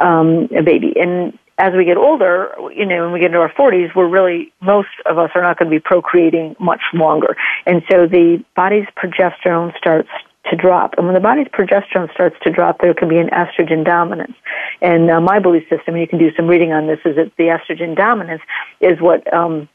um, 0.00 0.48
a 0.56 0.62
baby. 0.62 0.94
And 0.96 1.38
as 1.58 1.74
we 1.76 1.84
get 1.84 1.96
older, 1.96 2.54
you 2.74 2.86
know, 2.86 3.04
when 3.04 3.12
we 3.12 3.20
get 3.20 3.26
into 3.26 3.38
our 3.38 3.52
40s, 3.52 3.94
we're 3.94 4.08
really, 4.08 4.52
most 4.62 4.88
of 5.06 5.18
us 5.18 5.30
are 5.34 5.42
not 5.42 5.58
going 5.58 5.70
to 5.70 5.76
be 5.76 5.80
procreating 5.80 6.56
much 6.58 6.80
longer. 6.94 7.36
And 7.66 7.82
so 7.90 8.06
the 8.06 8.42
body's 8.56 8.86
progesterone 8.96 9.76
starts 9.76 10.08
to 10.50 10.56
drop. 10.56 10.94
And 10.96 11.06
when 11.06 11.14
the 11.14 11.20
body's 11.20 11.48
progesterone 11.48 12.10
starts 12.14 12.36
to 12.44 12.50
drop, 12.50 12.80
there 12.80 12.94
can 12.94 13.08
be 13.08 13.18
an 13.18 13.28
estrogen 13.28 13.84
dominance. 13.84 14.32
And 14.80 15.10
uh, 15.10 15.20
my 15.20 15.38
belief 15.38 15.64
system, 15.68 15.94
and 15.94 16.00
you 16.00 16.08
can 16.08 16.18
do 16.18 16.30
some 16.34 16.46
reading 16.46 16.72
on 16.72 16.86
this, 16.86 16.98
is 17.04 17.16
that 17.16 17.32
the 17.36 17.44
estrogen 17.44 17.94
dominance 17.94 18.42
is 18.80 18.98
what 19.00 19.30
um, 19.32 19.68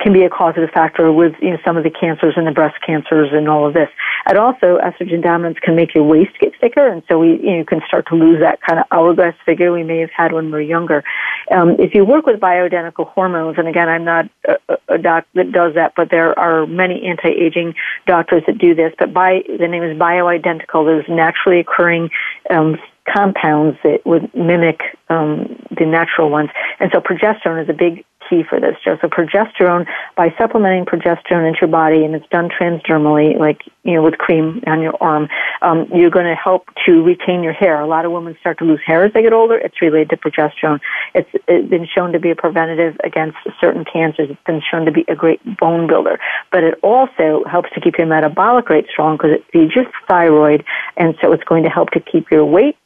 can 0.00 0.12
be 0.12 0.24
a 0.24 0.30
causative 0.30 0.70
factor 0.70 1.12
with 1.12 1.34
you 1.40 1.50
know 1.50 1.58
some 1.64 1.76
of 1.76 1.84
the 1.84 1.90
cancers 1.90 2.34
and 2.36 2.46
the 2.46 2.52
breast 2.52 2.76
cancers 2.84 3.28
and 3.32 3.48
all 3.48 3.66
of 3.66 3.74
this. 3.74 3.88
And 4.26 4.38
also, 4.38 4.78
estrogen 4.78 5.22
dominance 5.22 5.58
can 5.60 5.76
make 5.76 5.94
your 5.94 6.04
waist 6.04 6.32
get 6.40 6.52
thicker, 6.60 6.86
and 6.86 7.02
so 7.08 7.18
we 7.18 7.40
you, 7.42 7.58
know, 7.58 7.64
can 7.64 7.80
start 7.86 8.06
to 8.08 8.14
lose 8.14 8.40
that 8.40 8.60
kind 8.62 8.80
of 8.80 8.86
hourglass 8.90 9.34
figure 9.46 9.72
we 9.72 9.82
may 9.82 9.98
have 9.98 10.10
had 10.10 10.32
when 10.32 10.46
we 10.46 10.52
were 10.52 10.60
younger. 10.60 11.04
Um, 11.50 11.76
if 11.78 11.94
you 11.94 12.04
work 12.04 12.26
with 12.26 12.40
bioidentical 12.40 13.08
hormones, 13.08 13.58
and 13.58 13.68
again, 13.68 13.88
I'm 13.88 14.04
not 14.04 14.26
a, 14.46 14.76
a 14.88 14.98
doc 14.98 15.26
that 15.34 15.52
does 15.52 15.74
that, 15.74 15.92
but 15.96 16.10
there 16.10 16.38
are 16.38 16.66
many 16.66 17.06
anti-aging 17.06 17.74
doctors 18.06 18.42
that 18.46 18.58
do 18.58 18.74
this. 18.74 18.92
But 18.98 19.12
by 19.12 19.40
the 19.46 19.68
name 19.68 19.82
is 19.82 19.98
bioidentical. 19.98 20.84
There's 20.84 21.08
naturally 21.08 21.60
occurring 21.60 22.10
um, 22.50 22.76
compounds 23.08 23.78
that 23.82 24.04
would 24.04 24.34
mimic 24.34 24.80
um, 25.08 25.56
the 25.70 25.86
natural 25.86 26.30
ones. 26.30 26.50
And 26.78 26.90
so 26.92 27.00
progesterone 27.00 27.62
is 27.62 27.68
a 27.68 27.72
big 27.72 28.04
key 28.30 28.44
for 28.48 28.60
this, 28.60 28.76
Joe. 28.84 28.96
So 29.02 29.08
progesterone, 29.08 29.86
by 30.16 30.32
supplementing 30.38 30.86
progesterone 30.86 31.48
into 31.48 31.58
your 31.62 31.70
body, 31.70 32.04
and 32.04 32.14
it's 32.14 32.28
done 32.30 32.48
transdermally, 32.48 33.38
like 33.38 33.62
you 33.82 33.94
know, 33.94 34.02
with 34.02 34.16
cream 34.18 34.62
on 34.66 34.80
your 34.80 34.94
arm, 35.00 35.28
um, 35.62 35.88
you're 35.92 36.10
going 36.10 36.26
to 36.26 36.34
help 36.34 36.68
to 36.86 37.02
retain 37.02 37.42
your 37.42 37.52
hair. 37.52 37.80
A 37.80 37.86
lot 37.86 38.04
of 38.04 38.12
women 38.12 38.36
start 38.40 38.58
to 38.58 38.64
lose 38.64 38.80
hair 38.86 39.04
as 39.04 39.12
they 39.12 39.22
get 39.22 39.32
older. 39.32 39.58
It's 39.58 39.82
related 39.82 40.10
to 40.10 40.16
progesterone. 40.16 40.80
It's, 41.14 41.28
it's 41.48 41.68
been 41.68 41.86
shown 41.92 42.12
to 42.12 42.20
be 42.20 42.30
a 42.30 42.36
preventative 42.36 42.96
against 43.02 43.38
certain 43.60 43.84
cancers. 43.84 44.28
It's 44.30 44.44
been 44.46 44.62
shown 44.70 44.84
to 44.84 44.92
be 44.92 45.04
a 45.08 45.16
great 45.16 45.40
bone 45.58 45.88
builder, 45.88 46.18
but 46.52 46.62
it 46.62 46.78
also 46.82 47.42
helps 47.50 47.70
to 47.74 47.80
keep 47.80 47.98
your 47.98 48.06
metabolic 48.06 48.68
rate 48.68 48.86
strong 48.90 49.16
because 49.16 49.32
it 49.32 49.44
feeds 49.52 49.74
your 49.74 49.86
thyroid, 50.08 50.64
and 50.96 51.16
so 51.20 51.32
it's 51.32 51.44
going 51.44 51.64
to 51.64 51.70
help 51.70 51.90
to 51.90 52.00
keep 52.00 52.30
your 52.30 52.44
weight 52.44 52.76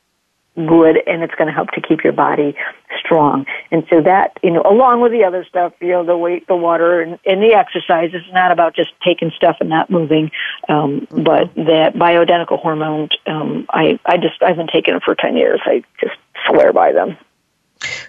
good 0.54 1.02
and 1.06 1.22
it's 1.22 1.34
going 1.34 1.48
to 1.48 1.52
help 1.52 1.70
to 1.72 1.80
keep 1.80 2.04
your 2.04 2.12
body 2.12 2.54
strong. 2.98 3.46
And 3.70 3.84
so 3.90 4.00
that, 4.02 4.38
you 4.42 4.50
know, 4.50 4.62
along 4.64 5.00
with 5.00 5.12
the 5.12 5.24
other 5.24 5.44
stuff, 5.44 5.72
you 5.80 5.88
know, 5.88 6.04
the 6.04 6.16
weight, 6.16 6.46
the 6.46 6.56
water, 6.56 7.00
and, 7.00 7.18
and 7.26 7.42
the 7.42 7.54
exercise, 7.54 8.10
it's 8.12 8.32
not 8.32 8.52
about 8.52 8.74
just 8.74 8.90
taking 9.04 9.30
stuff 9.30 9.56
and 9.60 9.68
not 9.68 9.90
moving, 9.90 10.30
um, 10.68 11.06
but 11.10 11.54
that 11.56 11.94
bioidentical 11.94 12.60
hormone, 12.60 13.08
um, 13.26 13.66
I, 13.70 13.98
I 14.06 14.16
just, 14.16 14.42
I've 14.42 14.56
been 14.56 14.68
taking 14.68 14.94
it 14.94 15.02
for 15.02 15.14
10 15.14 15.36
years. 15.36 15.60
I 15.64 15.82
just 16.00 16.16
swear 16.46 16.72
by 16.72 16.92
them. 16.92 17.16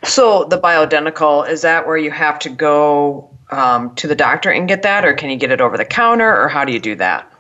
So 0.03 0.45
the 0.45 0.59
bioidentical, 0.59 1.49
is 1.49 1.63
that 1.63 1.87
where 1.87 1.97
you 1.97 2.11
have 2.11 2.39
to 2.39 2.49
go 2.49 3.29
um, 3.49 3.95
to 3.95 4.07
the 4.07 4.15
doctor 4.15 4.51
and 4.51 4.67
get 4.67 4.83
that, 4.83 5.05
or 5.05 5.13
can 5.13 5.29
you 5.29 5.35
get 5.35 5.51
it 5.51 5.61
over 5.61 5.77
the 5.77 5.85
counter, 5.85 6.41
or 6.41 6.47
how 6.47 6.65
do 6.65 6.71
you 6.71 6.79
do 6.79 6.95
that? 6.95 7.31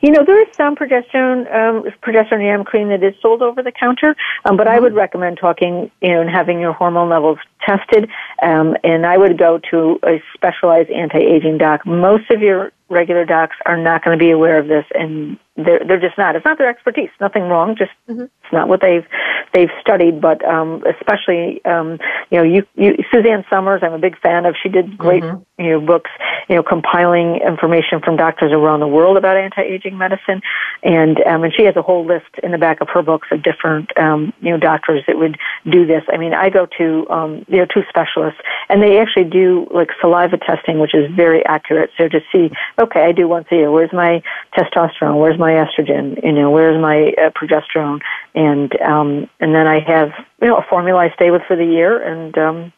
You 0.00 0.10
know, 0.10 0.24
there 0.24 0.40
is 0.40 0.48
some 0.56 0.76
progesterone, 0.76 1.52
um, 1.52 1.84
progesterone 2.02 2.64
cream 2.64 2.88
that 2.88 3.02
is 3.02 3.14
sold 3.20 3.42
over 3.42 3.62
the 3.62 3.72
counter, 3.72 4.14
um, 4.44 4.56
but 4.56 4.68
I 4.68 4.78
would 4.78 4.94
recommend 4.94 5.38
talking, 5.38 5.90
you 6.00 6.12
know, 6.12 6.20
and 6.20 6.30
having 6.30 6.60
your 6.60 6.72
hormone 6.72 7.08
levels 7.08 7.38
tested. 7.66 8.08
Um, 8.42 8.76
and 8.84 9.06
I 9.06 9.16
would 9.16 9.38
go 9.38 9.60
to 9.70 9.98
a 10.04 10.22
specialized 10.34 10.90
anti-aging 10.90 11.58
doc. 11.58 11.86
Most 11.86 12.30
of 12.30 12.40
your 12.40 12.72
regular 12.88 13.24
docs 13.24 13.56
are 13.66 13.76
not 13.76 14.04
going 14.04 14.16
to 14.16 14.24
be 14.24 14.30
aware 14.30 14.58
of 14.58 14.68
this, 14.68 14.84
and 14.94 15.38
they're 15.56 15.80
they're 15.86 16.00
just 16.00 16.18
not. 16.18 16.36
It's 16.36 16.44
not 16.44 16.58
their 16.58 16.68
expertise. 16.68 17.10
Nothing 17.20 17.44
wrong. 17.44 17.76
Just 17.76 17.90
mm-hmm. 18.08 18.22
it's 18.22 18.52
not 18.52 18.68
what 18.68 18.80
they've 18.80 19.04
they've 19.52 19.70
studied. 19.80 20.20
But 20.20 20.44
um, 20.44 20.84
especially, 20.86 21.64
um, 21.64 21.98
you 22.30 22.38
know, 22.38 22.44
you, 22.44 22.66
you 22.74 22.96
Suzanne 23.12 23.44
Somers, 23.50 23.80
I'm 23.82 23.92
a 23.92 23.98
big 23.98 24.18
fan 24.20 24.46
of. 24.46 24.54
She 24.62 24.68
did 24.68 24.96
great 24.96 25.22
mm-hmm. 25.22 25.62
you 25.62 25.70
know 25.70 25.80
books, 25.80 26.10
you 26.48 26.56
know, 26.56 26.62
compiling 26.62 27.36
information 27.36 28.00
from 28.04 28.16
doctors 28.16 28.52
around 28.52 28.80
the 28.80 28.88
world 28.88 29.16
about 29.16 29.36
anti-aging 29.36 29.96
medicine, 29.96 30.42
and 30.82 31.18
um, 31.26 31.42
and 31.42 31.52
she 31.56 31.64
has 31.64 31.74
a 31.76 31.82
whole 31.82 32.06
list 32.06 32.26
in 32.42 32.52
the 32.52 32.58
back 32.58 32.80
of 32.80 32.88
her 32.90 33.02
books 33.02 33.28
of 33.32 33.42
different 33.42 33.96
um, 33.98 34.32
you 34.40 34.50
know 34.50 34.58
doctors 34.58 35.02
that 35.06 35.16
would 35.16 35.38
do 35.68 35.86
this. 35.86 36.02
I 36.12 36.18
mean, 36.18 36.34
I 36.34 36.50
go 36.50 36.66
to 36.78 37.08
um, 37.10 37.46
you 37.56 37.62
know 37.62 37.66
two 37.72 37.82
specialists, 37.88 38.40
and 38.68 38.82
they 38.82 38.98
actually 38.98 39.24
do 39.24 39.66
like 39.72 39.88
saliva 39.98 40.36
testing, 40.36 40.78
which 40.78 40.94
is 40.94 41.10
very 41.14 41.44
accurate. 41.46 41.90
So 41.96 42.06
to 42.06 42.20
see, 42.30 42.50
okay, 42.78 43.04
I 43.04 43.12
do 43.12 43.26
once 43.26 43.46
a 43.50 43.54
year. 43.54 43.70
Where's 43.70 43.92
my 43.94 44.22
testosterone? 44.54 45.18
Where's 45.18 45.38
my 45.38 45.52
estrogen? 45.52 46.22
You 46.22 46.32
know, 46.32 46.50
where's 46.50 46.78
my 46.78 47.14
uh, 47.16 47.30
progesterone? 47.30 48.02
And 48.34 48.78
um, 48.82 49.30
and 49.40 49.54
then 49.54 49.66
I 49.66 49.80
have 49.80 50.10
you 50.42 50.48
know 50.48 50.58
a 50.58 50.66
formula 50.68 51.00
I 51.00 51.14
stay 51.14 51.30
with 51.30 51.42
for 51.48 51.56
the 51.56 51.64
year, 51.64 52.02
and 52.02 52.36
um, 52.36 52.72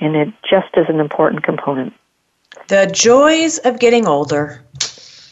and 0.00 0.14
it 0.14 0.32
just 0.48 0.68
is 0.76 0.86
an 0.88 1.00
important 1.00 1.42
component. 1.42 1.92
The 2.68 2.88
joys 2.94 3.58
of 3.58 3.80
getting 3.80 4.06
older. 4.06 4.62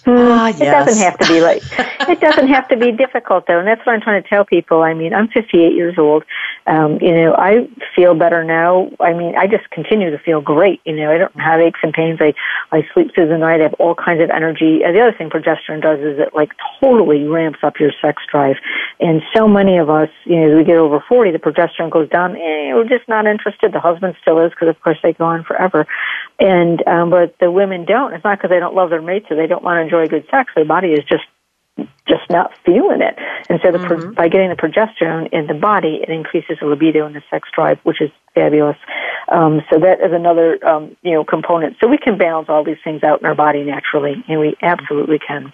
Mm, 0.06 0.30
ah, 0.30 0.46
yes. 0.48 0.60
It 0.60 0.70
doesn't 0.70 1.02
have 1.02 1.18
to 1.18 1.26
be 1.26 1.40
like 1.40 1.62
it 2.08 2.20
doesn't 2.20 2.46
have 2.48 2.68
to 2.68 2.76
be 2.76 2.92
difficult 2.92 3.46
though, 3.48 3.58
and 3.58 3.66
that's 3.66 3.84
what 3.84 3.94
I'm 3.94 4.00
trying 4.00 4.22
to 4.22 4.28
tell 4.28 4.44
people. 4.44 4.82
I 4.82 4.94
mean, 4.94 5.12
I'm 5.12 5.26
58 5.28 5.74
years 5.74 5.98
old. 5.98 6.22
Um, 6.68 6.98
you 7.00 7.12
know, 7.12 7.34
I 7.34 7.68
feel 7.94 8.14
better 8.14 8.44
now. 8.44 8.90
I 9.00 9.12
mean, 9.14 9.34
I 9.36 9.48
just 9.48 9.68
continue 9.70 10.10
to 10.10 10.18
feel 10.18 10.40
great. 10.40 10.80
You 10.84 10.94
know, 10.94 11.10
I 11.10 11.18
don't 11.18 11.34
have 11.40 11.60
aches 11.60 11.80
and 11.82 11.92
pains. 11.92 12.20
I 12.20 12.34
I 12.70 12.86
sleep 12.94 13.14
through 13.14 13.28
the 13.28 13.38
night. 13.38 13.60
I 13.60 13.64
have 13.64 13.74
all 13.74 13.96
kinds 13.96 14.22
of 14.22 14.30
energy. 14.30 14.82
And 14.84 14.94
the 14.94 15.00
other 15.00 15.12
thing 15.16 15.28
progesterone 15.28 15.82
does 15.82 15.98
is 15.98 16.20
it 16.20 16.34
like 16.34 16.52
totally 16.80 17.24
ramps 17.24 17.58
up 17.64 17.80
your 17.80 17.90
sex 18.00 18.22
drive. 18.30 18.56
And 19.00 19.22
so 19.34 19.48
many 19.48 19.76
of 19.76 19.90
us, 19.90 20.08
you 20.24 20.36
know, 20.36 20.52
as 20.52 20.56
we 20.56 20.64
get 20.64 20.76
over 20.76 21.02
40, 21.08 21.32
the 21.32 21.38
progesterone 21.38 21.90
goes 21.90 22.08
down. 22.08 22.36
Eh, 22.36 22.74
we're 22.74 22.88
just 22.88 23.08
not 23.08 23.26
interested. 23.26 23.72
The 23.72 23.80
husband 23.80 24.14
still 24.22 24.38
is 24.44 24.50
because, 24.50 24.68
of 24.68 24.80
course, 24.82 24.98
they 25.02 25.14
go 25.14 25.24
on 25.24 25.42
forever. 25.42 25.86
And 26.38 26.86
um, 26.86 27.10
but 27.10 27.34
the 27.40 27.50
women 27.50 27.84
don't. 27.84 28.12
It's 28.12 28.24
not 28.24 28.38
because 28.38 28.50
they 28.50 28.60
don't 28.60 28.74
love 28.74 28.90
their 28.90 29.02
mates 29.02 29.26
or 29.30 29.36
they 29.36 29.46
don't 29.46 29.64
want 29.64 29.78
to 29.78 29.82
enjoy 29.82 29.95
good 30.04 30.26
sex. 30.30 30.52
Their 30.54 30.64
body 30.64 30.92
is 30.92 31.04
just 31.04 31.24
just 32.08 32.30
not 32.30 32.52
feeling 32.64 33.02
it. 33.02 33.18
And 33.48 33.60
so 33.62 33.70
the 33.70 33.78
mm-hmm. 33.78 34.12
by 34.12 34.28
getting 34.28 34.48
the 34.48 34.56
progesterone 34.56 35.28
in 35.32 35.46
the 35.46 35.54
body, 35.54 36.00
it 36.02 36.08
increases 36.08 36.58
the 36.60 36.66
libido 36.66 37.04
and 37.04 37.14
the 37.14 37.22
sex 37.30 37.48
drive, 37.54 37.78
which 37.82 38.00
is 38.00 38.10
fabulous. 38.34 38.76
Um, 39.28 39.60
so 39.70 39.78
that 39.80 40.00
is 40.00 40.12
another 40.12 40.64
um, 40.66 40.96
you 41.02 41.12
know 41.12 41.24
component. 41.24 41.76
So 41.80 41.88
we 41.88 41.98
can 41.98 42.16
balance 42.16 42.48
all 42.48 42.64
these 42.64 42.78
things 42.82 43.02
out 43.02 43.20
in 43.20 43.26
our 43.26 43.34
body 43.34 43.62
naturally, 43.62 44.24
and 44.28 44.40
we 44.40 44.56
absolutely 44.62 45.18
can. 45.18 45.52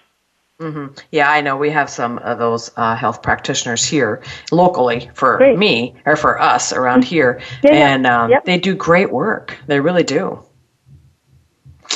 Mm-hmm. 0.61 0.95
Yeah, 1.11 1.28
I 1.30 1.40
know 1.40 1.57
we 1.57 1.70
have 1.70 1.90
some 1.90 2.18
of 2.18 2.38
those 2.38 2.70
uh, 2.76 2.95
health 2.95 3.22
practitioners 3.22 3.84
here 3.84 4.22
locally 4.53 5.11
for 5.14 5.38
great. 5.38 5.59
me 5.59 5.97
or 6.07 6.14
for 6.14 6.40
us 6.40 6.72
around 6.72 7.01
mm-hmm. 7.01 7.14
here, 7.14 7.40
yeah, 7.64 7.72
and 7.72 8.07
um, 8.07 8.30
yep. 8.30 8.45
they 8.45 8.59
do 8.59 8.74
great 8.74 9.11
work. 9.11 9.59
They 9.66 9.80
really 9.80 10.05
do. 10.05 10.45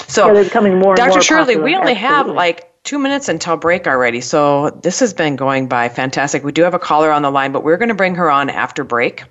So, 0.09 0.27
yeah, 0.27 0.35
they're 0.35 0.45
becoming 0.45 0.79
more. 0.79 0.95
Dr. 0.95 1.11
More 1.11 1.23
Shirley, 1.23 1.57
we 1.57 1.75
only 1.75 1.93
Absolutely. 1.93 1.95
have 1.95 2.27
like 2.29 2.83
two 2.85 2.99
minutes 2.99 3.29
until 3.29 3.57
break 3.57 3.87
already. 3.87 4.21
So 4.21 4.71
this 4.71 5.01
has 5.01 5.13
been 5.13 5.37
going 5.37 5.69
by 5.69 5.89
fantastic. 5.89 6.45
We 6.45 6.53
do 6.53 6.63
have 6.63 6.75
a 6.75 6.79
caller 6.79 7.11
on 7.11 7.23
the 7.23 7.31
line, 7.31 7.53
but 7.53 7.65
we're 7.65 7.77
going 7.77 7.89
to 7.89 7.95
bring 7.95 8.15
her 8.15 8.31
on 8.31 8.49
after 8.49 8.85
break. 8.85 9.25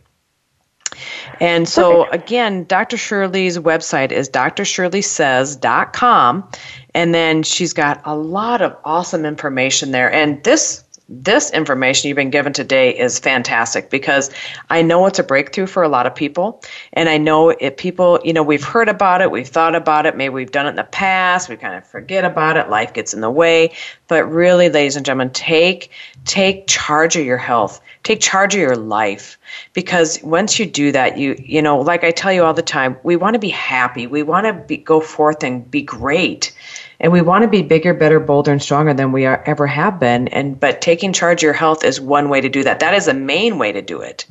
And 1.41 1.67
so, 1.67 2.07
again, 2.09 2.65
Dr. 2.65 2.97
Shirley's 2.97 3.57
website 3.57 4.11
is 4.11 4.29
drshirleysays.com. 4.29 6.49
And 6.93 7.13
then 7.13 7.43
she's 7.43 7.73
got 7.73 8.01
a 8.05 8.15
lot 8.15 8.61
of 8.61 8.77
awesome 8.85 9.25
information 9.25 9.91
there. 9.91 10.09
And 10.11 10.41
this 10.43 10.84
this 11.07 11.51
information 11.51 12.07
you've 12.07 12.15
been 12.15 12.31
given 12.31 12.51
today 12.51 12.97
is 12.97 13.19
fantastic 13.19 13.91
because 13.91 14.31
I 14.71 14.81
know 14.81 15.05
it's 15.05 15.19
a 15.19 15.23
breakthrough 15.23 15.67
for 15.67 15.83
a 15.83 15.87
lot 15.87 16.07
of 16.07 16.15
people. 16.15 16.63
And 16.93 17.07
I 17.09 17.19
know 17.19 17.49
if 17.49 17.77
people, 17.77 18.19
you 18.23 18.33
know, 18.33 18.41
we've 18.41 18.63
heard 18.63 18.89
about 18.89 19.21
it, 19.21 19.29
we've 19.29 19.47
thought 19.47 19.75
about 19.75 20.07
it, 20.07 20.17
maybe 20.17 20.33
we've 20.33 20.51
done 20.51 20.65
it 20.65 20.69
in 20.69 20.75
the 20.77 20.83
past, 20.83 21.47
we 21.47 21.57
kind 21.57 21.75
of 21.75 21.85
forget 21.85 22.25
about 22.25 22.57
it, 22.57 22.69
life 22.69 22.93
gets 22.93 23.13
in 23.13 23.21
the 23.21 23.29
way. 23.29 23.73
But 24.07 24.25
really, 24.25 24.69
ladies 24.69 24.95
and 24.95 25.05
gentlemen, 25.05 25.31
take 25.31 25.91
take 26.25 26.65
charge 26.65 27.15
of 27.15 27.25
your 27.25 27.37
health. 27.37 27.81
Take 28.01 28.19
charge 28.19 28.55
of 28.55 28.61
your 28.61 28.75
life 28.75 29.37
because 29.73 30.21
once 30.23 30.57
you 30.57 30.65
do 30.65 30.91
that, 30.91 31.19
you 31.19 31.35
you 31.39 31.61
know, 31.61 31.79
like 31.79 32.03
I 32.03 32.11
tell 32.11 32.33
you 32.33 32.43
all 32.43 32.53
the 32.53 32.63
time, 32.63 32.97
we 33.03 33.15
want 33.15 33.35
to 33.35 33.39
be 33.39 33.49
happy. 33.49 34.07
We 34.07 34.23
want 34.23 34.47
to 34.47 34.53
be, 34.53 34.77
go 34.77 35.01
forth 35.01 35.43
and 35.43 35.69
be 35.69 35.83
great 35.83 36.51
and 36.99 37.11
we 37.11 37.21
want 37.21 37.43
to 37.43 37.47
be 37.47 37.61
bigger 37.61 37.93
better 37.93 38.19
bolder 38.19 38.51
and 38.51 38.61
stronger 38.61 38.93
than 38.93 39.11
we 39.11 39.25
are, 39.25 39.43
ever 39.45 39.67
have 39.67 39.99
been. 39.99 40.27
And 40.29 40.59
but 40.59 40.81
taking 40.81 41.13
charge 41.13 41.39
of 41.39 41.43
your 41.43 41.53
health 41.53 41.83
is 41.83 41.99
one 41.99 42.29
way 42.29 42.41
to 42.41 42.49
do 42.49 42.63
that. 42.63 42.79
That 42.79 42.93
is 42.93 43.05
the 43.05 43.13
main 43.13 43.57
way 43.57 43.71
to 43.71 43.81
do 43.81 44.01
it. 44.01 44.25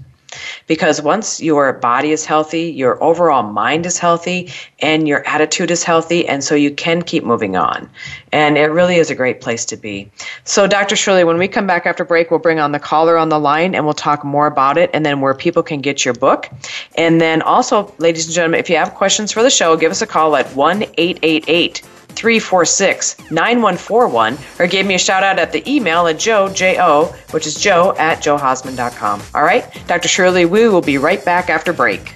Because 0.66 1.00
once 1.00 1.40
your 1.40 1.74
body 1.74 2.10
is 2.10 2.24
healthy 2.24 2.62
your 2.62 3.00
overall 3.02 3.44
mind 3.44 3.86
is 3.86 3.98
healthy 3.98 4.50
and 4.80 5.06
your 5.06 5.24
attitude 5.28 5.70
is 5.70 5.84
healthy 5.84 6.26
and 6.26 6.42
so 6.42 6.56
you 6.56 6.72
can 6.72 7.02
keep 7.02 7.22
moving 7.22 7.56
on. 7.56 7.88
And 8.32 8.58
it 8.58 8.72
really 8.72 8.96
is 8.96 9.10
a 9.10 9.14
great 9.14 9.40
place 9.40 9.64
to 9.66 9.76
be. 9.76 10.10
So 10.42 10.66
dr 10.66 10.96
shirley 10.96 11.22
when 11.22 11.38
we 11.38 11.46
come 11.46 11.68
back 11.68 11.86
after 11.86 12.04
break 12.04 12.32
we'll 12.32 12.40
bring 12.40 12.58
on 12.58 12.72
the 12.72 12.80
caller 12.80 13.16
on 13.16 13.28
the 13.28 13.38
line 13.38 13.76
and 13.76 13.84
we'll 13.84 13.94
talk 13.94 14.24
more 14.24 14.48
about 14.48 14.76
it 14.76 14.90
and 14.92 15.06
then 15.06 15.20
where 15.20 15.34
people 15.34 15.62
can 15.62 15.80
get 15.80 16.04
your 16.04 16.14
book. 16.14 16.50
And 16.96 17.20
then 17.20 17.40
also 17.42 17.94
ladies 17.98 18.26
and 18.26 18.34
gentlemen 18.34 18.58
if 18.58 18.68
you 18.68 18.76
have 18.76 18.94
questions 18.94 19.30
for 19.30 19.44
the 19.44 19.50
show 19.50 19.76
give 19.76 19.92
us 19.92 20.02
a 20.02 20.06
call 20.06 20.34
at 20.34 20.48
1 20.56 20.82
888 20.98 21.82
346 22.14 23.30
9141 23.30 24.38
or 24.58 24.66
give 24.66 24.86
me 24.86 24.94
a 24.94 24.98
shout 24.98 25.22
out 25.22 25.38
at 25.38 25.52
the 25.52 25.68
email 25.70 26.06
at 26.06 26.18
joe, 26.18 26.48
J-O, 26.48 27.06
which 27.30 27.46
is 27.46 27.54
joe 27.60 27.94
at 27.98 28.18
joehausman.com. 28.18 29.22
All 29.34 29.42
right, 29.42 29.64
Dr. 29.86 30.08
Shirley 30.08 30.44
Wu 30.44 30.70
will 30.70 30.80
be 30.82 30.98
right 30.98 31.24
back 31.24 31.50
after 31.50 31.72
break. 31.72 32.14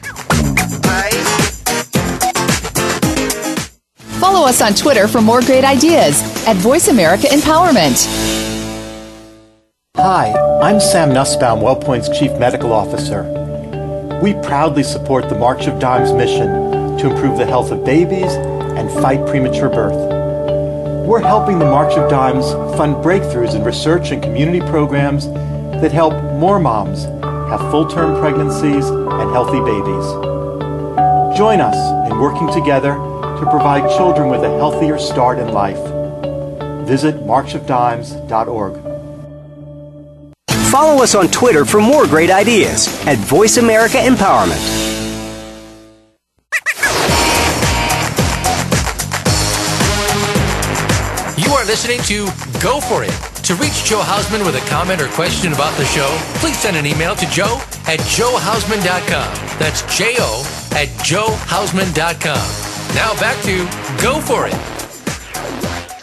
Follow 4.18 4.46
us 4.46 4.61
on 4.61 4.74
Twitter 4.74 5.07
for 5.07 5.20
more 5.20 5.40
great 5.40 5.64
ideas 5.64 6.20
at 6.46 6.57
Voice 6.57 6.88
America 6.88 7.28
Empowerment. 7.28 8.07
Hi, 9.96 10.32
I'm 10.61 10.80
Sam 10.80 11.12
Nussbaum, 11.12 11.61
WellPoint's 11.61 12.16
Chief 12.16 12.30
Medical 12.38 12.72
Officer. 12.72 13.24
We 14.22 14.34
proudly 14.34 14.82
support 14.82 15.28
the 15.28 15.38
March 15.38 15.66
of 15.66 15.78
Dimes 15.78 16.12
mission 16.12 16.99
to 16.99 17.11
improve 17.11 17.38
the 17.38 17.46
health 17.46 17.70
of 17.70 17.84
babies 17.84 18.32
and 18.79 18.91
fight 19.03 19.26
premature 19.26 19.68
birth. 19.68 19.97
We're 21.07 21.20
helping 21.20 21.59
the 21.59 21.64
March 21.64 21.95
of 21.95 22.11
Dimes 22.11 22.53
fund 22.76 22.95
breakthroughs 22.97 23.55
in 23.55 23.64
research 23.64 24.11
and 24.11 24.22
community 24.22 24.61
programs 24.61 25.26
that 25.81 25.91
help 25.91 26.12
more 26.35 26.61
moms 26.61 27.05
have 27.51 27.61
full-term 27.70 28.20
pregnancies 28.20 28.89
and 28.89 29.31
healthy 29.31 29.61
babies. 29.61 30.07
Join 31.37 31.61
us 31.61 32.11
in 32.11 32.18
working 32.18 32.53
together 32.53 32.93
to 32.93 33.47
provide 33.51 33.89
children 33.97 34.29
with 34.29 34.43
a 34.43 34.51
healthier 34.57 34.99
start 34.99 35.39
in 35.39 35.49
life. 35.49 35.79
Visit 36.87 37.16
marchofdimes.org. 37.16 38.89
Follow 40.70 41.03
us 41.03 41.14
on 41.14 41.29
Twitter 41.29 41.64
for 41.64 41.81
more 41.81 42.07
great 42.07 42.31
ideas 42.31 42.89
at 43.07 43.16
Voice 43.18 43.57
America 43.57 43.97
Empowerment. 43.97 44.88
Listening 51.69 52.01
to 52.05 52.25
Go 52.62 52.81
For 52.81 53.05
It. 53.05 53.12
To 53.45 53.55
reach 53.57 53.85
Joe 53.85 54.01
Hausman 54.01 54.45
with 54.45 54.57
a 54.57 54.66
comment 54.71 55.03
or 55.03 55.09
question 55.09 55.53
about 55.53 55.77
the 55.77 55.85
show, 55.85 56.09
please 56.41 56.59
send 56.59 56.79
an 56.79 56.87
email 56.87 57.14
to 57.14 57.27
joe 57.27 57.61
at 57.87 58.01
joehausman.com. 58.01 59.59
That's 59.59 59.83
J 59.97 60.16
O 60.19 60.43
at 60.73 60.89
joehausman.com. 61.05 62.95
Now 62.95 63.12
back 63.21 63.37
to 63.45 63.69
Go 64.03 64.19
For 64.21 64.47
It. 64.47 64.78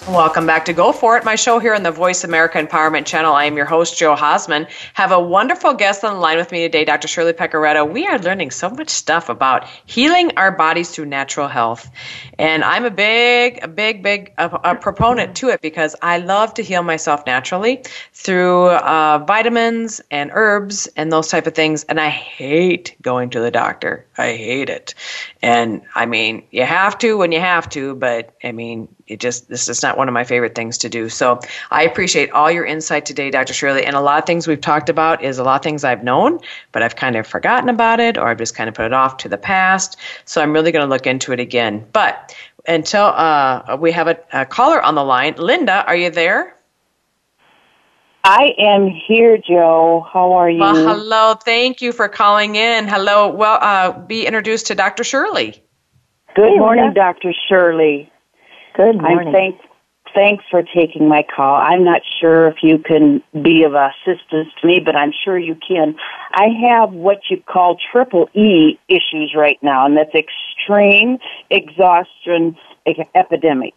Welcome 0.08 0.46
back 0.46 0.66
to 0.66 0.74
Go 0.74 0.92
For 0.92 1.18
It, 1.18 1.26
my 1.26 1.34
show 1.34 1.58
here 1.58 1.74
on 1.74 1.82
the 1.82 1.90
Voice 1.90 2.24
America 2.24 2.64
Empowerment 2.64 3.08
Channel. 3.08 3.34
I 3.34 3.46
am 3.46 3.58
your 3.58 3.66
host, 3.66 3.98
Joe 3.98 4.16
Hausman. 4.16 4.70
Have 4.94 5.12
a 5.12 5.20
wonderful 5.20 5.74
guest 5.74 6.04
on 6.04 6.14
the 6.14 6.20
line 6.20 6.38
with 6.38 6.52
me 6.52 6.62
today, 6.62 6.86
Dr. 6.86 7.08
Shirley 7.08 7.34
Pecoretto. 7.34 7.92
We 7.92 8.06
are 8.06 8.20
learning 8.20 8.52
so 8.52 8.70
much 8.70 8.90
stuff 8.90 9.30
about 9.30 9.68
healing 9.88 10.32
our 10.38 10.52
bodies 10.52 10.92
through 10.92 11.08
natural 11.08 11.48
health. 11.48 11.90
And 12.38 12.64
I'm 12.64 12.86
a 12.86 12.92
big, 12.92 13.64
a 13.64 13.68
big, 13.68 14.04
big 14.04 14.32
a, 14.38 14.46
a 14.64 14.76
proponent 14.76 15.38
to 15.38 15.50
it 15.50 15.62
because 15.62 15.96
I 16.04 16.20
love 16.20 16.54
to 16.54 16.64
heal 16.64 16.84
myself 16.84 17.26
naturally 17.26 17.84
through 18.14 18.68
uh, 18.68 19.24
vitamins 19.26 20.02
and 20.12 20.30
herbs 20.36 20.88
and 20.96 21.12
those 21.12 21.30
type 21.30 21.48
of 21.48 21.56
things. 21.56 21.84
And 21.86 22.00
I 22.00 22.10
hate 22.10 22.96
going 23.02 23.32
to 23.32 23.40
the 23.40 23.50
doctor. 23.50 24.06
I 24.20 24.34
hate 24.34 24.70
it. 24.70 24.94
And 25.42 25.82
I 25.96 26.06
mean, 26.06 26.44
you 26.52 26.64
have 26.64 26.96
to 27.00 27.18
when 27.18 27.32
you 27.32 27.40
have 27.40 27.68
to, 27.70 27.96
but 27.96 28.36
I 28.44 28.52
mean, 28.52 28.88
it 29.08 29.20
just 29.20 29.50
this 29.50 29.70
is 29.70 29.84
not 29.84 29.98
one 29.98 30.08
of 30.08 30.14
my 30.14 30.24
favorite 30.24 30.56
things 30.56 30.78
to 30.80 30.90
do. 30.90 31.10
So 31.10 31.40
I 31.70 31.84
appreciate 31.84 32.32
all 32.32 32.50
your 32.50 32.66
insight 32.66 33.06
today, 33.06 33.30
Dr. 33.30 33.54
Shirley. 33.54 33.86
And 33.86 33.96
a 33.96 34.02
lot 34.02 34.18
of 34.18 34.26
things 34.26 34.48
we've 34.48 34.60
talked 34.60 34.90
about 34.90 35.24
is 35.24 35.38
a 35.38 35.44
lot 35.44 35.58
of 35.58 35.64
things 35.64 35.84
I've 35.84 36.04
known, 36.04 36.40
but 36.72 36.82
I've 36.82 36.96
kind 36.96 37.16
of 37.16 37.28
forgotten 37.28 37.70
about 37.70 38.00
it 38.00 38.18
or 38.18 38.28
I've 38.28 38.40
just 38.40 38.56
kind 38.56 38.68
of 38.68 38.74
put 38.74 38.86
it 38.86 38.94
off 38.94 39.18
to 39.18 39.30
the 39.30 39.38
past. 39.38 39.98
So 40.26 40.42
I'm 40.42 40.54
really 40.54 40.72
going 40.72 40.84
to 40.84 40.90
look 40.90 41.06
into 41.06 41.34
it 41.34 41.40
again. 41.40 41.86
But 41.94 42.36
until 42.68 43.06
uh, 43.06 43.78
we 43.80 43.92
have 43.92 44.08
a, 44.08 44.18
a 44.34 44.46
caller 44.46 44.82
on 44.82 44.96
the 44.96 45.04
line, 45.04 45.36
Linda, 45.38 45.86
are 45.86 45.96
you 45.96 46.10
there? 46.10 46.56
I 48.24 48.56
am 48.58 48.88
here, 48.88 49.38
Joe. 49.38 50.08
How 50.12 50.32
are 50.32 50.50
you? 50.50 50.60
Well, 50.60 50.76
hello. 50.76 51.36
Thank 51.36 51.80
you 51.80 51.92
for 51.92 52.10
calling 52.10 52.56
in. 52.56 52.88
Hello. 52.88 53.28
Well, 53.28 53.60
uh, 53.62 54.00
be 54.00 54.26
introduced 54.26 54.66
to 54.68 54.76
Dr. 54.76 55.04
Shirley. 55.04 55.64
Good 56.36 56.50
hey, 56.50 56.58
morning, 56.58 56.92
Dr. 56.96 57.34
Shirley. 57.48 58.12
Good 58.76 59.02
morning. 59.02 59.28
I'm 59.28 59.34
thank, 59.34 59.62
thanks 60.14 60.44
for 60.52 60.62
taking 60.62 61.08
my 61.08 61.24
call. 61.24 61.56
I'm 61.56 61.86
not 61.86 62.02
sure 62.20 62.48
if 62.48 62.58
you 62.62 62.78
can 62.78 63.24
be 63.42 63.64
of 63.64 63.74
assistance 63.74 64.50
to 64.60 64.68
me, 64.68 64.82
but 64.84 64.98
I'm 64.98 65.14
sure 65.24 65.38
you 65.38 65.56
can. 65.56 65.96
I 66.34 66.48
have 66.70 66.92
what 66.92 67.20
you 67.30 67.42
call 67.42 67.78
triple 67.92 68.30
E 68.34 68.78
issues 68.90 69.34
right 69.36 69.58
now, 69.62 69.86
and 69.86 69.96
that's 69.96 70.14
extreme 70.14 71.20
exhaustion 71.50 72.58
epidemic. 73.16 73.76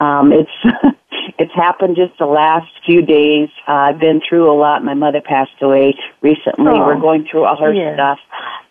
Um, 0.00 0.32
it's 0.32 0.50
it's 1.38 1.54
happened 1.54 1.94
just 1.94 2.18
the 2.18 2.26
last 2.26 2.72
few 2.84 3.02
days. 3.02 3.50
Uh, 3.68 3.72
I've 3.72 4.00
been 4.00 4.20
through 4.28 4.50
a 4.50 4.56
lot. 4.56 4.82
My 4.82 4.94
mother 4.94 5.20
passed 5.20 5.62
away 5.62 5.94
recently. 6.22 6.72
Oh, 6.72 6.86
We're 6.86 7.00
going 7.00 7.26
through 7.30 7.44
all 7.44 7.56
her 7.56 7.72
yeah. 7.72 7.94
stuff, 7.94 8.18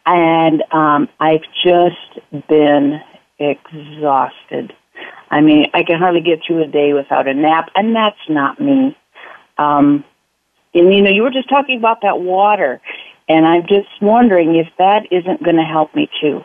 and 0.06 0.62
um, 0.74 1.08
I've 1.22 1.46
just 1.64 2.48
been 2.50 3.00
exhausted. 3.40 4.74
I 5.30 5.42
mean, 5.42 5.68
I 5.74 5.84
can 5.84 6.00
hardly 6.00 6.22
get 6.22 6.40
through 6.46 6.64
a 6.64 6.68
day 6.68 6.94
without 6.94 7.28
a 7.28 7.34
nap, 7.34 7.70
and 7.76 7.96
that's 7.96 8.18
not 8.28 8.60
me. 8.60 8.98
Um, 9.58 10.04
and 10.74 10.94
you 10.94 11.02
know, 11.02 11.12
you 11.12 11.24
were 11.24 11.32
just 11.32 11.50
talking 11.50 11.78
about 11.78 12.02
that 12.02 12.20
water, 12.20 12.82
and 13.28 13.46
I'm 13.46 13.64
just 13.64 13.90
wondering 14.02 14.56
if 14.56 14.68
that 14.78 15.12
isn't 15.12 15.44
going 15.44 15.58
to 15.58 15.64
help 15.64 15.94
me 15.96 16.10
too. 16.22 16.44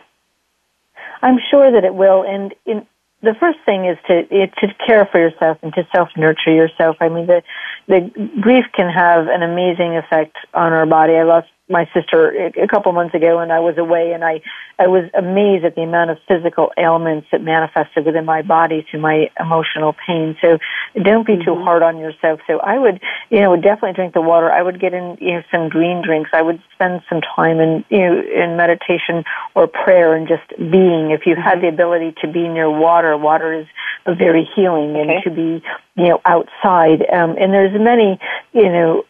I'm 1.22 1.38
sure 1.50 1.72
that 1.72 1.84
it 1.84 1.94
will, 1.94 2.22
and 2.22 2.54
in, 2.66 2.86
the 3.22 3.34
first 3.40 3.58
thing 3.64 3.86
is 3.86 3.96
to 4.06 4.26
it, 4.30 4.52
to 4.58 4.74
care 4.86 5.06
for 5.10 5.18
yourself 5.18 5.58
and 5.62 5.72
to 5.74 5.86
self 5.94 6.10
nurture 6.16 6.52
yourself. 6.52 6.96
I 7.00 7.08
mean, 7.08 7.26
the 7.26 7.42
the 7.88 8.10
grief 8.40 8.66
can 8.74 8.90
have 8.92 9.28
an 9.28 9.42
amazing 9.42 9.96
effect 9.96 10.36
on 10.52 10.72
our 10.72 10.86
body. 10.86 11.14
I 11.14 11.22
lost 11.22 11.48
my 11.68 11.88
sister 11.94 12.50
a 12.56 12.68
couple 12.68 12.92
months 12.92 13.14
ago 13.14 13.38
and 13.38 13.50
I 13.50 13.60
was 13.60 13.78
away 13.78 14.12
and 14.12 14.22
I, 14.22 14.42
I 14.78 14.86
was 14.86 15.08
amazed 15.16 15.64
at 15.64 15.74
the 15.74 15.82
amount 15.82 16.10
of 16.10 16.18
physical 16.28 16.70
ailments 16.76 17.28
that 17.32 17.40
manifested 17.40 18.04
within 18.04 18.26
my 18.26 18.42
body 18.42 18.86
through 18.90 19.00
my 19.00 19.30
emotional 19.40 19.94
pain. 20.06 20.36
So 20.42 20.58
don't 21.02 21.26
be 21.26 21.34
mm-hmm. 21.34 21.44
too 21.44 21.56
hard 21.62 21.82
on 21.82 21.98
yourself. 21.98 22.40
So 22.46 22.60
I 22.60 22.78
would, 22.78 23.00
you 23.30 23.40
know, 23.40 23.56
definitely 23.56 23.94
drink 23.94 24.14
the 24.14 24.20
water. 24.20 24.50
I 24.50 24.62
would 24.62 24.80
get 24.80 24.94
in, 24.94 25.18
you 25.20 25.34
know, 25.34 25.42
some 25.50 25.68
green 25.68 26.02
drinks. 26.02 26.30
I 26.32 26.42
would 26.42 26.62
spend 26.72 27.02
some 27.08 27.20
time 27.20 27.58
in, 27.58 27.84
you 27.90 27.98
know, 27.98 28.20
in 28.20 28.56
meditation 28.56 29.24
or 29.54 29.66
prayer 29.66 30.14
and 30.14 30.28
just 30.28 30.48
being. 30.56 31.10
If 31.10 31.26
you 31.26 31.34
mm-hmm. 31.34 31.42
had 31.42 31.60
the 31.60 31.68
ability 31.68 32.14
to 32.22 32.28
be 32.28 32.46
near 32.48 32.70
water, 32.70 33.16
water 33.16 33.52
is 33.52 33.66
very 34.06 34.48
healing 34.54 34.96
and 34.96 35.22
to 35.24 35.30
be, 35.30 35.62
you 35.96 36.08
know, 36.08 36.20
outside. 36.24 37.04
Um, 37.12 37.36
and 37.40 37.52
there's 37.52 37.78
many, 37.78 38.18
you 38.52 38.68
know, 38.68 39.04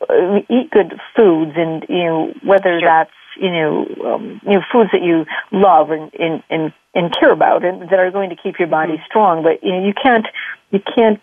eat 0.48 0.70
good 0.70 0.98
foods 1.16 1.52
and, 1.56 1.84
you 1.88 2.04
know, 2.04 2.34
whether 2.42 2.78
sure. 2.78 2.88
that's, 2.88 3.10
you 3.36 3.50
know, 3.50 3.86
um, 4.04 4.40
you 4.44 4.54
know, 4.54 4.62
foods 4.70 4.90
that 4.92 5.02
you 5.02 5.26
love 5.50 5.90
and, 5.90 6.12
and, 6.14 6.42
and, 6.48 6.72
and 6.94 7.12
care 7.18 7.32
about 7.32 7.64
and 7.64 7.82
that 7.90 7.98
are 7.98 8.10
going 8.10 8.30
to 8.30 8.36
keep 8.36 8.58
your 8.58 8.68
body 8.68 8.92
mm-hmm. 8.92 9.06
strong. 9.06 9.42
But, 9.42 9.64
you 9.64 9.72
know, 9.72 9.84
you 9.84 9.92
can't, 9.92 10.26
you 10.70 10.80
can't 10.94 11.20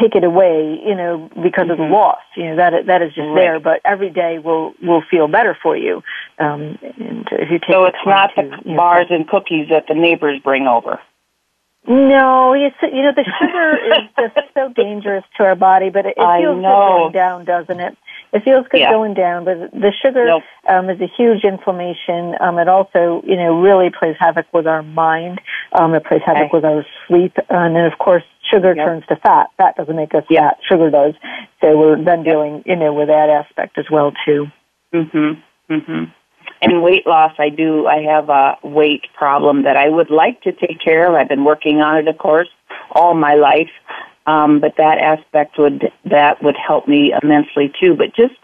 take 0.00 0.14
it 0.14 0.24
away, 0.24 0.80
you 0.84 0.94
know, 0.94 1.28
because 1.42 1.64
mm-hmm. 1.64 1.70
of 1.72 1.78
the 1.78 1.84
mm-hmm. 1.84 1.92
loss. 1.92 2.22
You 2.36 2.50
know 2.50 2.56
that 2.56 2.86
that 2.86 3.02
is 3.02 3.14
just 3.14 3.28
right. 3.28 3.34
there. 3.34 3.60
But 3.60 3.80
every 3.84 4.10
day 4.10 4.38
will 4.38 4.74
will 4.82 5.02
feel 5.10 5.28
better 5.28 5.56
for 5.62 5.76
you. 5.76 6.02
Um, 6.38 6.78
and 6.82 7.28
if 7.32 7.50
you 7.50 7.58
take 7.58 7.70
so 7.70 7.84
it's 7.84 7.96
not 8.06 8.30
to, 8.36 8.42
the 8.42 8.56
you 8.64 8.70
know, 8.72 8.76
bars 8.76 9.06
and 9.10 9.28
cookies 9.28 9.68
that 9.70 9.86
the 9.88 9.94
neighbors 9.94 10.40
bring 10.42 10.66
over. 10.66 10.98
No, 11.86 12.52
it's 12.52 12.76
you 12.80 13.02
know 13.02 13.12
the 13.14 13.24
sugar 13.40 13.76
is 14.26 14.32
just 14.34 14.54
so 14.54 14.72
dangerous 14.72 15.24
to 15.36 15.44
our 15.44 15.56
body, 15.56 15.90
but 15.90 16.06
it, 16.06 16.14
it 16.16 16.40
feels 16.40 16.56
good 16.56 16.62
going 16.62 17.12
down, 17.12 17.44
doesn't 17.44 17.80
it? 17.80 17.98
It 18.32 18.44
feels 18.44 18.66
good 18.70 18.80
yeah. 18.80 18.92
going 18.92 19.14
down, 19.14 19.44
but 19.44 19.72
the 19.72 19.92
sugar 20.00 20.24
nope. 20.24 20.42
um, 20.68 20.88
is 20.88 21.00
a 21.00 21.08
huge 21.18 21.44
inflammation. 21.44 22.34
Um, 22.40 22.58
it 22.58 22.68
also, 22.68 23.22
you 23.26 23.36
know, 23.36 23.60
really 23.60 23.90
plays 23.90 24.16
havoc 24.18 24.46
with 24.54 24.66
our 24.66 24.82
mind. 24.82 25.40
Um, 25.72 25.94
it 25.94 26.04
plays 26.04 26.22
havoc 26.24 26.44
okay. 26.44 26.50
with 26.52 26.64
our 26.64 26.86
sleep, 27.08 27.36
and 27.50 27.74
then 27.74 27.84
of 27.84 27.98
course 27.98 28.24
sugar 28.52 28.74
yep. 28.76 28.86
turns 28.86 29.04
to 29.08 29.16
fat. 29.16 29.48
Fat 29.56 29.76
doesn't 29.76 29.96
make 29.96 30.14
us 30.14 30.24
fat. 30.32 30.58
Sugar 30.68 30.90
does. 30.90 31.14
So 31.60 31.78
we're 31.78 32.02
then 32.02 32.22
dealing, 32.22 32.62
you 32.66 32.76
know, 32.76 32.92
with 32.92 33.08
that 33.08 33.30
aspect 33.30 33.78
as 33.78 33.86
well 33.90 34.12
too. 34.26 34.48
Mhm. 34.92 35.42
Mhm 35.70 36.12
and 36.62 36.82
weight 36.82 37.06
loss, 37.06 37.32
I 37.38 37.48
do. 37.48 37.86
I 37.86 38.02
have 38.02 38.28
a 38.28 38.56
weight 38.62 39.06
problem 39.14 39.64
that 39.64 39.76
I 39.76 39.88
would 39.88 40.10
like 40.10 40.40
to 40.42 40.52
take 40.52 40.80
care 40.80 41.08
of. 41.08 41.14
I've 41.14 41.28
been 41.28 41.44
working 41.44 41.80
on 41.80 41.98
it, 41.98 42.08
of 42.08 42.18
course, 42.18 42.48
all 42.92 43.14
my 43.14 43.34
life. 43.34 43.70
Um, 44.26 44.60
but 44.60 44.76
that 44.76 44.98
aspect 44.98 45.58
would 45.58 45.90
that 46.04 46.42
would 46.44 46.56
help 46.56 46.86
me 46.86 47.12
immensely 47.20 47.72
too. 47.80 47.96
But 47.96 48.14
just 48.14 48.34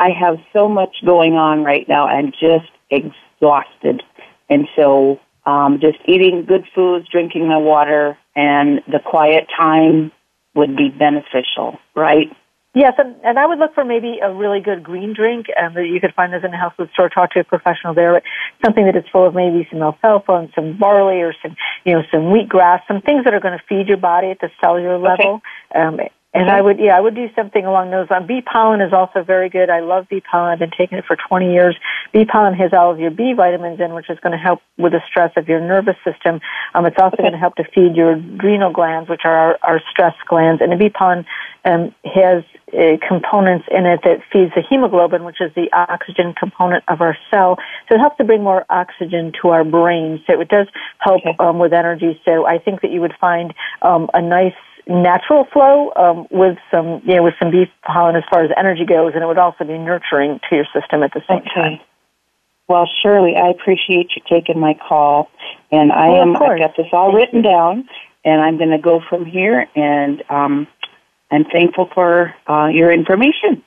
I 0.00 0.10
have 0.10 0.38
so 0.52 0.68
much 0.68 0.96
going 1.06 1.34
on 1.34 1.62
right 1.62 1.88
now. 1.88 2.08
I'm 2.08 2.32
just 2.32 2.72
exhausted, 2.90 4.02
and 4.50 4.66
so 4.74 5.20
um, 5.48 5.78
just 5.80 5.98
eating 6.06 6.44
good 6.46 6.64
foods, 6.74 7.08
drinking 7.10 7.48
my 7.48 7.56
water, 7.56 8.18
and 8.36 8.80
the 8.86 9.00
quiet 9.02 9.46
time 9.56 10.12
would 10.54 10.76
be 10.76 10.90
beneficial, 10.90 11.78
right? 11.96 12.28
Yes, 12.74 12.92
and, 12.98 13.16
and 13.24 13.38
I 13.38 13.46
would 13.46 13.58
look 13.58 13.74
for 13.74 13.84
maybe 13.84 14.18
a 14.22 14.32
really 14.32 14.60
good 14.60 14.82
green 14.82 15.14
drink 15.14 15.46
um, 15.60 15.72
that 15.72 15.86
you 15.86 16.00
could 16.00 16.14
find 16.14 16.32
this 16.34 16.44
in 16.44 16.52
a 16.52 16.56
health 16.56 16.74
food 16.76 16.90
store. 16.92 17.08
Talk 17.08 17.32
to 17.32 17.40
a 17.40 17.44
professional 17.44 17.94
there. 17.94 18.20
Something 18.62 18.84
that 18.84 18.94
is 18.94 19.04
full 19.10 19.26
of 19.26 19.34
maybe 19.34 19.66
some 19.72 19.82
alfalfa 19.82 20.32
and 20.32 20.50
some 20.54 20.78
barley 20.78 21.22
or 21.22 21.32
some, 21.42 21.56
you 21.84 21.94
know, 21.94 22.02
some 22.12 22.24
wheatgrass, 22.28 22.80
some 22.86 23.00
things 23.00 23.24
that 23.24 23.32
are 23.32 23.40
going 23.40 23.56
to 23.58 23.64
feed 23.68 23.88
your 23.88 23.96
body 23.96 24.30
at 24.30 24.40
the 24.40 24.50
cellular 24.60 24.98
level. 24.98 25.40
Okay. 25.74 25.80
Um, 25.80 25.98
and 26.34 26.50
I 26.50 26.60
would, 26.60 26.78
yeah, 26.78 26.94
I 26.94 27.00
would 27.00 27.14
do 27.14 27.28
something 27.34 27.64
along 27.64 27.90
those 27.90 28.10
lines. 28.10 28.26
Bee 28.26 28.42
pollen 28.42 28.82
is 28.82 28.92
also 28.92 29.22
very 29.24 29.48
good. 29.48 29.70
I 29.70 29.80
love 29.80 30.08
bee 30.10 30.20
pollen. 30.20 30.52
I've 30.52 30.58
been 30.58 30.70
taking 30.76 30.98
it 30.98 31.06
for 31.06 31.16
20 31.16 31.52
years. 31.52 31.74
Bee 32.12 32.26
pollen 32.26 32.52
has 32.52 32.74
all 32.74 32.92
of 32.92 33.00
your 33.00 33.10
B 33.10 33.32
vitamins 33.34 33.80
in, 33.80 33.94
which 33.94 34.10
is 34.10 34.18
going 34.20 34.32
to 34.32 34.38
help 34.38 34.60
with 34.76 34.92
the 34.92 35.00
stress 35.08 35.32
of 35.36 35.48
your 35.48 35.58
nervous 35.60 35.96
system. 36.04 36.40
Um, 36.74 36.84
it's 36.84 36.98
also 36.98 37.14
okay. 37.14 37.22
going 37.22 37.32
to 37.32 37.38
help 37.38 37.56
to 37.56 37.64
feed 37.74 37.96
your 37.96 38.12
adrenal 38.12 38.72
glands, 38.72 39.08
which 39.08 39.22
are 39.24 39.34
our, 39.34 39.58
our 39.62 39.80
stress 39.90 40.14
glands. 40.28 40.60
And 40.60 40.70
the 40.70 40.76
bee 40.76 40.90
pollen 40.90 41.24
um, 41.64 41.94
has 42.04 42.44
uh, 42.76 42.98
components 43.08 43.66
in 43.70 43.86
it 43.86 44.00
that 44.04 44.20
feeds 44.30 44.52
the 44.54 44.62
hemoglobin, 44.68 45.24
which 45.24 45.40
is 45.40 45.50
the 45.54 45.72
oxygen 45.72 46.34
component 46.38 46.84
of 46.88 47.00
our 47.00 47.16
cell. 47.30 47.56
So 47.88 47.94
it 47.94 48.00
helps 48.00 48.18
to 48.18 48.24
bring 48.24 48.42
more 48.42 48.66
oxygen 48.68 49.32
to 49.40 49.48
our 49.48 49.64
brain. 49.64 50.22
So 50.26 50.38
it 50.42 50.48
does 50.48 50.66
help 50.98 51.24
okay. 51.24 51.36
um, 51.38 51.58
with 51.58 51.72
energy. 51.72 52.20
So 52.26 52.44
I 52.44 52.58
think 52.58 52.82
that 52.82 52.90
you 52.90 53.00
would 53.00 53.14
find 53.18 53.54
um, 53.80 54.10
a 54.12 54.20
nice 54.20 54.52
natural 54.88 55.46
flow 55.52 55.92
um, 55.96 56.26
with 56.30 56.56
some, 56.70 57.02
you 57.04 57.16
know, 57.16 57.22
with 57.22 57.34
some 57.38 57.50
bee 57.50 57.70
pollen 57.84 58.16
as 58.16 58.24
far 58.30 58.42
as 58.42 58.50
energy 58.56 58.84
goes, 58.86 59.12
and 59.14 59.22
it 59.22 59.26
would 59.26 59.38
also 59.38 59.64
be 59.64 59.76
nurturing 59.76 60.40
to 60.48 60.56
your 60.56 60.66
system 60.74 61.02
at 61.02 61.12
the 61.12 61.20
same 61.28 61.38
okay. 61.38 61.50
time. 61.54 61.80
Well, 62.68 62.88
Shirley, 63.02 63.34
I 63.36 63.48
appreciate 63.48 64.10
you 64.16 64.22
taking 64.28 64.58
my 64.58 64.74
call, 64.74 65.30
and 65.70 65.92
I 65.92 66.08
well, 66.08 66.22
am. 66.22 66.36
I've 66.36 66.58
got 66.58 66.76
this 66.76 66.86
all 66.92 67.12
written 67.12 67.42
down, 67.42 67.88
and 68.24 68.40
I'm 68.40 68.58
going 68.58 68.70
to 68.70 68.78
go 68.78 69.00
from 69.08 69.24
here. 69.24 69.66
And 69.74 70.22
um, 70.28 70.66
I'm 71.30 71.44
thankful 71.44 71.88
for 71.94 72.34
uh, 72.46 72.68
your 72.68 72.92
information. 72.92 73.64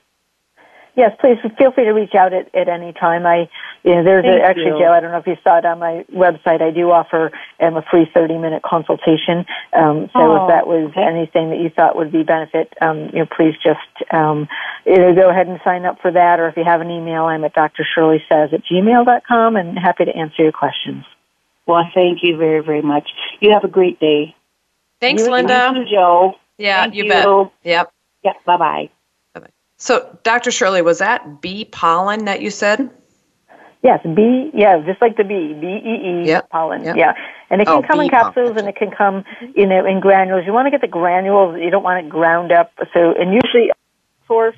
Yes, 0.95 1.15
please 1.21 1.37
feel 1.57 1.71
free 1.71 1.85
to 1.85 1.91
reach 1.91 2.15
out 2.15 2.33
at, 2.33 2.53
at 2.53 2.67
any 2.67 2.91
time. 2.91 3.25
I, 3.25 3.49
you 3.83 3.95
know, 3.95 4.03
there's 4.03 4.25
Thank 4.25 4.41
a, 4.41 4.45
actually, 4.45 4.65
you. 4.65 4.79
Joe, 4.79 4.91
I 4.91 4.99
don't 4.99 5.11
know 5.11 5.19
if 5.19 5.27
you 5.27 5.37
saw 5.43 5.57
it 5.57 5.65
on 5.65 5.79
my 5.79 6.05
website. 6.13 6.61
I 6.61 6.71
do 6.71 6.91
offer 6.91 7.31
um, 7.61 7.77
a 7.77 7.81
free 7.89 8.09
30 8.13 8.37
minute 8.37 8.61
consultation. 8.63 9.45
Um, 9.73 10.09
so 10.11 10.19
Oh, 10.19 10.43
if 10.43 10.49
that 10.49 10.67
was 10.67 10.91
okay. 10.91 11.01
anything 11.03 11.49
that 11.51 11.59
you 11.59 11.69
thought 11.69 11.95
would 11.95 12.11
be 12.11 12.23
benefit, 12.23 12.73
um, 12.81 13.09
you 13.13 13.19
know, 13.19 13.25
please 13.25 13.55
just 13.63 14.13
um, 14.13 14.49
either 14.85 15.13
go 15.15 15.29
ahead 15.29 15.47
and 15.47 15.61
sign 15.63 15.85
up 15.85 16.01
for 16.01 16.11
that, 16.11 16.39
or 16.39 16.49
if 16.49 16.57
you 16.57 16.65
have 16.65 16.81
an 16.81 16.91
email, 16.91 17.23
I'm 17.23 17.45
at 17.45 17.55
drshirleysays 17.55 18.51
at 18.53 18.63
gmail.com 18.65 19.55
and 19.55 19.79
happy 19.79 20.05
to 20.05 20.15
answer 20.15 20.43
your 20.43 20.51
questions. 20.51 21.05
Well, 21.67 21.89
thank 21.93 22.19
you 22.21 22.35
very, 22.35 22.61
very 22.61 22.81
much. 22.81 23.09
You 23.39 23.51
have 23.53 23.63
a 23.63 23.69
great 23.69 23.99
day. 23.99 24.35
Thanks, 24.99 25.23
You- 25.23 25.31
Linda. 25.31 25.71
you 25.75 25.85
Joe. 25.89 26.35
Yeah, 26.57 26.81
Thank 26.81 26.95
you, 26.95 27.05
you. 27.05 27.09
bet. 27.09 27.51
Yep. 27.63 27.91
Yeah, 28.23 28.33
bye 28.45 28.57
bye. 28.57 28.89
So, 29.81 30.15
Dr. 30.21 30.51
Shirley, 30.51 30.83
was 30.83 30.99
that 30.99 31.41
bee 31.41 31.65
pollen 31.65 32.25
that 32.25 32.39
you 32.39 32.51
said? 32.51 32.87
Yes, 33.81 33.99
B, 34.05 34.51
yeah, 34.53 34.77
just 34.85 35.01
like 35.01 35.17
the 35.17 35.23
bee, 35.23 35.53
B 35.59 35.65
E 35.65 36.27
E 36.27 36.27
Yep, 36.27 36.49
pollen. 36.51 36.83
yep. 36.83 36.95
Yeah. 36.95 37.13
And 37.49 37.63
it 37.63 37.67
can 37.67 37.81
Oh, 37.81 37.87
come 37.87 37.99
in 37.99 38.05
bee 38.05 38.09
pollen, 38.11 38.35
capsules 38.35 38.57
and 38.57 38.67
it 38.67 38.75
can 38.75 38.91
come, 38.91 39.23
you 39.55 39.65
know, 39.65 39.83
in 39.87 39.99
granules. 39.99 40.45
You 40.45 40.53
want 40.53 40.67
to 40.67 40.71
get 40.71 40.81
the 40.81 40.87
granules, 40.87 41.57
you 41.59 41.71
don't 41.71 41.81
want 41.81 42.05
it 42.05 42.09
ground 42.11 42.51
up. 42.51 42.71
So, 42.93 43.15
and 43.19 43.33
usually 43.33 43.71
source, 44.27 44.55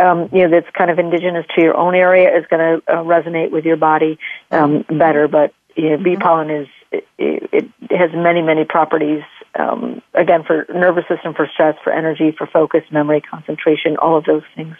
um, 0.00 0.28
you 0.32 0.46
know, 0.46 0.50
that's 0.50 0.70
kind 0.78 0.88
of 0.88 1.00
indigenous 1.00 1.46
to 1.56 1.60
your 1.60 1.76
own 1.76 1.96
area 1.96 2.30
is 2.38 2.46
going 2.48 2.80
to 2.80 2.92
uh, 2.92 3.02
resonate 3.02 3.50
with 3.50 3.64
your 3.64 3.76
body 3.76 4.20
um, 4.52 4.84
better. 4.88 5.26
But, 5.26 5.52
you 5.74 5.90
know, 5.90 5.96
Mm-hmm. 5.96 6.04
bee 6.04 6.16
pollen 6.16 6.50
is, 6.50 6.68
it, 6.92 7.04
it 7.18 7.64
has 7.90 8.10
many, 8.14 8.40
many 8.40 8.64
properties, 8.64 9.22
um, 9.58 10.02
again, 10.14 10.44
for 10.44 10.66
nervous 10.74 11.04
system, 11.08 11.34
for 11.34 11.48
stress, 11.52 11.76
for 11.82 11.92
energy, 11.92 12.34
for 12.36 12.46
focus, 12.46 12.82
memory, 12.90 13.20
concentration, 13.20 13.96
all 13.96 14.16
of 14.16 14.24
those 14.24 14.42
things. 14.54 14.76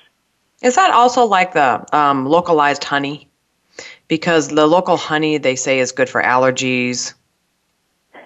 Is 0.63 0.77
that 0.77 0.93
also 0.93 1.25
like 1.27 1.53
the 1.53 1.85
um, 1.97 2.27
localized 2.27 2.85
honey? 2.85 3.29
Because 4.09 4.49
the 4.49 4.67
local 4.67 4.97
honey 4.97 5.39
they 5.39 5.57
say 5.57 5.79
is 5.79 5.93
good 5.93 6.09
for 6.09 6.23
allergies. 6.23 7.15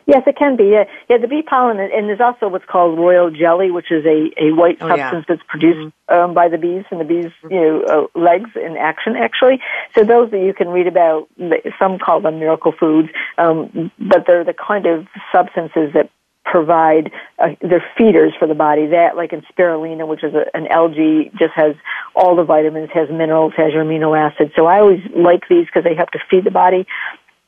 Yes, 0.06 0.22
it 0.26 0.36
can 0.36 0.56
be. 0.56 0.64
Yeah, 0.64 0.84
yeah. 1.10 1.18
The 1.18 1.28
bee 1.28 1.42
pollen, 1.42 1.78
and 1.78 2.08
there's 2.08 2.20
also 2.20 2.48
what's 2.48 2.64
called 2.64 2.98
royal 2.98 3.30
jelly, 3.30 3.70
which 3.70 3.92
is 3.92 4.06
a, 4.06 4.30
a 4.42 4.52
white 4.52 4.78
Oh, 4.80 4.86
yeah. 4.88 5.10
substance 5.10 5.26
that's 5.28 5.42
produced 5.46 5.94
um, 6.08 6.32
by 6.32 6.48
the 6.48 6.56
bees, 6.56 6.84
and 6.90 6.98
the 6.98 7.04
bees, 7.04 7.30
you 7.50 7.60
know, 7.60 7.82
uh, 7.82 8.18
legs 8.18 8.48
in 8.56 8.78
action 8.78 9.16
actually. 9.16 9.60
So 9.94 10.04
those 10.04 10.30
that 10.30 10.40
you 10.40 10.54
can 10.54 10.68
read 10.68 10.86
about, 10.86 11.28
some 11.78 11.98
call 11.98 12.22
them 12.22 12.38
miracle 12.38 12.72
foods, 12.72 13.10
um, 13.36 13.90
but 13.98 14.24
they're 14.26 14.44
the 14.44 14.54
kind 14.54 14.86
of 14.86 15.06
substances 15.30 15.92
that 15.92 16.08
provide 16.50 17.10
uh, 17.38 17.48
they're 17.60 17.84
feeders 17.96 18.32
for 18.38 18.48
the 18.48 18.54
body. 18.54 18.86
That, 18.86 19.16
like 19.16 19.32
in 19.32 19.42
spirulina, 19.52 20.06
which 20.06 20.24
is 20.24 20.34
a, 20.34 20.44
an 20.56 20.66
algae, 20.68 21.30
just 21.38 21.52
has 21.54 21.74
all 22.14 22.36
the 22.36 22.44
vitamins, 22.44 22.90
has 22.94 23.08
minerals, 23.10 23.52
has 23.56 23.72
your 23.72 23.84
amino 23.84 24.16
acids. 24.16 24.52
So 24.56 24.66
I 24.66 24.80
always 24.80 25.00
like 25.14 25.42
these 25.48 25.66
because 25.66 25.84
they 25.84 25.94
help 25.94 26.10
to 26.12 26.18
feed 26.30 26.44
the 26.44 26.50
body 26.50 26.86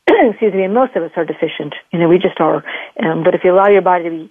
excuse 0.29 0.53
me, 0.53 0.63
and 0.63 0.73
most 0.73 0.95
of 0.95 1.03
us 1.03 1.11
are 1.15 1.25
deficient. 1.25 1.75
You 1.91 1.99
know, 1.99 2.07
we 2.07 2.17
just 2.17 2.39
are. 2.39 2.63
Um, 3.01 3.23
but 3.23 3.35
if 3.35 3.41
you 3.43 3.53
allow 3.53 3.69
your 3.69 3.81
body 3.81 4.03
to 4.05 4.09
be, 4.09 4.29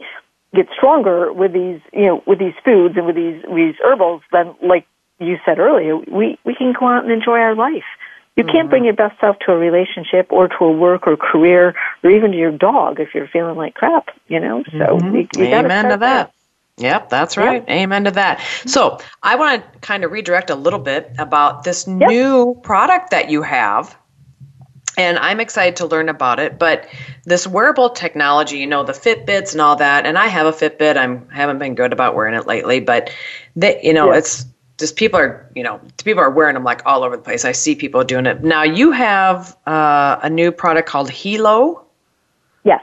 get 0.54 0.66
stronger 0.76 1.32
with 1.32 1.52
these, 1.52 1.80
you 1.92 2.06
know, 2.06 2.22
with 2.26 2.38
these 2.38 2.54
foods 2.64 2.96
and 2.96 3.06
with 3.06 3.16
these 3.16 3.42
these 3.54 3.74
herbals, 3.82 4.22
then 4.32 4.54
like 4.62 4.86
you 5.18 5.36
said 5.44 5.58
earlier, 5.58 5.96
we 5.96 6.38
we 6.44 6.54
can 6.54 6.72
go 6.78 6.86
out 6.86 7.04
and 7.04 7.12
enjoy 7.12 7.38
our 7.38 7.54
life. 7.54 7.84
You 8.46 8.52
can't 8.52 8.70
bring 8.70 8.84
your 8.84 8.94
best 8.94 9.20
self 9.20 9.38
to 9.40 9.52
a 9.52 9.56
relationship 9.56 10.28
or 10.30 10.48
to 10.48 10.64
a 10.64 10.72
work 10.72 11.06
or 11.06 11.16
career 11.16 11.74
or 12.02 12.10
even 12.10 12.32
to 12.32 12.38
your 12.38 12.52
dog 12.52 13.00
if 13.00 13.14
you're 13.14 13.28
feeling 13.28 13.56
like 13.56 13.74
crap. 13.74 14.08
You 14.28 14.40
know, 14.40 14.64
so 14.64 14.78
mm-hmm. 14.78 15.14
you, 15.14 15.20
you 15.36 15.50
gotta 15.50 15.66
Amen 15.66 15.90
to 15.90 15.96
that. 15.98 16.32
Yep, 16.78 17.10
that's 17.10 17.36
right. 17.36 17.62
Amen 17.68 18.04
to 18.04 18.10
that. 18.12 18.40
So 18.66 18.98
I 19.22 19.36
want 19.36 19.62
to 19.72 19.78
kind 19.80 20.02
of 20.02 20.10
redirect 20.10 20.48
a 20.48 20.54
little 20.54 20.78
bit 20.78 21.12
about 21.18 21.64
this 21.64 21.86
new 21.86 22.58
product 22.62 23.10
that 23.10 23.28
you 23.30 23.42
have. 23.42 23.96
And 24.96 25.18
I'm 25.18 25.40
excited 25.40 25.76
to 25.76 25.86
learn 25.86 26.08
about 26.08 26.40
it. 26.40 26.58
But 26.58 26.88
this 27.24 27.46
wearable 27.46 27.90
technology, 27.90 28.58
you 28.58 28.66
know, 28.66 28.82
the 28.82 28.92
Fitbits 28.92 29.52
and 29.52 29.60
all 29.60 29.76
that, 29.76 30.06
and 30.06 30.18
I 30.18 30.26
have 30.26 30.46
a 30.46 30.52
Fitbit. 30.52 30.96
I'm 30.96 31.28
haven't 31.28 31.58
been 31.58 31.74
good 31.74 31.92
about 31.92 32.14
wearing 32.14 32.34
it 32.34 32.46
lately, 32.46 32.80
but 32.80 33.10
they, 33.54 33.80
you 33.82 33.92
know, 33.92 34.10
Yeah. 34.10 34.18
it's 34.18 34.46
just 34.80 34.96
people 34.96 35.20
are, 35.20 35.48
you 35.54 35.62
know, 35.62 35.80
people 36.02 36.22
are 36.22 36.30
wearing 36.30 36.54
them 36.54 36.64
like 36.64 36.82
all 36.86 37.04
over 37.04 37.16
the 37.16 37.22
place. 37.22 37.44
I 37.44 37.52
see 37.52 37.74
people 37.76 38.02
doing 38.02 38.26
it. 38.26 38.42
Now 38.42 38.64
you 38.64 38.90
have 38.90 39.56
uh, 39.66 40.18
a 40.22 40.28
new 40.28 40.50
product 40.50 40.88
called 40.88 41.10
Helo. 41.10 41.84
Yes. 42.64 42.82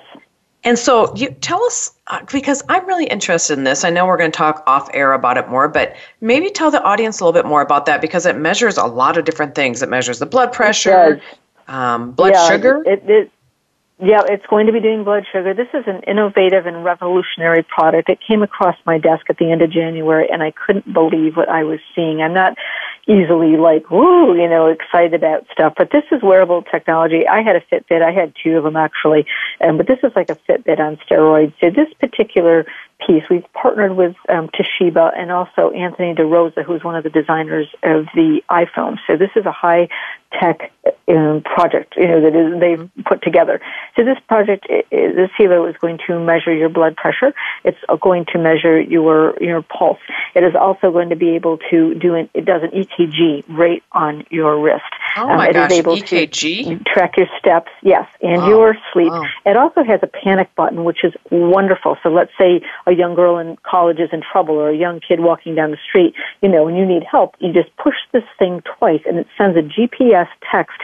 And 0.64 0.78
so, 0.78 1.16
you 1.16 1.30
tell 1.42 1.64
us 1.64 1.94
uh, 2.08 2.20
because 2.32 2.64
I'm 2.68 2.86
really 2.88 3.06
interested 3.06 3.58
in 3.58 3.64
this. 3.64 3.84
I 3.84 3.90
know 3.90 4.06
we're 4.06 4.18
going 4.18 4.32
to 4.32 4.38
talk 4.38 4.64
off 4.68 4.90
air 4.94 5.14
about 5.14 5.38
it 5.38 5.48
more, 5.48 5.68
but 5.68 5.96
maybe 6.20 6.50
tell 6.50 6.72
the 6.72 6.84
audience 6.84 7.20
a 7.20 7.26
little 7.26 7.40
bit 7.42 7.48
more 7.48 7.62
about 7.62 7.86
that 7.86 8.02
because 8.02 8.26
it 8.26 8.38
measures 8.38 8.78
a 8.78 8.86
lot 8.86 9.18
of 9.18 9.24
different 9.24 9.56
things. 9.56 9.82
It 9.82 9.90
measures 9.90 10.20
the 10.20 10.26
blood 10.26 10.52
pressure, 10.52 11.22
um, 11.68 12.12
blood 12.12 12.34
yeah, 12.34 12.50
sugar. 12.50 12.84
It, 12.86 13.04
it, 13.08 13.32
yeah, 14.00 14.22
it's 14.30 14.46
going 14.46 14.68
to 14.68 14.72
be 14.72 14.80
doing 14.80 15.04
blood 15.04 15.26
sugar. 15.32 15.56
This 15.56 15.70
is 15.74 15.86
an 15.88 16.04
innovative 16.04 16.68
and 16.68 16.86
revolutionary 16.86 17.64
product. 17.64 18.10
It 18.10 18.20
came 18.28 18.44
across 18.44 18.76
my 18.86 19.00
desk 19.00 19.26
at 19.30 19.38
the 19.38 19.52
end 19.52 19.64
of 19.64 19.72
January, 19.72 20.28
and 20.32 20.44
I 20.44 20.52
couldn't 20.52 20.94
believe 20.94 21.36
what 21.36 21.50
I 21.50 21.64
was 21.64 21.80
seeing. 21.96 22.22
I'm 22.22 22.34
not 22.34 22.56
easily 23.08 23.58
like, 23.58 23.90
woo, 23.90 24.36
you 24.40 24.48
know, 24.48 24.68
excited 24.68 25.16
about 25.16 25.48
stuff, 25.52 25.74
but 25.78 25.90
this 25.92 26.04
is 26.12 26.22
wearable 26.22 26.62
technology. 26.62 27.26
I 27.28 27.42
had 27.42 27.56
a 27.56 27.62
Fitbit. 27.62 28.04
I 28.04 28.12
had 28.12 28.34
two 28.44 28.58
of 28.58 28.64
them 28.66 28.76
actually, 28.76 29.26
um, 29.62 29.78
but 29.78 29.88
this 29.88 30.00
is 30.04 30.12
like 30.16 30.30
a 30.30 30.36
Fitbit 30.36 30.80
on 30.80 30.98
steroids. 30.98 31.54
So 31.60 31.72
this 31.72 31.92
particular 32.00 32.66
piece, 33.06 33.24
we've 33.30 33.46
partnered 33.54 33.96
with 33.96 34.16
um, 34.30 34.50
Toshiba 34.50 35.18
and 35.18 35.32
also 35.32 35.72
Anthony 35.72 36.14
DeRosa, 36.14 36.64
who's 36.64 36.84
one 36.84 36.96
of 36.96 37.04
the 37.04 37.10
designers 37.10 37.68
of 37.82 38.06
the 38.14 38.42
iPhone. 38.52 38.98
So 39.08 39.16
this 39.16 39.32
is 39.36 39.46
a 39.46 39.52
high 39.52 39.88
tech 40.40 40.72
um, 41.08 41.42
project, 41.44 41.94
you 41.98 42.08
know, 42.08 42.22
that 42.22 42.36
is 42.36 42.60
they've 42.60 43.06
put 43.06 43.22
together. 43.22 43.60
So 43.96 44.04
this 44.04 44.18
project, 44.28 44.68
this 44.70 45.30
Helo 45.40 45.70
is 45.70 45.76
going 45.80 46.00
to 46.08 46.20
measure 46.20 46.54
your 46.54 46.70
blood 46.70 46.96
pressure. 46.96 47.34
It's 47.64 47.78
going 48.02 48.26
to 48.34 48.38
measure 48.40 48.80
your 48.80 49.42
your 49.42 49.62
pulse. 49.62 50.00
It 50.36 50.44
is 50.44 50.54
also 50.56 50.92
going 50.92 51.10
to 51.10 51.16
be 51.16 51.36
able 51.36 51.58
to 51.70 51.94
do 51.96 52.16
an 52.16 52.30
it 52.34 52.46
does 52.46 52.62
an 52.64 52.72
EKG 52.72 53.44
right 53.50 53.84
on 53.92 54.26
your 54.30 54.60
wrist. 54.62 54.84
Oh 55.18 55.30
Um, 55.30 55.38
my 55.38 55.48
it 55.50 55.56
is 55.56 55.68
gosh, 55.70 55.72
able 55.72 55.96
EKG? 55.96 56.66
to 56.78 56.84
track 56.84 57.18
your 57.18 57.28
steps, 57.40 57.72
yes, 57.82 58.08
and 58.22 58.42
Wow. 58.42 58.50
your 58.50 58.78
sleep. 58.94 59.12
Wow. 59.12 59.24
It 59.46 59.58
also 59.58 59.84
has 59.84 60.00
a 60.04 60.08
panic 60.08 60.54
button, 60.56 60.84
which 60.84 61.04
is 61.04 61.14
wonderful. 61.32 61.98
So 62.04 62.10
let's 62.10 62.32
say 62.40 62.62
a 62.86 62.92
young 62.94 63.16
girl 63.16 63.38
in 63.38 63.58
college 63.64 64.00
is 64.00 64.10
in 64.12 64.22
trouble 64.22 64.56
or 64.56 64.70
a 64.70 64.76
young 64.78 65.00
kid 65.00 65.20
walking 65.20 65.56
down 65.56 65.72
the 65.72 65.78
street, 65.90 66.14
you 66.42 66.50
know, 66.50 66.68
and 66.68 66.78
you 66.78 66.86
need 66.86 67.04
help, 67.04 67.36
you 67.40 67.52
just 67.54 67.76
push 67.78 67.96
this 68.12 68.24
thing 68.38 68.62
twice 68.78 69.02
and 69.08 69.18
it 69.18 69.28
sends 69.38 69.58
a 69.58 69.62
GPS 69.62 70.17
text 70.52 70.78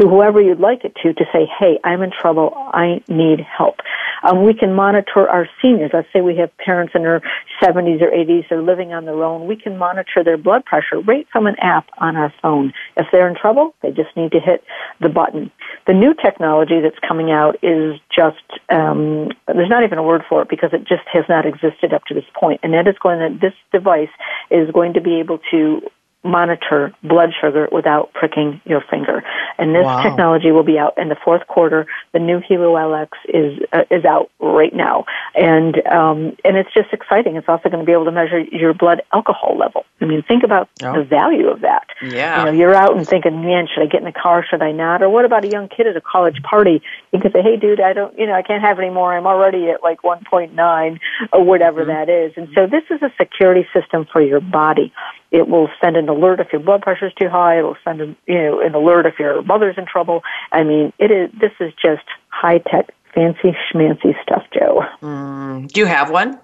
to 0.00 0.08
whoever 0.08 0.40
you'd 0.40 0.60
like 0.60 0.84
it 0.84 0.94
to 1.02 1.12
to 1.12 1.24
say, 1.32 1.46
hey, 1.58 1.78
I'm 1.84 2.02
in 2.02 2.10
trouble. 2.10 2.52
I 2.54 3.02
need 3.08 3.40
help. 3.40 3.76
Um, 4.22 4.44
we 4.44 4.54
can 4.54 4.74
monitor 4.74 5.28
our 5.28 5.48
seniors. 5.60 5.90
Let's 5.92 6.08
say 6.12 6.20
we 6.20 6.36
have 6.36 6.56
parents 6.58 6.92
in 6.94 7.02
their 7.02 7.20
70s 7.62 8.00
or 8.00 8.10
80s 8.10 8.48
that 8.48 8.56
are 8.56 8.62
living 8.62 8.92
on 8.92 9.04
their 9.04 9.22
own. 9.24 9.46
We 9.46 9.56
can 9.56 9.78
monitor 9.78 10.22
their 10.24 10.36
blood 10.36 10.64
pressure 10.64 11.00
right 11.00 11.26
from 11.32 11.46
an 11.46 11.56
app 11.60 11.88
on 11.98 12.16
our 12.16 12.32
phone. 12.40 12.72
If 12.96 13.06
they're 13.12 13.28
in 13.28 13.34
trouble, 13.34 13.74
they 13.82 13.90
just 13.90 14.14
need 14.16 14.32
to 14.32 14.40
hit 14.40 14.62
the 15.00 15.08
button. 15.08 15.50
The 15.86 15.94
new 15.94 16.14
technology 16.14 16.80
that's 16.80 16.98
coming 17.06 17.30
out 17.30 17.56
is 17.62 17.98
just, 18.14 18.44
um, 18.70 19.30
there's 19.46 19.70
not 19.70 19.84
even 19.84 19.98
a 19.98 20.02
word 20.02 20.22
for 20.28 20.42
it 20.42 20.48
because 20.48 20.70
it 20.72 20.86
just 20.86 21.06
has 21.12 21.24
not 21.28 21.46
existed 21.46 21.92
up 21.92 22.04
to 22.06 22.14
this 22.14 22.24
point. 22.38 22.60
And 22.62 22.74
that 22.74 22.86
is 22.86 22.96
going 23.02 23.18
to, 23.18 23.38
this 23.38 23.54
device 23.72 24.12
is 24.50 24.70
going 24.70 24.94
to 24.94 25.00
be 25.00 25.18
able 25.18 25.40
to 25.50 25.80
monitor 26.22 26.92
blood 27.02 27.30
sugar 27.40 27.68
without 27.72 28.12
pricking 28.12 28.60
your 28.64 28.82
finger. 28.90 29.22
And 29.58 29.74
this 29.74 29.84
Wow. 29.84 30.02
technology 30.02 30.50
will 30.52 30.62
be 30.64 30.78
out 30.78 30.94
in 30.98 31.08
the 31.08 31.16
fourth 31.16 31.46
quarter. 31.46 31.86
The 32.12 32.18
new 32.18 32.40
Helo 32.40 32.74
LX 32.76 33.08
is 33.28 33.58
uh, 33.72 33.84
is 33.90 34.04
out 34.04 34.30
right 34.40 34.74
now, 34.74 35.04
and 35.34 35.76
um, 35.86 36.36
and 36.44 36.56
it's 36.56 36.72
just 36.74 36.92
exciting. 36.92 37.36
It's 37.36 37.48
also 37.48 37.68
going 37.68 37.80
to 37.80 37.86
be 37.86 37.92
able 37.92 38.04
to 38.06 38.12
measure 38.12 38.40
your 38.40 38.74
blood 38.74 39.02
alcohol 39.12 39.56
level. 39.58 39.84
I 40.00 40.04
mean, 40.06 40.22
think 40.22 40.44
about 40.44 40.68
Oh. 40.82 40.94
the 40.98 41.04
value 41.04 41.48
of 41.48 41.60
that. 41.60 41.86
Yeah. 42.02 42.38
You 42.40 42.44
know, 42.46 42.52
you're 42.58 42.74
out 42.74 42.96
and 42.96 43.06
thinking, 43.06 43.42
man, 43.42 43.66
should 43.72 43.82
I 43.82 43.86
get 43.86 44.00
in 44.00 44.04
the 44.06 44.12
car? 44.12 44.44
Should 44.48 44.62
I 44.62 44.72
not? 44.72 45.02
Or 45.02 45.08
what 45.10 45.24
about 45.24 45.44
a 45.44 45.48
young 45.48 45.68
kid 45.68 45.86
at 45.86 45.96
a 45.96 46.00
college 46.00 46.42
party? 46.42 46.82
You 47.12 47.20
can 47.20 47.32
say, 47.32 47.42
hey, 47.42 47.56
dude, 47.56 47.80
I 47.80 47.92
don't, 47.92 48.18
you 48.18 48.26
know, 48.26 48.32
I 48.34 48.42
can't 48.42 48.62
have 48.62 48.78
any 48.78 48.88
more. 48.90 49.14
I'm 49.14 49.26
already 49.26 49.68
at 49.70 49.82
like 49.82 50.00
1.9 50.02 50.98
or 51.32 51.44
whatever 51.44 51.84
that 51.86 52.08
is. 52.08 52.32
And 52.36 52.48
so 52.54 52.66
this 52.66 52.84
is 52.90 53.02
a 53.02 53.10
security 53.18 53.66
system 53.74 54.06
for 54.10 54.22
your 54.22 54.40
body. 54.40 54.92
It 55.30 55.48
will 55.48 55.68
send 55.80 55.96
an 55.96 56.08
alert 56.08 56.40
if 56.40 56.48
your 56.52 56.60
blood 56.60 56.82
pressure 56.82 57.06
is 57.06 57.14
too 57.14 57.28
high. 57.28 57.58
It 57.58 57.62
will 57.62 57.76
send 57.84 58.00
an, 58.00 58.16
you 58.26 58.34
know, 58.34 58.60
an 58.60 58.74
alert 58.74 59.06
if 59.06 59.18
your 59.18 59.42
mother's 59.42 59.76
in 59.78 59.86
trouble. 59.86 60.22
I 60.50 60.64
mean, 60.64 60.92
it 60.98 61.10
is, 61.10 61.30
this 61.40 61.52
is 61.60 61.72
just 61.80 62.04
high 62.28 62.58
tech, 62.58 62.92
fancy 63.14 63.56
schmancy 63.72 64.20
stuff, 64.22 64.44
Joe. 64.52 64.82
Mm, 65.02 65.68
do 65.68 65.80
you 65.80 65.86
have 65.86 66.10
one? 66.10 66.38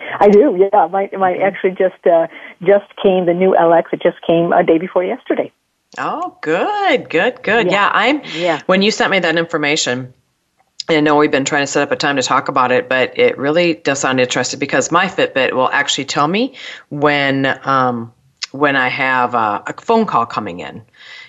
I 0.00 0.28
do, 0.30 0.56
yeah. 0.58 0.88
My, 0.88 1.08
my 1.16 1.36
actually 1.36 1.72
just, 1.72 2.04
uh, 2.06 2.26
just 2.60 2.86
came, 3.00 3.26
the 3.26 3.34
new 3.34 3.54
LX, 3.58 3.92
it 3.92 4.02
just 4.02 4.20
came 4.26 4.52
a 4.52 4.64
day 4.64 4.78
before 4.78 5.04
yesterday. 5.04 5.52
Oh, 5.98 6.36
good, 6.40 7.08
good, 7.10 7.42
good. 7.42 7.70
Yeah, 7.70 7.90
I'm. 7.92 8.22
Yeah. 8.34 8.62
When 8.66 8.82
you 8.82 8.90
sent 8.90 9.10
me 9.10 9.18
that 9.18 9.36
information, 9.36 10.14
I 10.88 11.00
know 11.00 11.16
we've 11.16 11.30
been 11.30 11.44
trying 11.44 11.62
to 11.62 11.66
set 11.66 11.82
up 11.82 11.92
a 11.92 11.96
time 11.96 12.16
to 12.16 12.22
talk 12.22 12.48
about 12.48 12.72
it, 12.72 12.88
but 12.88 13.16
it 13.18 13.38
really 13.38 13.74
does 13.74 14.00
sound 14.00 14.20
interesting 14.20 14.58
because 14.58 14.90
my 14.90 15.06
Fitbit 15.06 15.52
will 15.52 15.70
actually 15.70 16.06
tell 16.06 16.26
me 16.26 16.54
when 16.90 17.58
um, 17.64 18.12
when 18.52 18.76
I 18.76 18.88
have 18.88 19.34
a, 19.34 19.62
a 19.66 19.74
phone 19.80 20.06
call 20.06 20.26
coming 20.26 20.60
in. 20.60 20.82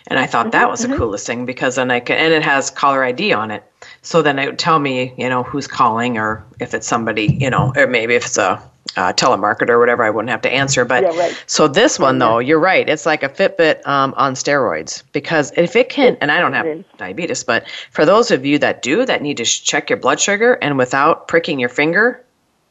And 0.07 0.19
I 0.19 0.25
thought 0.25 0.51
that 0.51 0.69
was 0.69 0.81
the 0.81 0.97
coolest 0.97 1.25
thing 1.25 1.45
because 1.45 1.75
then 1.75 1.89
I 1.89 2.01
can, 2.01 2.17
and 2.17 2.33
it 2.33 2.43
has 2.43 2.69
caller 2.69 3.03
ID 3.05 3.31
on 3.31 3.51
it. 3.51 3.63
So 4.01 4.21
then 4.21 4.37
it 4.37 4.47
would 4.47 4.59
tell 4.59 4.77
me, 4.77 5.13
you 5.17 5.29
know, 5.29 5.43
who's 5.43 5.65
calling 5.65 6.17
or 6.17 6.45
if 6.59 6.73
it's 6.73 6.85
somebody, 6.85 7.37
you 7.39 7.49
know, 7.49 7.71
or 7.75 7.87
maybe 7.87 8.15
if 8.15 8.25
it's 8.25 8.37
a, 8.37 8.61
a 8.95 9.13
telemarketer 9.13 9.69
or 9.69 9.79
whatever, 9.79 10.03
I 10.03 10.09
wouldn't 10.09 10.29
have 10.29 10.41
to 10.41 10.51
answer. 10.51 10.85
But 10.85 11.03
Yeah, 11.03 11.17
right. 11.17 11.43
so 11.47 11.67
this 11.67 11.97
one 11.97 12.19
though, 12.19 12.39
you're 12.39 12.59
right. 12.59 12.87
It's 12.87 13.05
like 13.05 13.23
a 13.23 13.29
Fitbit 13.29 13.85
um, 13.87 14.13
on 14.17 14.33
steroids 14.33 15.03
because 15.13 15.51
if 15.57 15.75
it 15.75 15.89
can, 15.89 16.17
and 16.21 16.31
I 16.31 16.39
don't 16.39 16.53
have 16.53 16.83
diabetes, 16.97 17.43
but 17.43 17.67
for 17.91 18.05
those 18.05 18.29
of 18.31 18.45
you 18.45 18.59
that 18.59 18.81
do, 18.81 19.05
that 19.05 19.21
need 19.21 19.37
to 19.37 19.45
sh- 19.45 19.61
check 19.61 19.89
your 19.89 19.97
blood 19.97 20.19
sugar 20.19 20.57
and 20.61 20.77
without 20.77 21.27
pricking 21.27 21.59
your 21.59 21.69
finger, 21.69 22.23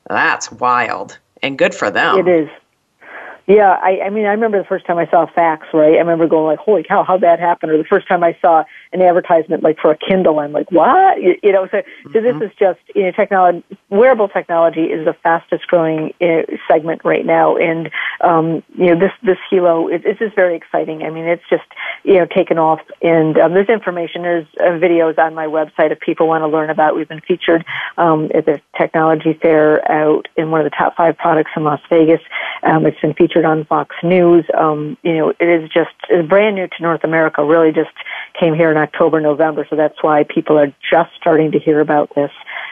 that's 0.08 0.50
wild 0.52 1.18
and 1.42 1.58
good 1.58 1.74
for 1.74 1.90
them. 1.90 2.18
It 2.18 2.28
is. 2.28 2.48
Yeah, 3.48 3.80
I, 3.82 4.02
I 4.02 4.10
mean, 4.10 4.24
I 4.24 4.30
remember 4.30 4.58
the 4.58 4.68
first 4.68 4.86
time 4.86 4.98
I 4.98 5.06
saw 5.10 5.26
fax, 5.26 5.66
right? 5.74 5.94
I 5.94 5.98
remember 5.98 6.28
going 6.28 6.46
like, 6.46 6.60
"Holy 6.60 6.84
cow, 6.84 7.02
how'd 7.02 7.22
that 7.22 7.40
happen?" 7.40 7.70
Or 7.70 7.76
the 7.76 7.84
first 7.84 8.06
time 8.06 8.22
I 8.22 8.36
saw 8.40 8.62
an 8.92 9.02
advertisement 9.02 9.62
like 9.62 9.78
for 9.78 9.90
a 9.90 9.96
Kindle, 9.96 10.38
I'm 10.38 10.52
like, 10.52 10.70
"What?" 10.70 11.20
You, 11.20 11.34
you 11.42 11.52
know, 11.52 11.68
so 11.70 11.82
so 12.12 12.20
this 12.20 12.36
is 12.36 12.50
just 12.58 12.80
you 12.94 13.04
know, 13.04 13.12
technology. 13.12 13.64
Wearable 13.90 14.28
technology 14.28 14.84
is 14.84 15.04
the 15.04 15.14
fastest 15.22 15.66
growing 15.66 16.12
uh, 16.20 16.42
segment 16.68 17.02
right 17.04 17.24
now, 17.24 17.56
and 17.56 17.90
um, 18.20 18.62
you 18.74 18.86
know, 18.86 18.98
this 18.98 19.12
this 19.22 19.38
Helo, 19.50 19.92
it, 19.92 20.02
it's 20.04 20.18
just 20.18 20.34
very 20.34 20.56
exciting. 20.56 21.02
I 21.02 21.10
mean, 21.10 21.24
it's 21.24 21.42
just 21.48 21.64
you 22.04 22.14
know 22.14 22.26
taken 22.26 22.58
off, 22.58 22.80
and 23.00 23.38
um, 23.38 23.54
there's 23.54 23.68
information, 23.68 24.22
there's 24.22 24.46
uh, 24.60 24.78
videos 24.78 25.18
on 25.18 25.34
my 25.34 25.46
website 25.46 25.90
if 25.90 26.00
people 26.00 26.28
want 26.28 26.42
to 26.42 26.48
learn 26.48 26.70
about. 26.70 26.96
We've 26.96 27.08
been 27.08 27.20
featured 27.20 27.64
um, 27.96 28.30
at 28.34 28.46
the 28.46 28.60
technology 28.78 29.38
fair 29.40 29.90
out 29.90 30.28
in 30.36 30.50
one 30.50 30.60
of 30.60 30.64
the 30.64 30.76
top 30.76 30.96
five 30.96 31.16
products 31.16 31.50
in 31.56 31.64
Las 31.64 31.80
Vegas. 31.88 32.20
Um, 32.62 32.86
it's 32.86 33.00
been 33.00 33.14
featured 33.14 33.44
on 33.44 33.64
Fox 33.64 33.96
News. 34.02 34.44
Um, 34.56 34.96
you 35.02 35.16
know, 35.16 35.30
it 35.30 35.48
is 35.48 35.68
just 35.70 35.90
it's 36.08 36.28
brand 36.28 36.56
new 36.56 36.66
to 36.66 36.82
North 36.82 37.04
America. 37.04 37.44
Really, 37.44 37.72
just 37.72 37.90
came 38.38 38.54
here 38.54 38.70
in 38.70 38.76
October, 38.82 39.20
November, 39.20 39.66
so 39.70 39.76
that's 39.76 40.02
why 40.02 40.24
people 40.24 40.58
are 40.58 40.68
just 40.90 41.10
starting 41.20 41.52
to 41.52 41.58
hear 41.58 41.80
about 41.80 42.10
this. 42.14 42.30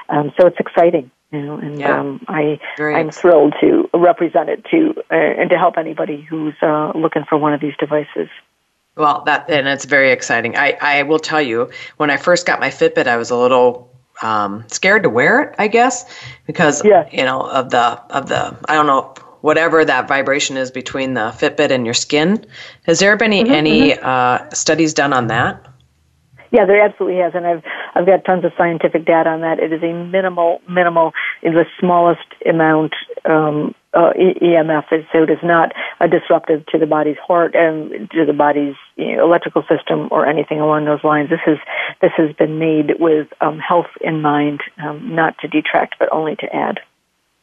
Um, 0.09 0.33
so 0.39 0.47
it's 0.47 0.59
exciting. 0.59 1.11
You 1.33 1.43
know, 1.43 1.57
and 1.59 1.79
Yeah. 1.79 2.01
um, 2.01 2.21
I 2.27 2.59
Very 2.77 2.97
I'm 2.97 3.09
exciting. 3.09 3.31
thrilled 3.31 3.55
to 3.61 3.89
represent 3.95 4.49
it 4.49 4.65
to 4.73 4.95
uh, 5.11 5.15
and 5.15 5.49
to 5.51 5.57
help 5.57 5.79
anybody 5.79 6.21
who's 6.29 6.55
uh, 6.61 6.91
looking 6.95 7.25
for 7.29 7.39
one 7.39 7.53
of 7.55 7.61
these 7.61 7.77
devices. 7.79 8.29
Well, 8.97 9.23
that 9.27 9.49
and 9.49 9.69
it's 9.69 9.85
very 9.85 10.11
exciting. 10.11 10.57
I, 10.57 10.77
I 10.81 11.03
will 11.05 11.21
tell 11.21 11.41
you, 11.41 11.71
when 11.99 12.11
I 12.11 12.17
first 12.17 12.47
got 12.47 12.59
my 12.59 12.69
Fitbit, 12.71 13.07
I 13.07 13.17
was 13.17 13.31
a 13.31 13.37
little 13.37 13.89
um, 14.23 14.65
scared 14.67 15.05
to 15.05 15.09
wear 15.09 15.41
it. 15.43 15.55
I 15.59 15.69
guess 15.69 16.05
because 16.49 16.85
Yeah. 16.85 17.09
you 17.13 17.25
know 17.25 17.41
of 17.43 17.71
the 17.71 18.01
of 18.11 18.29
the 18.29 18.57
I 18.69 18.75
don't 18.75 18.89
know 18.89 19.15
whatever 19.41 19.85
that 19.85 20.09
vibration 20.09 20.57
is 20.57 20.71
between 20.73 21.15
the 21.15 21.31
Fitbit 21.41 21.71
and 21.71 21.85
your 21.87 21.95
skin. 21.95 22.45
Has 22.87 22.99
there 22.99 23.17
been 23.17 23.33
any, 23.33 23.49
any 23.51 23.99
uh, 23.99 24.51
studies 24.51 24.93
done 24.95 25.13
on 25.15 25.29
that? 25.29 25.65
Yeah, 26.53 26.67
there 26.67 26.83
absolutely 26.83 27.21
has, 27.21 27.33
and 27.35 27.47
I've 27.47 27.63
I've 27.95 28.07
got 28.07 28.25
tons 28.25 28.45
of 28.45 28.53
scientific 28.59 29.05
data 29.05 29.31
on 29.31 29.41
that. 29.43 29.61
It 29.61 29.73
is 29.73 29.83
a 29.83 29.93
minimal, 29.93 30.61
minimal, 30.69 31.13
is 31.43 31.55
the 31.55 31.65
smallest 31.79 32.27
amount 32.45 32.95
um, 33.25 33.75
uh, 33.95 34.13
EMF, 34.15 34.85
so 35.13 35.23
it 35.23 35.31
is 35.31 35.39
not 35.43 35.73
a 36.01 36.09
disruptive 36.09 36.67
to 36.67 36.79
the 36.79 36.87
body's 36.87 37.19
heart 37.19 37.55
and 37.55 38.11
to 38.11 38.25
the 38.25 38.33
body's 38.33 38.75
you 38.97 39.17
know, 39.17 39.25
electrical 39.25 39.63
system 39.69 40.09
or 40.11 40.27
anything 40.27 40.61
along 40.61 40.85
those 40.85 41.05
lines. 41.05 41.31
This 41.31 41.41
is 41.47 41.59
this 42.01 42.13
has 42.17 42.35
been 42.37 42.59
made 42.59 42.95
with 42.99 43.29
um, 43.41 43.59
health 43.59 43.91
in 44.01 44.21
mind, 44.21 44.61
um, 44.83 45.15
not 45.15 45.39
to 45.39 45.49
detract, 45.49 45.97
but 45.99 46.09
only 46.13 46.37
to 46.37 46.55
add. 46.55 46.81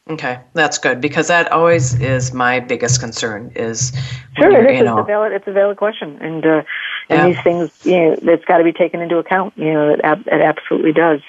Okay, 0.10 0.40
that's 0.54 0.78
good 0.78 1.02
because 1.02 1.28
that 1.28 1.52
always 1.52 2.00
is 2.00 2.34
my 2.34 2.62
biggest 2.62 3.02
concern. 3.02 3.52
Is 3.56 3.92
Sure, 4.38 4.50
it 4.50 4.78
you're, 4.78 5.00
It's 5.00 5.00
a 5.00 5.04
valid, 5.04 5.32
it's 5.34 5.48
a 5.48 5.52
valid 5.52 5.76
question, 5.76 6.18
and 6.22 6.46
uh, 6.46 6.64
and 7.10 7.20
Yeah. 7.20 7.28
these 7.28 7.44
things, 7.44 7.70
you 7.84 7.98
know, 7.98 8.20
that's 8.22 8.46
got 8.46 8.58
to 8.58 8.64
be 8.64 8.74
taken 8.74 9.02
into 9.02 9.18
account. 9.18 9.54
You 9.58 9.74
know, 9.74 9.90
it, 9.94 10.02
ab- 10.04 10.28
it 10.28 10.42
absolutely 10.42 10.94
does. 10.94 11.22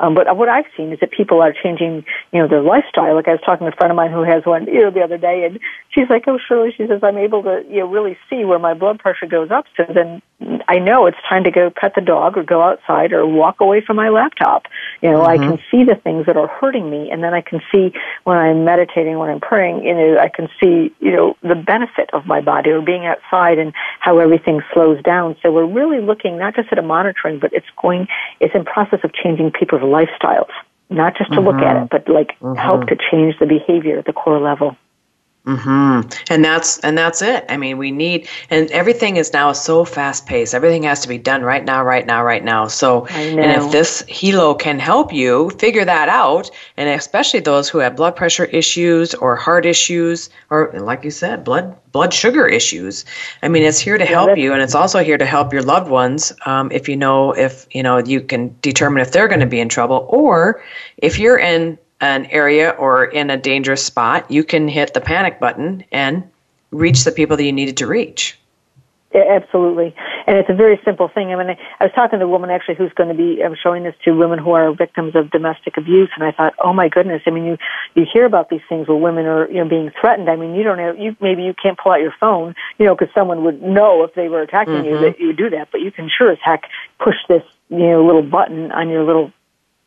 Um, 0.00 0.14
but 0.14 0.36
what 0.36 0.48
I've 0.48 0.66
seen 0.76 0.92
is 0.92 1.00
that 1.00 1.10
people 1.10 1.40
are 1.42 1.52
changing, 1.52 2.04
you 2.32 2.40
know, 2.40 2.48
their 2.48 2.62
lifestyle. 2.62 3.14
Like 3.14 3.28
I 3.28 3.32
was 3.32 3.40
talking 3.44 3.66
to 3.66 3.72
a 3.72 3.76
friend 3.76 3.90
of 3.90 3.96
mine 3.96 4.12
who 4.12 4.22
has 4.22 4.44
one, 4.44 4.66
you 4.66 4.82
know, 4.82 4.90
the 4.90 5.02
other 5.02 5.18
day, 5.18 5.44
and 5.44 5.58
she's 5.90 6.08
like, 6.10 6.24
"Oh, 6.26 6.38
Shirley," 6.38 6.72
she 6.76 6.86
says, 6.86 7.00
"I'm 7.02 7.18
able 7.18 7.42
to, 7.44 7.64
you 7.68 7.80
know, 7.80 7.86
really 7.86 8.16
see 8.28 8.44
where 8.44 8.58
my 8.58 8.74
blood 8.74 8.98
pressure 8.98 9.26
goes 9.26 9.50
up. 9.50 9.66
So 9.76 9.84
then 9.92 10.22
I 10.68 10.78
know 10.78 11.06
it's 11.06 11.16
time 11.28 11.44
to 11.44 11.50
go 11.50 11.70
pet 11.70 11.94
the 11.94 12.02
dog 12.02 12.36
or 12.36 12.42
go 12.42 12.60
outside 12.60 13.12
or 13.12 13.26
walk 13.26 13.60
away 13.60 13.80
from 13.80 13.96
my 13.96 14.10
laptop. 14.10 14.66
You 15.00 15.10
know, 15.10 15.24
I 15.24 15.38
can 15.38 15.58
see 15.70 15.84
the 15.84 15.94
things 15.94 16.26
that 16.26 16.36
are 16.36 16.48
hurting 16.48 16.90
me, 16.90 17.10
and 17.10 17.22
then 17.22 17.32
I 17.32 17.40
can 17.40 17.60
see 17.72 17.92
when 18.24 18.36
I'm 18.36 18.64
meditating, 18.64 19.18
when 19.18 19.30
I'm 19.30 19.40
praying, 19.40 19.84
you 19.84 19.94
know, 19.94 20.18
I 20.18 20.28
can 20.28 20.48
see, 20.60 20.94
you 21.00 21.12
know, 21.12 21.36
the 21.42 21.54
benefit 21.54 22.10
of 22.12 22.26
my 22.26 22.40
body 22.40 22.70
or 22.70 22.82
being 22.82 23.06
outside 23.06 23.58
and 23.58 23.72
how 24.00 24.18
everything 24.18 24.60
slows 24.74 25.02
down. 25.02 25.36
So 25.42 25.50
we're 25.50 25.66
really 25.66 26.00
looking 26.00 26.38
not 26.38 26.54
just 26.54 26.68
at 26.70 26.78
a 26.78 26.82
monitoring, 26.82 27.38
but 27.38 27.52
it's 27.52 27.66
going, 27.80 28.06
it's 28.40 28.54
in 28.54 28.64
process 28.64 29.00
of 29.04 29.14
changing 29.14 29.52
people's 29.52 29.82
lifestyles, 29.86 30.50
not 30.90 31.16
just 31.16 31.32
to 31.32 31.40
look 31.40 31.56
at 31.56 31.76
it, 31.76 31.88
mm-hmm. 31.88 32.04
but 32.04 32.08
like 32.08 32.38
help 32.56 32.82
mm-hmm. 32.82 32.88
to 32.88 32.96
change 33.10 33.38
the 33.38 33.46
behavior 33.46 33.98
at 33.98 34.04
the 34.04 34.12
core 34.12 34.40
level. 34.40 34.76
Hmm 35.46 36.00
And 36.28 36.44
that's 36.44 36.78
and 36.80 36.98
that's 36.98 37.22
it. 37.22 37.44
I 37.48 37.56
mean, 37.56 37.78
we 37.78 37.92
need 37.92 38.28
and 38.50 38.68
everything 38.72 39.16
is 39.16 39.32
now 39.32 39.52
so 39.52 39.84
fast 39.84 40.26
paced. 40.26 40.54
Everything 40.54 40.82
has 40.82 41.00
to 41.02 41.08
be 41.08 41.18
done 41.18 41.42
right 41.42 41.64
now, 41.64 41.84
right 41.84 42.04
now, 42.04 42.24
right 42.24 42.42
now. 42.42 42.66
So, 42.66 43.06
and 43.06 43.52
if 43.52 43.70
this 43.70 44.02
Helo 44.08 44.58
can 44.58 44.80
help 44.80 45.12
you 45.12 45.50
figure 45.50 45.84
that 45.84 46.08
out, 46.08 46.50
and 46.76 46.88
especially 46.88 47.38
those 47.38 47.68
who 47.68 47.78
have 47.78 47.94
blood 47.94 48.16
pressure 48.16 48.46
issues 48.46 49.14
or 49.14 49.36
heart 49.36 49.66
issues, 49.66 50.30
or 50.50 50.72
like 50.74 51.04
you 51.04 51.12
said, 51.12 51.44
blood 51.44 51.76
blood 51.92 52.12
sugar 52.12 52.46
issues. 52.46 53.04
I 53.44 53.48
mean, 53.48 53.62
it's 53.62 53.78
here 53.78 53.98
to 53.98 54.04
help 54.04 54.30
that's- 54.30 54.42
you, 54.42 54.52
and 54.52 54.60
it's 54.60 54.74
also 54.74 54.98
here 54.98 55.16
to 55.16 55.24
help 55.24 55.52
your 55.52 55.62
loved 55.62 55.88
ones. 55.88 56.32
Um, 56.44 56.72
if 56.72 56.88
you 56.88 56.96
know 56.96 57.30
if 57.30 57.68
you 57.70 57.84
know 57.84 57.98
you 57.98 58.20
can 58.20 58.56
determine 58.62 59.00
if 59.00 59.12
they're 59.12 59.28
going 59.28 59.40
to 59.40 59.46
be 59.46 59.60
in 59.60 59.68
trouble, 59.68 60.06
or 60.10 60.60
if 60.96 61.20
you're 61.20 61.38
in 61.38 61.78
an 62.00 62.26
area 62.26 62.70
or 62.70 63.04
in 63.04 63.30
a 63.30 63.36
dangerous 63.36 63.84
spot, 63.84 64.30
you 64.30 64.44
can 64.44 64.68
hit 64.68 64.94
the 64.94 65.00
panic 65.00 65.40
button 65.40 65.84
and 65.92 66.28
reach 66.70 67.04
the 67.04 67.12
people 67.12 67.36
that 67.36 67.44
you 67.44 67.52
needed 67.52 67.76
to 67.78 67.86
reach. 67.86 68.38
Yeah, 69.14 69.22
absolutely. 69.30 69.94
And 70.26 70.36
it's 70.36 70.50
a 70.50 70.54
very 70.54 70.78
simple 70.84 71.08
thing. 71.08 71.32
I 71.32 71.36
mean, 71.36 71.56
I 71.80 71.84
was 71.84 71.92
talking 71.94 72.18
to 72.18 72.24
a 72.26 72.28
woman 72.28 72.50
actually 72.50 72.74
who's 72.74 72.92
going 72.92 73.08
to 73.08 73.14
be 73.14 73.42
I'm 73.42 73.54
showing 73.54 73.84
this 73.84 73.94
to 74.04 74.12
women 74.12 74.38
who 74.38 74.50
are 74.50 74.74
victims 74.74 75.14
of 75.14 75.30
domestic 75.30 75.78
abuse, 75.78 76.10
and 76.16 76.24
I 76.24 76.32
thought, 76.32 76.52
oh 76.62 76.74
my 76.74 76.88
goodness. 76.88 77.22
I 77.24 77.30
mean, 77.30 77.46
you 77.46 77.56
you 77.94 78.04
hear 78.12 78.26
about 78.26 78.50
these 78.50 78.60
things 78.68 78.88
where 78.88 78.96
women 78.96 79.24
are 79.24 79.48
you 79.48 79.62
know 79.62 79.68
being 79.68 79.90
threatened. 79.98 80.28
I 80.28 80.36
mean, 80.36 80.54
you 80.54 80.64
don't 80.64 80.78
have 80.78 80.98
you 80.98 81.16
maybe 81.20 81.44
you 81.44 81.54
can't 81.54 81.78
pull 81.78 81.92
out 81.92 82.00
your 82.00 82.14
phone, 82.20 82.54
you 82.78 82.84
know, 82.84 82.94
because 82.94 83.14
someone 83.14 83.44
would 83.44 83.62
know 83.62 84.02
if 84.02 84.12
they 84.14 84.28
were 84.28 84.42
attacking 84.42 84.84
you 84.84 84.92
mm-hmm. 84.92 85.04
that 85.04 85.20
you 85.20 85.28
would 85.28 85.38
do 85.38 85.48
that, 85.48 85.68
but 85.72 85.80
you 85.80 85.90
can 85.90 86.10
sure 86.10 86.30
as 86.30 86.38
heck 86.42 86.64
push 86.98 87.16
this 87.28 87.42
you 87.70 87.78
know 87.78 88.04
little 88.04 88.22
button 88.22 88.70
on 88.72 88.90
your 88.90 89.04
little 89.04 89.32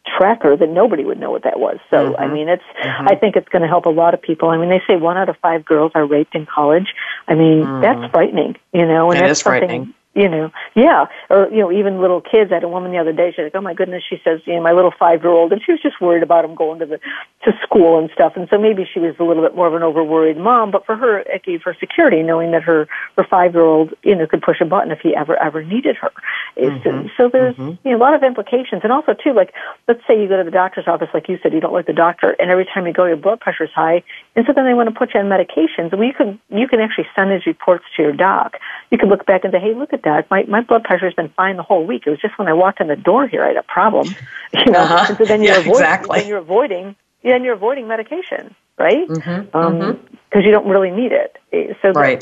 tracker 0.05 0.55
that 0.55 0.69
nobody 0.69 1.03
would 1.03 1.19
know 1.19 1.31
what 1.31 1.43
that 1.43 1.59
was. 1.59 1.77
So 1.89 2.15
I 2.15 2.23
mm-hmm. 2.23 2.33
mean, 2.33 2.49
it's 2.49 2.63
mm-hmm. 2.81 3.07
I 3.07 3.15
think 3.15 3.35
it's 3.35 3.49
going 3.49 3.61
to 3.61 3.67
help 3.67 3.85
a 3.85 3.89
lot 3.89 4.13
of 4.13 4.21
people. 4.21 4.49
I 4.49 4.57
mean, 4.57 4.69
they 4.69 4.81
say 4.87 4.95
one 4.95 5.17
out 5.17 5.29
of 5.29 5.37
five 5.41 5.65
girls 5.65 5.91
are 5.95 6.05
raped 6.05 6.35
in 6.35 6.45
college. 6.45 6.93
I 7.27 7.35
mean, 7.35 7.81
that's 7.81 7.99
mm. 7.99 8.11
frightening, 8.11 8.55
you 8.73 8.85
know, 8.85 9.11
and 9.11 9.19
It 9.19 9.23
that's 9.23 9.39
is 9.39 9.43
something. 9.43 9.93
You 10.15 10.27
know, 10.27 10.51
yeah, 10.73 11.05
or 11.29 11.49
you 11.51 11.59
know, 11.59 11.71
even 11.71 12.01
little 12.01 12.19
kids. 12.19 12.49
I 12.51 12.55
had 12.55 12.63
a 12.63 12.67
woman 12.67 12.91
the 12.91 12.97
other 12.97 13.13
day. 13.13 13.31
She's 13.31 13.43
like, 13.43 13.55
"Oh 13.55 13.61
my 13.61 13.75
goodness," 13.75 14.01
she 14.09 14.19
says, 14.23 14.41
"You 14.45 14.55
know, 14.55 14.61
my 14.63 14.71
little 14.71 14.91
five-year-old," 14.97 15.53
and 15.53 15.61
she 15.63 15.71
was 15.71 15.81
just 15.81 16.01
worried 16.01 16.23
about 16.23 16.43
him 16.43 16.55
going 16.55 16.79
to 16.79 16.87
the 16.87 16.99
to 17.45 17.51
school 17.61 17.99
and 17.99 18.09
stuff. 18.11 18.33
And 18.35 18.47
so 18.49 18.57
maybe 18.57 18.89
she 18.91 18.99
was 18.99 19.13
a 19.19 19.23
little 19.23 19.43
bit 19.43 19.55
more 19.55 19.67
of 19.67 19.75
an 19.75 19.83
over-worried 19.83 20.35
mom. 20.35 20.71
But 20.71 20.83
for 20.87 20.95
her, 20.95 21.19
it 21.19 21.43
gave 21.43 21.61
her 21.61 21.75
security, 21.79 22.23
knowing 22.23 22.51
that 22.51 22.63
her 22.63 22.87
her 23.17 23.23
five-year-old, 23.23 23.93
you 24.01 24.15
know, 24.15 24.25
could 24.25 24.41
push 24.41 24.59
a 24.61 24.65
button 24.65 24.91
if 24.91 24.99
he 24.99 25.15
ever 25.15 25.37
ever 25.37 25.63
needed 25.63 25.95
her. 25.97 26.11
It's- 26.55 26.81
mm-hmm. 26.81 27.07
So 27.15 27.29
there's 27.29 27.55
mm-hmm. 27.55 27.87
you 27.87 27.91
know, 27.91 27.97
a 27.97 28.03
lot 28.03 28.15
of 28.15 28.23
implications, 28.23 28.81
and 28.83 28.91
also 28.91 29.13
too, 29.13 29.33
like 29.33 29.53
let's 29.87 30.01
say 30.07 30.19
you 30.19 30.27
go 30.27 30.37
to 30.37 30.43
the 30.43 30.49
doctor's 30.49 30.87
office, 30.87 31.09
like 31.13 31.29
you 31.29 31.37
said, 31.43 31.53
you 31.53 31.59
don't 31.59 31.73
like 31.73 31.85
the 31.85 31.93
doctor, 31.93 32.35
and 32.39 32.49
every 32.49 32.65
time 32.65 32.87
you 32.87 32.93
go, 32.93 33.05
your 33.05 33.15
blood 33.15 33.39
pressure's 33.39 33.71
high, 33.75 34.01
and 34.35 34.43
so 34.47 34.53
then 34.53 34.65
they 34.65 34.73
want 34.73 34.89
to 34.89 34.95
put 34.95 35.13
you 35.13 35.19
on 35.19 35.27
medications. 35.27 35.93
Well, 35.93 36.03
you 36.03 36.13
can 36.13 36.39
you 36.49 36.67
can 36.67 36.79
actually 36.79 37.07
send 37.15 37.29
these 37.29 37.45
reports 37.45 37.85
to 37.95 38.01
your 38.01 38.11
doc. 38.11 38.57
You 38.89 38.97
can 38.97 39.07
look 39.09 39.27
back 39.27 39.43
and 39.43 39.53
say, 39.53 39.59
hey, 39.59 39.75
look 39.75 39.93
at 39.93 39.98
that, 40.03 40.29
my 40.31 40.43
my 40.47 40.61
blood 40.61 40.83
pressure's 40.83 41.13
been 41.13 41.29
fine 41.35 41.57
the 41.57 41.63
whole 41.63 41.85
week. 41.85 42.03
It 42.05 42.09
was 42.11 42.19
just 42.19 42.37
when 42.39 42.47
I 42.47 42.53
walked 42.53 42.79
in 42.81 42.87
the 42.87 42.95
door 42.95 43.27
here, 43.27 43.43
I 43.43 43.47
had 43.49 43.57
a 43.57 43.63
problem. 43.63 44.15
You 44.65 44.71
know, 44.71 44.83
Uh-huh. 44.85 45.05
and 45.09 45.17
so 45.19 45.25
then 45.25 45.43
you're 45.43 45.53
Yeah, 45.57 45.59
avoiding, 45.61 45.85
exactly. 45.85 46.19
then 46.19 46.27
you're 46.27 46.37
avoiding, 46.39 46.95
then 47.23 47.43
you're 47.43 47.53
avoiding 47.53 47.87
medication, 47.87 48.55
right? 48.79 49.07
Mm-hmm. 49.07 49.55
Um, 49.55 49.99
because 50.29 50.43
you 50.45 50.51
don't 50.51 50.67
really 50.67 50.89
need 50.89 51.11
it. 51.11 51.37
Eh, 51.53 51.73
So 51.83 51.91
Right. 51.91 52.19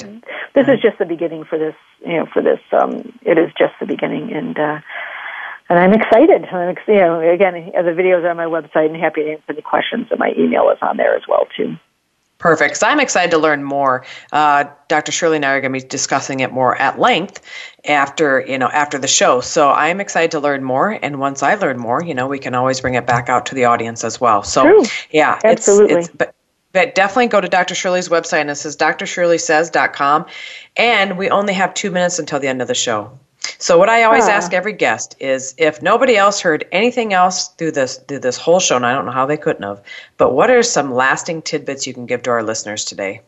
this 0.54 0.68
is 0.68 0.80
just 0.82 0.98
the 1.00 1.06
beginning 1.06 1.46
for 1.46 1.58
this. 1.58 1.76
You 2.06 2.18
know, 2.18 2.26
for 2.34 2.42
this, 2.42 2.60
um, 2.74 2.92
it 3.24 3.38
is 3.38 3.50
just 3.58 3.74
the 3.80 3.86
beginning, 3.86 4.34
and 4.34 4.58
uh, 4.60 4.80
and 5.70 5.80
I'm 5.80 5.94
excited. 5.94 6.46
I'm 6.52 6.70
ex- 6.70 6.88
you 6.88 6.96
know, 6.96 7.20
again, 7.20 7.54
the 7.74 7.96
videos 8.02 8.24
are 8.24 8.30
on 8.30 8.38
my 8.38 8.46
website, 8.46 8.88
and 8.88 8.96
happy 8.98 9.24
to 9.24 9.32
answer 9.32 9.44
any 9.50 9.62
questions. 9.62 10.08
And 10.12 10.20
my 10.20 10.32
email 10.38 10.70
is 10.70 10.78
on 10.82 10.98
there 10.98 11.16
as 11.16 11.24
well 11.28 11.48
too. 11.56 11.76
Perfect. 12.40 12.78
So 12.78 12.88
I'm 12.88 13.00
excited 13.00 13.32
to 13.32 13.38
learn 13.40 13.64
more. 13.64 14.06
Uh, 14.32 14.66
Dr. 14.88 15.12
Shirley 15.12 15.38
and 15.38 15.46
I 15.46 15.54
are 15.54 15.62
going 15.62 15.74
to 15.74 15.80
be 15.80 15.88
discussing 15.88 16.42
it 16.42 16.52
more 16.52 16.76
at 16.76 17.00
length 17.00 17.42
after 17.86 18.46
you 18.48 18.60
know 18.60 18.68
after 18.68 19.00
the 19.00 19.08
show. 19.08 19.42
So 19.42 19.72
I'm 19.72 20.00
excited 20.00 20.32
to 20.32 20.40
learn 20.40 20.64
more. 20.64 21.00
And 21.02 21.20
once 21.20 21.42
I 21.42 21.56
learn 21.56 21.80
more, 21.80 22.04
you 22.04 22.14
know, 22.14 22.28
we 22.28 22.40
can 22.40 22.54
always 22.54 22.80
bring 22.80 22.94
it 22.94 23.08
back 23.08 23.28
out 23.28 23.48
to 23.48 23.56
the 23.56 23.66
audience 23.66 24.04
as 24.04 24.22
well. 24.22 24.44
So 24.44 24.64
True. 24.64 24.84
yeah, 25.12 25.40
Absolutely. 25.44 25.96
It's, 25.96 26.08
it's, 26.10 26.16
but 26.16 26.36
But 26.74 26.94
definitely 26.94 27.28
go 27.28 27.42
to 27.42 27.48
Dr. 27.48 27.74
Shirley's 27.74 28.10
website, 28.10 28.42
and 28.42 28.52
it 28.52 28.56
says 28.56 28.78
drshirleysays.com. 28.78 30.26
And 30.76 31.18
we 31.18 31.30
only 31.30 31.54
have 31.54 31.74
two 31.74 31.90
minutes 31.90 32.20
until 32.20 32.40
the 32.40 32.48
end 32.48 32.62
of 32.62 32.68
the 32.68 32.76
show. 32.76 33.18
So 33.60 33.78
what 33.78 33.90
I 33.90 34.04
always 34.04 34.28
ask 34.28 34.54
every 34.54 34.74
guest 34.74 35.16
is 35.20 35.56
if 35.58 35.82
nobody 35.82 36.16
else 36.16 36.40
heard 36.40 36.66
anything 36.72 37.14
else 37.14 37.50
through 37.50 37.72
this 37.72 37.98
through 37.98 38.20
this 38.20 38.38
whole 38.38 38.60
show, 38.60 38.76
and 38.76 38.86
I 38.86 38.94
don't 38.94 39.06
know 39.06 39.12
how 39.12 39.26
they 39.26 39.38
couldn't 39.38 39.64
have, 39.64 39.82
but 40.18 40.34
what 40.34 40.50
are 40.50 40.62
some 40.62 40.94
lasting 40.94 41.42
tidbits 41.42 41.88
you 41.88 41.94
can 41.94 42.06
give 42.06 42.24
to 42.24 42.32
our 42.32 42.44
listeners 42.44 42.86
today? 42.86 43.22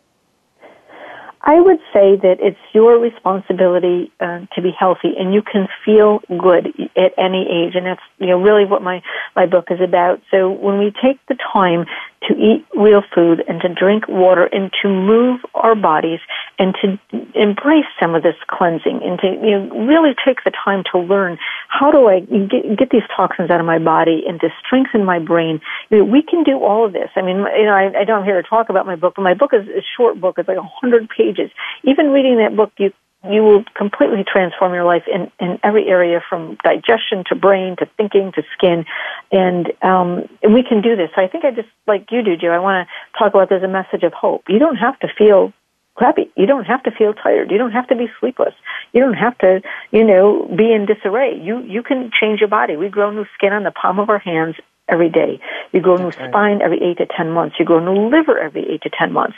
I 1.41 1.59
would 1.61 1.79
say 1.93 2.17
that 2.17 2.37
it's 2.39 2.59
your 2.73 2.99
responsibility 2.99 4.11
uh, 4.19 4.41
to 4.53 4.61
be 4.61 4.71
healthy, 4.77 5.15
and 5.17 5.33
you 5.33 5.41
can 5.41 5.67
feel 5.85 6.19
good 6.37 6.67
at 6.97 7.13
any 7.17 7.47
age, 7.49 7.75
and 7.75 7.85
that's 7.85 8.01
you 8.19 8.27
know 8.27 8.39
really 8.39 8.65
what 8.65 8.81
my 8.81 9.01
my 9.35 9.45
book 9.45 9.67
is 9.71 9.79
about. 9.79 10.21
So 10.31 10.51
when 10.51 10.79
we 10.79 10.93
take 11.01 11.19
the 11.27 11.37
time 11.53 11.85
to 12.27 12.33
eat 12.35 12.65
real 12.75 13.01
food 13.15 13.43
and 13.47 13.61
to 13.61 13.69
drink 13.73 14.07
water 14.07 14.45
and 14.51 14.71
to 14.81 14.89
move 14.89 15.39
our 15.53 15.75
bodies 15.75 16.19
and 16.57 16.75
to 16.81 16.99
embrace 17.33 17.87
some 17.99 18.15
of 18.15 18.23
this 18.23 18.35
cleansing 18.47 18.99
and 19.03 19.19
to 19.19 19.27
you 19.27 19.57
know 19.57 19.85
really 19.87 20.13
take 20.25 20.43
the 20.43 20.51
time 20.51 20.83
to 20.91 20.99
learn 20.99 21.37
how 21.69 21.91
do 21.91 22.07
I 22.07 22.19
get, 22.19 22.77
get 22.77 22.89
these 22.91 23.07
toxins 23.15 23.49
out 23.49 23.59
of 23.59 23.65
my 23.65 23.79
body 23.79 24.23
and 24.27 24.39
to 24.41 24.49
strengthen 24.65 25.05
my 25.05 25.19
brain. 25.19 25.61
You 25.89 25.99
know, 25.99 26.03
we 26.05 26.21
can 26.21 26.43
do 26.43 26.59
all 26.59 26.85
of 26.85 26.93
this. 26.93 27.09
I 27.15 27.21
mean, 27.21 27.37
you 27.37 27.65
know, 27.65 27.73
I, 27.73 27.91
I 27.95 28.11
I'm 28.11 28.25
here 28.25 28.41
to 28.41 28.47
talk 28.47 28.69
about 28.69 28.85
my 28.85 28.95
book, 28.95 29.13
but 29.15 29.21
my 29.21 29.33
book 29.33 29.51
is 29.53 29.67
a 29.67 29.83
short 29.95 30.19
book. 30.19 30.35
It's 30.37 30.47
like 30.47 30.57
a 30.57 30.69
hundred 30.81 31.09
pages. 31.09 31.51
Even 31.83 32.11
reading 32.11 32.37
that 32.37 32.55
book, 32.55 32.71
you 32.77 32.91
you 33.23 33.43
will 33.43 33.63
completely 33.75 34.23
transform 34.25 34.73
your 34.73 34.85
life 34.85 35.03
in, 35.07 35.29
in 35.39 35.59
every 35.61 35.87
area 35.87 36.21
from 36.29 36.57
digestion 36.63 37.23
to 37.27 37.35
brain 37.35 37.75
to 37.77 37.85
thinking 37.97 38.31
to 38.33 38.43
skin. 38.53 38.85
And, 39.31 39.73
um, 39.81 40.29
and 40.41 40.53
we 40.53 40.63
can 40.63 40.81
do 40.81 40.95
this. 40.95 41.09
So 41.15 41.21
I 41.21 41.27
think 41.27 41.43
I 41.43 41.51
just, 41.51 41.67
like 41.85 42.11
you 42.11 42.23
do, 42.23 42.37
Joe, 42.37 42.49
I 42.49 42.59
want 42.59 42.87
to 42.87 43.19
talk 43.19 43.33
about 43.33 43.49
there's 43.49 43.63
a 43.63 43.67
message 43.67 44.03
of 44.03 44.13
hope. 44.13 44.43
You 44.47 44.59
don't 44.59 44.77
have 44.77 44.97
to 44.99 45.07
feel 45.17 45.51
crappy. 45.95 46.31
You 46.37 46.45
don't 46.45 46.63
have 46.63 46.81
to 46.83 46.91
feel 46.91 47.13
tired. 47.13 47.51
You 47.51 47.57
don't 47.57 47.73
have 47.73 47.87
to 47.87 47.95
be 47.95 48.07
sleepless. 48.21 48.53
You 48.93 49.01
don't 49.01 49.15
have 49.15 49.37
to, 49.39 49.61
you 49.91 50.05
know, 50.05 50.47
be 50.55 50.71
in 50.71 50.85
disarray. 50.85 51.37
You, 51.37 51.61
you 51.63 51.83
can 51.83 52.11
change 52.17 52.39
your 52.39 52.47
body. 52.47 52.77
We 52.77 52.87
grow 52.87 53.11
new 53.11 53.25
skin 53.35 53.51
on 53.51 53.63
the 53.63 53.71
palm 53.71 53.99
of 53.99 54.09
our 54.09 54.19
hands 54.19 54.55
every 54.87 55.09
day. 55.09 55.39
You 55.71 55.81
grow 55.81 55.97
a 55.97 56.01
new 56.01 56.11
spine 56.11 56.61
every 56.61 56.81
eight 56.81 56.97
to 56.97 57.05
ten 57.05 57.31
months. 57.31 57.57
You 57.59 57.65
grow 57.65 57.77
a 57.77 57.81
new 57.81 58.09
liver 58.09 58.39
every 58.39 58.67
eight 58.71 58.81
to 58.83 58.89
ten 58.89 59.11
months. 59.11 59.35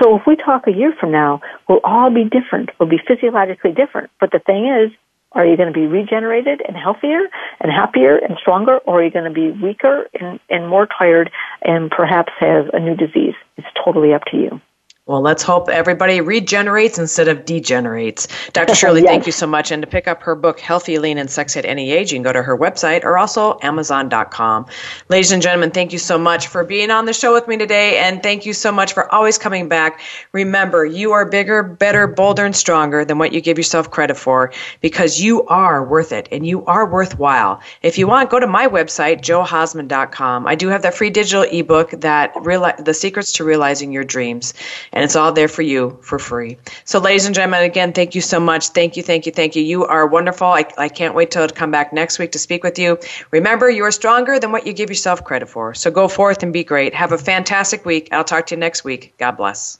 So 0.00 0.16
if 0.16 0.22
we 0.26 0.36
talk 0.36 0.66
a 0.66 0.72
year 0.72 0.94
from 0.98 1.12
now, 1.12 1.40
we'll 1.68 1.80
all 1.84 2.10
be 2.10 2.24
different. 2.24 2.70
We'll 2.78 2.88
be 2.88 3.00
physiologically 3.06 3.72
different. 3.72 4.10
But 4.20 4.30
the 4.30 4.38
thing 4.38 4.66
is, 4.66 4.92
are 5.32 5.44
you 5.44 5.56
going 5.56 5.72
to 5.72 5.78
be 5.78 5.86
regenerated 5.86 6.62
and 6.66 6.76
healthier 6.76 7.20
and 7.60 7.70
happier 7.70 8.16
and 8.16 8.38
stronger, 8.40 8.78
or 8.78 9.00
are 9.00 9.04
you 9.04 9.10
going 9.10 9.26
to 9.26 9.30
be 9.30 9.50
weaker 9.50 10.08
and, 10.18 10.40
and 10.48 10.68
more 10.68 10.86
tired 10.86 11.30
and 11.62 11.90
perhaps 11.90 12.32
have 12.40 12.68
a 12.72 12.80
new 12.80 12.96
disease? 12.96 13.34
It's 13.56 13.66
totally 13.84 14.14
up 14.14 14.24
to 14.30 14.36
you. 14.36 14.60
Well, 15.08 15.22
let's 15.22 15.42
hope 15.42 15.70
everybody 15.70 16.20
regenerates 16.20 16.98
instead 16.98 17.28
of 17.28 17.46
degenerates. 17.46 18.28
Dr. 18.52 18.74
Shirley, 18.74 19.00
Yes. 19.00 19.08
thank 19.10 19.24
you 19.26 19.32
so 19.32 19.46
much. 19.46 19.70
And 19.70 19.82
to 19.82 19.86
pick 19.86 20.06
up 20.06 20.22
her 20.22 20.34
book, 20.34 20.60
Healthy, 20.60 20.98
Lean, 20.98 21.16
and 21.16 21.30
Sex 21.30 21.56
at 21.56 21.64
Any 21.64 21.90
Age, 21.92 22.12
you 22.12 22.16
can 22.16 22.22
go 22.22 22.32
to 22.34 22.42
her 22.42 22.54
website 22.58 23.04
or 23.04 23.16
also 23.16 23.58
Amazon.com. 23.62 24.66
Ladies 25.08 25.32
and 25.32 25.40
gentlemen, 25.42 25.70
thank 25.70 25.94
you 25.94 25.98
so 25.98 26.18
much 26.18 26.48
for 26.48 26.62
being 26.62 26.90
on 26.90 27.06
the 27.06 27.14
show 27.14 27.32
with 27.32 27.48
me 27.48 27.56
today. 27.56 27.96
And 27.96 28.22
thank 28.22 28.44
you 28.44 28.52
so 28.52 28.70
much 28.70 28.92
for 28.92 29.10
always 29.10 29.38
coming 29.38 29.66
back. 29.66 30.00
Remember, 30.32 30.84
you 30.84 31.12
are 31.12 31.24
bigger, 31.24 31.62
better, 31.62 32.06
bolder, 32.06 32.44
and 32.44 32.54
stronger 32.54 33.02
than 33.02 33.16
what 33.16 33.32
you 33.32 33.40
give 33.40 33.56
yourself 33.56 33.90
credit 33.90 34.18
for 34.18 34.52
because 34.82 35.18
you 35.18 35.46
are 35.46 35.82
worth 35.82 36.12
it 36.12 36.28
and 36.30 36.46
you 36.46 36.66
are 36.66 36.84
worthwhile. 36.84 37.62
If 37.80 37.96
you 37.96 38.06
want, 38.06 38.28
go 38.28 38.40
to 38.40 38.46
my 38.46 38.66
website, 38.68 39.22
joehausman.com. 39.22 40.46
I 40.46 40.54
do 40.54 40.68
have 40.68 40.82
that 40.82 40.92
free 40.92 41.08
digital 41.08 41.44
ebook 41.44 41.92
that 41.92 42.34
reali- 42.34 42.84
the 42.84 42.92
secrets 42.92 43.32
to 43.32 43.44
realizing 43.44 43.90
your 43.90 44.04
dreams 44.04 44.52
and 44.98 45.04
it's 45.04 45.14
all 45.14 45.30
there 45.30 45.46
for 45.46 45.62
you 45.62 45.96
for 46.02 46.18
free. 46.18 46.58
So, 46.84 46.98
ladies 46.98 47.24
and 47.24 47.32
gentlemen, 47.32 47.62
again, 47.62 47.92
thank 47.92 48.16
you 48.16 48.20
so 48.20 48.40
much. 48.40 48.70
Thank 48.70 48.96
you, 48.96 49.02
thank 49.04 49.26
you, 49.26 49.32
thank 49.32 49.54
you. 49.54 49.62
You 49.62 49.84
are 49.84 50.04
wonderful. 50.08 50.48
I, 50.48 50.64
I 50.76 50.88
can't 50.88 51.14
wait 51.14 51.30
till 51.30 51.46
to 51.46 51.54
come 51.54 51.70
back 51.70 51.92
next 51.92 52.18
week 52.18 52.32
to 52.32 52.38
speak 52.40 52.64
with 52.64 52.80
you. 52.80 52.98
Remember, 53.30 53.70
you 53.70 53.84
are 53.84 53.92
stronger 53.92 54.40
than 54.40 54.50
what 54.50 54.66
you 54.66 54.72
give 54.72 54.88
yourself 54.90 55.22
credit 55.22 55.48
for. 55.48 55.72
So, 55.72 55.92
go 55.92 56.08
forth 56.08 56.42
and 56.42 56.52
be 56.52 56.64
great. 56.64 56.96
Have 56.96 57.12
a 57.12 57.18
fantastic 57.18 57.84
week. 57.84 58.08
I'll 58.10 58.24
talk 58.24 58.46
to 58.46 58.56
you 58.56 58.58
next 58.58 58.82
week. 58.82 59.14
God 59.18 59.36
bless. 59.36 59.78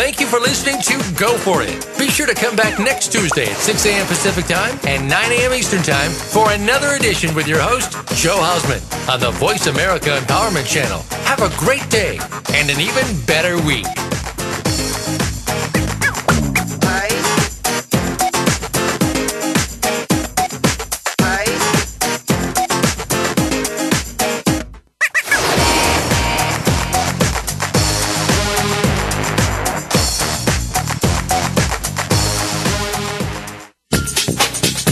Thank 0.00 0.18
you 0.18 0.26
for 0.26 0.40
listening 0.40 0.80
to 0.80 1.12
Go 1.14 1.36
For 1.36 1.60
It. 1.62 1.86
Be 1.98 2.08
sure 2.08 2.26
to 2.26 2.34
come 2.34 2.56
back 2.56 2.78
next 2.78 3.12
Tuesday 3.12 3.50
at 3.50 3.56
6 3.58 3.84
a.m. 3.84 4.06
Pacific 4.06 4.46
Time 4.46 4.80
and 4.86 5.06
9 5.06 5.32
a.m. 5.32 5.52
Eastern 5.52 5.82
Time 5.82 6.10
for 6.10 6.50
another 6.52 6.94
edition 6.94 7.34
with 7.34 7.46
your 7.46 7.60
host, 7.60 7.92
Joe 8.16 8.38
Hausman, 8.38 8.80
on 9.12 9.20
the 9.20 9.30
Voice 9.32 9.66
America 9.66 10.18
Empowerment 10.18 10.66
Channel. 10.66 11.02
Have 11.26 11.42
a 11.42 11.54
great 11.58 11.86
day 11.90 12.18
and 12.54 12.70
an 12.70 12.80
even 12.80 13.04
better 13.26 13.60
week. 13.66 13.84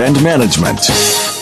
and 0.00 0.22
management. 0.22 1.37